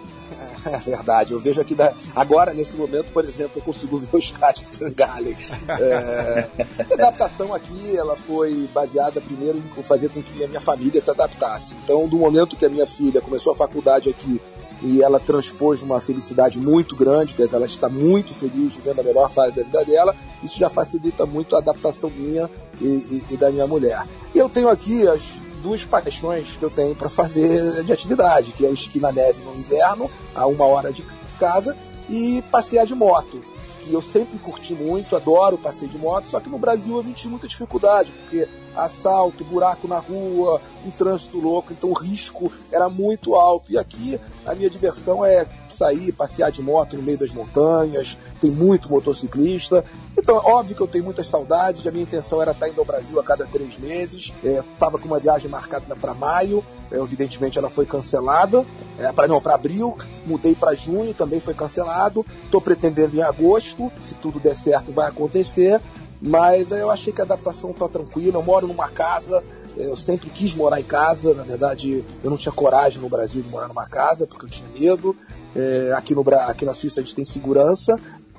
[0.65, 4.19] É verdade, eu vejo aqui da- agora, nesse momento, por exemplo, eu consigo ver o
[4.19, 5.37] estádio de.
[5.69, 6.49] É,
[6.91, 11.11] a adaptação aqui, ela foi baseada primeiro em fazer com que a minha família se
[11.11, 11.75] adaptasse.
[11.85, 14.41] Então, do momento que a minha filha começou a faculdade aqui
[14.83, 19.03] e ela transpôs uma felicidade muito grande, quer dizer, ela está muito feliz vivendo a
[19.03, 22.49] melhor fase da vida dela, isso já facilita muito a adaptação minha
[22.81, 24.05] e, e- e da minha mulher.
[24.35, 25.21] Eu tenho aqui as
[25.63, 29.55] duas paixões que eu tenho para fazer de atividade, que é esqui na neve no
[29.55, 31.05] inverno, a uma hora de
[31.39, 31.77] casa,
[32.09, 33.43] e passear de moto,
[33.85, 37.23] que eu sempre curti muito, adoro passeio de moto, só que no Brasil a gente
[37.23, 42.89] tinha muita dificuldade, porque assalto, buraco na rua, um trânsito louco, então o risco era
[42.89, 43.73] muito alto.
[43.73, 48.51] E aqui a minha diversão é sair, passear de moto no meio das montanhas, tem
[48.51, 49.85] muito motociclista.
[50.17, 52.85] Então, é óbvio que eu tenho muitas saudades, a minha intenção era estar indo ao
[52.85, 54.33] Brasil a cada três meses.
[54.43, 58.65] Estava com uma viagem marcada para maio, é, evidentemente ela foi cancelada.
[58.99, 59.97] É, pra, não, para abril,
[60.27, 62.25] mudei para junho, também foi cancelado.
[62.45, 65.81] Estou pretendendo em agosto, se tudo der certo vai acontecer.
[66.21, 68.39] Mas é, eu achei que a adaptação está tranquila.
[68.39, 69.43] Eu moro numa casa,
[69.77, 71.35] é, eu sempre quis morar em casa.
[71.35, 74.69] Na verdade, eu não tinha coragem no Brasil de morar numa casa, porque eu tinha
[74.69, 75.15] medo.
[75.55, 77.99] É, aqui, no, aqui na Suíça a gente tem segurança.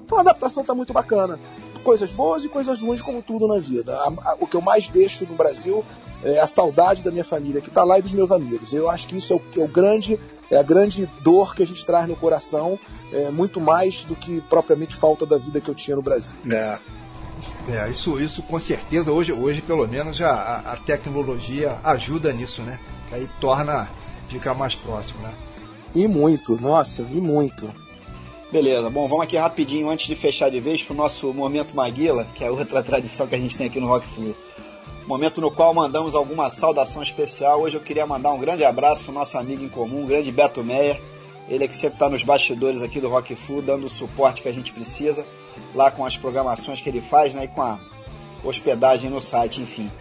[0.10, 1.38] Então a adaptação está muito bacana.
[1.84, 3.96] Coisas boas e coisas ruins, como tudo na vida.
[3.96, 5.86] A- a- o que eu mais deixo no Brasil
[6.24, 8.74] é a saudade da minha família que está lá e dos meus amigos.
[8.74, 10.20] Eu acho que isso é o, é o grande,
[10.50, 12.80] é a grande dor que a gente traz no coração,
[13.14, 16.36] é, muito mais do que propriamente falta da vida que eu tinha no Brasil.
[16.50, 16.80] É.
[17.70, 22.80] É, isso, isso com certeza, hoje, hoje pelo menos a, a tecnologia ajuda nisso, né?
[23.12, 23.88] Aí torna,
[24.28, 25.32] fica mais próximo, né?
[25.94, 27.72] E muito, nossa, e muito.
[28.52, 32.44] Beleza, bom, vamos aqui rapidinho antes de fechar de vez pro nosso momento Maguila, que
[32.44, 34.36] é outra tradição que a gente tem aqui no Rock Flu.
[35.06, 37.62] Momento no qual mandamos alguma saudação especial.
[37.62, 40.64] Hoje eu queria mandar um grande abraço pro nosso amigo em comum, o grande Beto
[40.64, 41.00] Meyer.
[41.48, 44.50] Ele é que sempre está nos bastidores aqui do Rock Flu, dando o suporte que
[44.50, 45.28] a gente precisa,
[45.76, 47.80] lá com as programações que ele faz, né, e com a
[48.44, 49.92] hospedagem no site, enfim.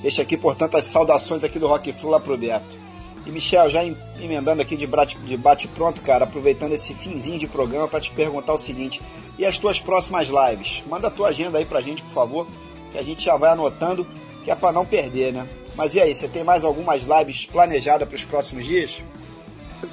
[0.00, 2.87] Deixa aqui, portanto, as saudações aqui do Rock Flu lá pro Beto.
[3.28, 7.38] E Michel, já em- emendando aqui de bate, de bate pronto, cara, aproveitando esse finzinho
[7.38, 9.02] de programa para te perguntar o seguinte:
[9.38, 10.82] e as tuas próximas lives?
[10.88, 12.46] Manda a tua agenda aí pra gente, por favor,
[12.90, 14.06] que a gente já vai anotando,
[14.42, 15.46] que é para não perder, né?
[15.76, 19.02] Mas e aí, você tem mais algumas lives planejadas para os próximos dias?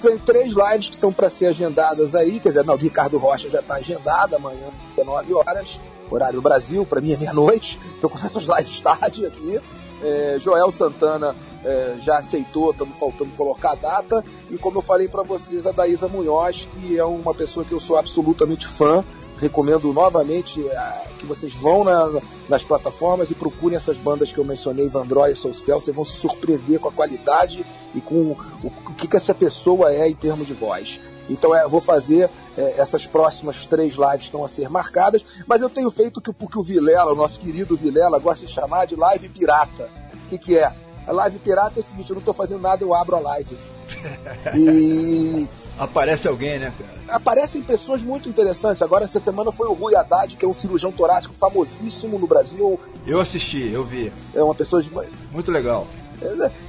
[0.01, 3.49] Tem três lives que estão para ser agendadas aí, quer dizer, não, o Ricardo Rocha
[3.49, 5.79] já está agendado amanhã, 19 horas,
[6.09, 9.59] horário do Brasil, para mim é meia-noite, estou com essas lives tarde aqui.
[10.05, 14.23] É, Joel Santana é, já aceitou, estamos faltando colocar a data.
[14.51, 17.79] E como eu falei para vocês, a Daísa Munhoz, que é uma pessoa que eu
[17.79, 19.03] sou absolutamente fã.
[19.37, 24.45] Recomendo novamente é, que vocês vão na- nas plataformas e procurem essas bandas que eu
[24.45, 25.79] mencionei, Vandroy e Soulspell.
[25.81, 29.91] Vocês vão se surpreender com a qualidade e com o, o que, que essa pessoa
[29.91, 31.01] é em termos de voz.
[31.29, 35.61] Então é, eu vou fazer é, essas próximas três lives estão a ser marcadas, mas
[35.61, 38.51] eu tenho feito o que, o que o Vilela, o nosso querido Vilela, gosta de
[38.51, 39.89] chamar de live pirata.
[40.25, 40.71] O que, que é?
[41.07, 43.57] A live pirata é o seguinte, eu não estou fazendo nada, eu abro a live.
[44.55, 45.47] E
[45.77, 47.17] Aparece alguém, né, cara?
[47.17, 48.81] aparecem pessoas muito interessantes.
[48.81, 52.79] Agora, essa semana foi o Rui Haddad, que é um cirurgião torácico famosíssimo no Brasil.
[53.05, 54.11] Eu assisti, eu vi.
[54.33, 54.89] É uma pessoa de,
[55.31, 55.85] Muito legal.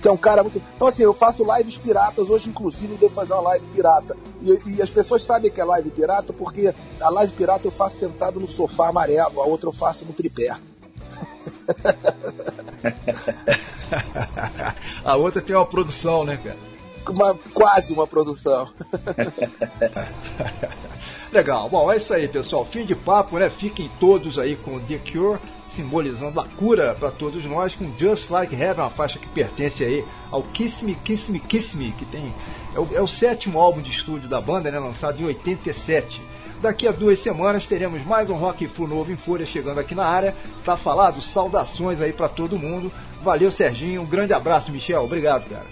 [0.01, 0.63] Que é um cara muito.
[0.75, 2.29] Então, assim, eu faço lives piratas.
[2.29, 4.17] Hoje, inclusive, devo fazer uma live pirata.
[4.43, 7.99] E, e as pessoas sabem que é live pirata porque a live pirata eu faço
[7.99, 10.57] sentado no sofá amarelo, a outra eu faço no tripé.
[15.05, 16.57] A outra tem uma produção, né, cara?
[17.09, 18.69] Uma, quase uma produção.
[21.33, 21.69] Legal.
[21.69, 22.65] Bom, é isso aí, pessoal.
[22.65, 23.49] Fim de papo, né?
[23.49, 25.39] Fiquem todos aí com The Cure,
[25.77, 30.05] simbolizando a cura para todos nós, com Just Like Heaven, uma faixa que pertence aí
[30.31, 32.35] ao Kiss Me, Kiss Me, Kiss Me, que tem
[32.75, 34.79] é o, é o sétimo álbum de estúdio da banda, né?
[34.79, 36.23] Lançado em 87.
[36.63, 40.07] Daqui a duas semanas teremos mais um Rock Flu novo em Folha chegando aqui na
[40.07, 40.35] área.
[40.65, 41.21] Tá falado?
[41.21, 42.91] Saudações aí para todo mundo.
[43.23, 44.01] Valeu, Serginho.
[44.01, 45.05] Um grande abraço, Michel.
[45.05, 45.67] Obrigado, cara.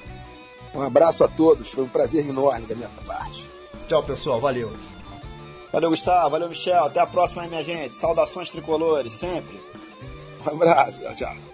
[0.75, 1.71] Um abraço a todos.
[1.71, 3.45] Foi um prazer enorme da minha parte.
[3.89, 4.41] Tchau, pessoal.
[4.41, 4.73] Valeu.
[5.73, 6.31] Valeu, Gustavo.
[6.31, 6.85] Valeu, Michel.
[6.85, 7.97] Até a próxima aí, minha gente.
[7.97, 9.61] Saudações tricolores, sempre.
[10.47, 11.01] Um abraço.
[11.01, 11.37] Tchau, tchau.
[11.37, 11.54] Show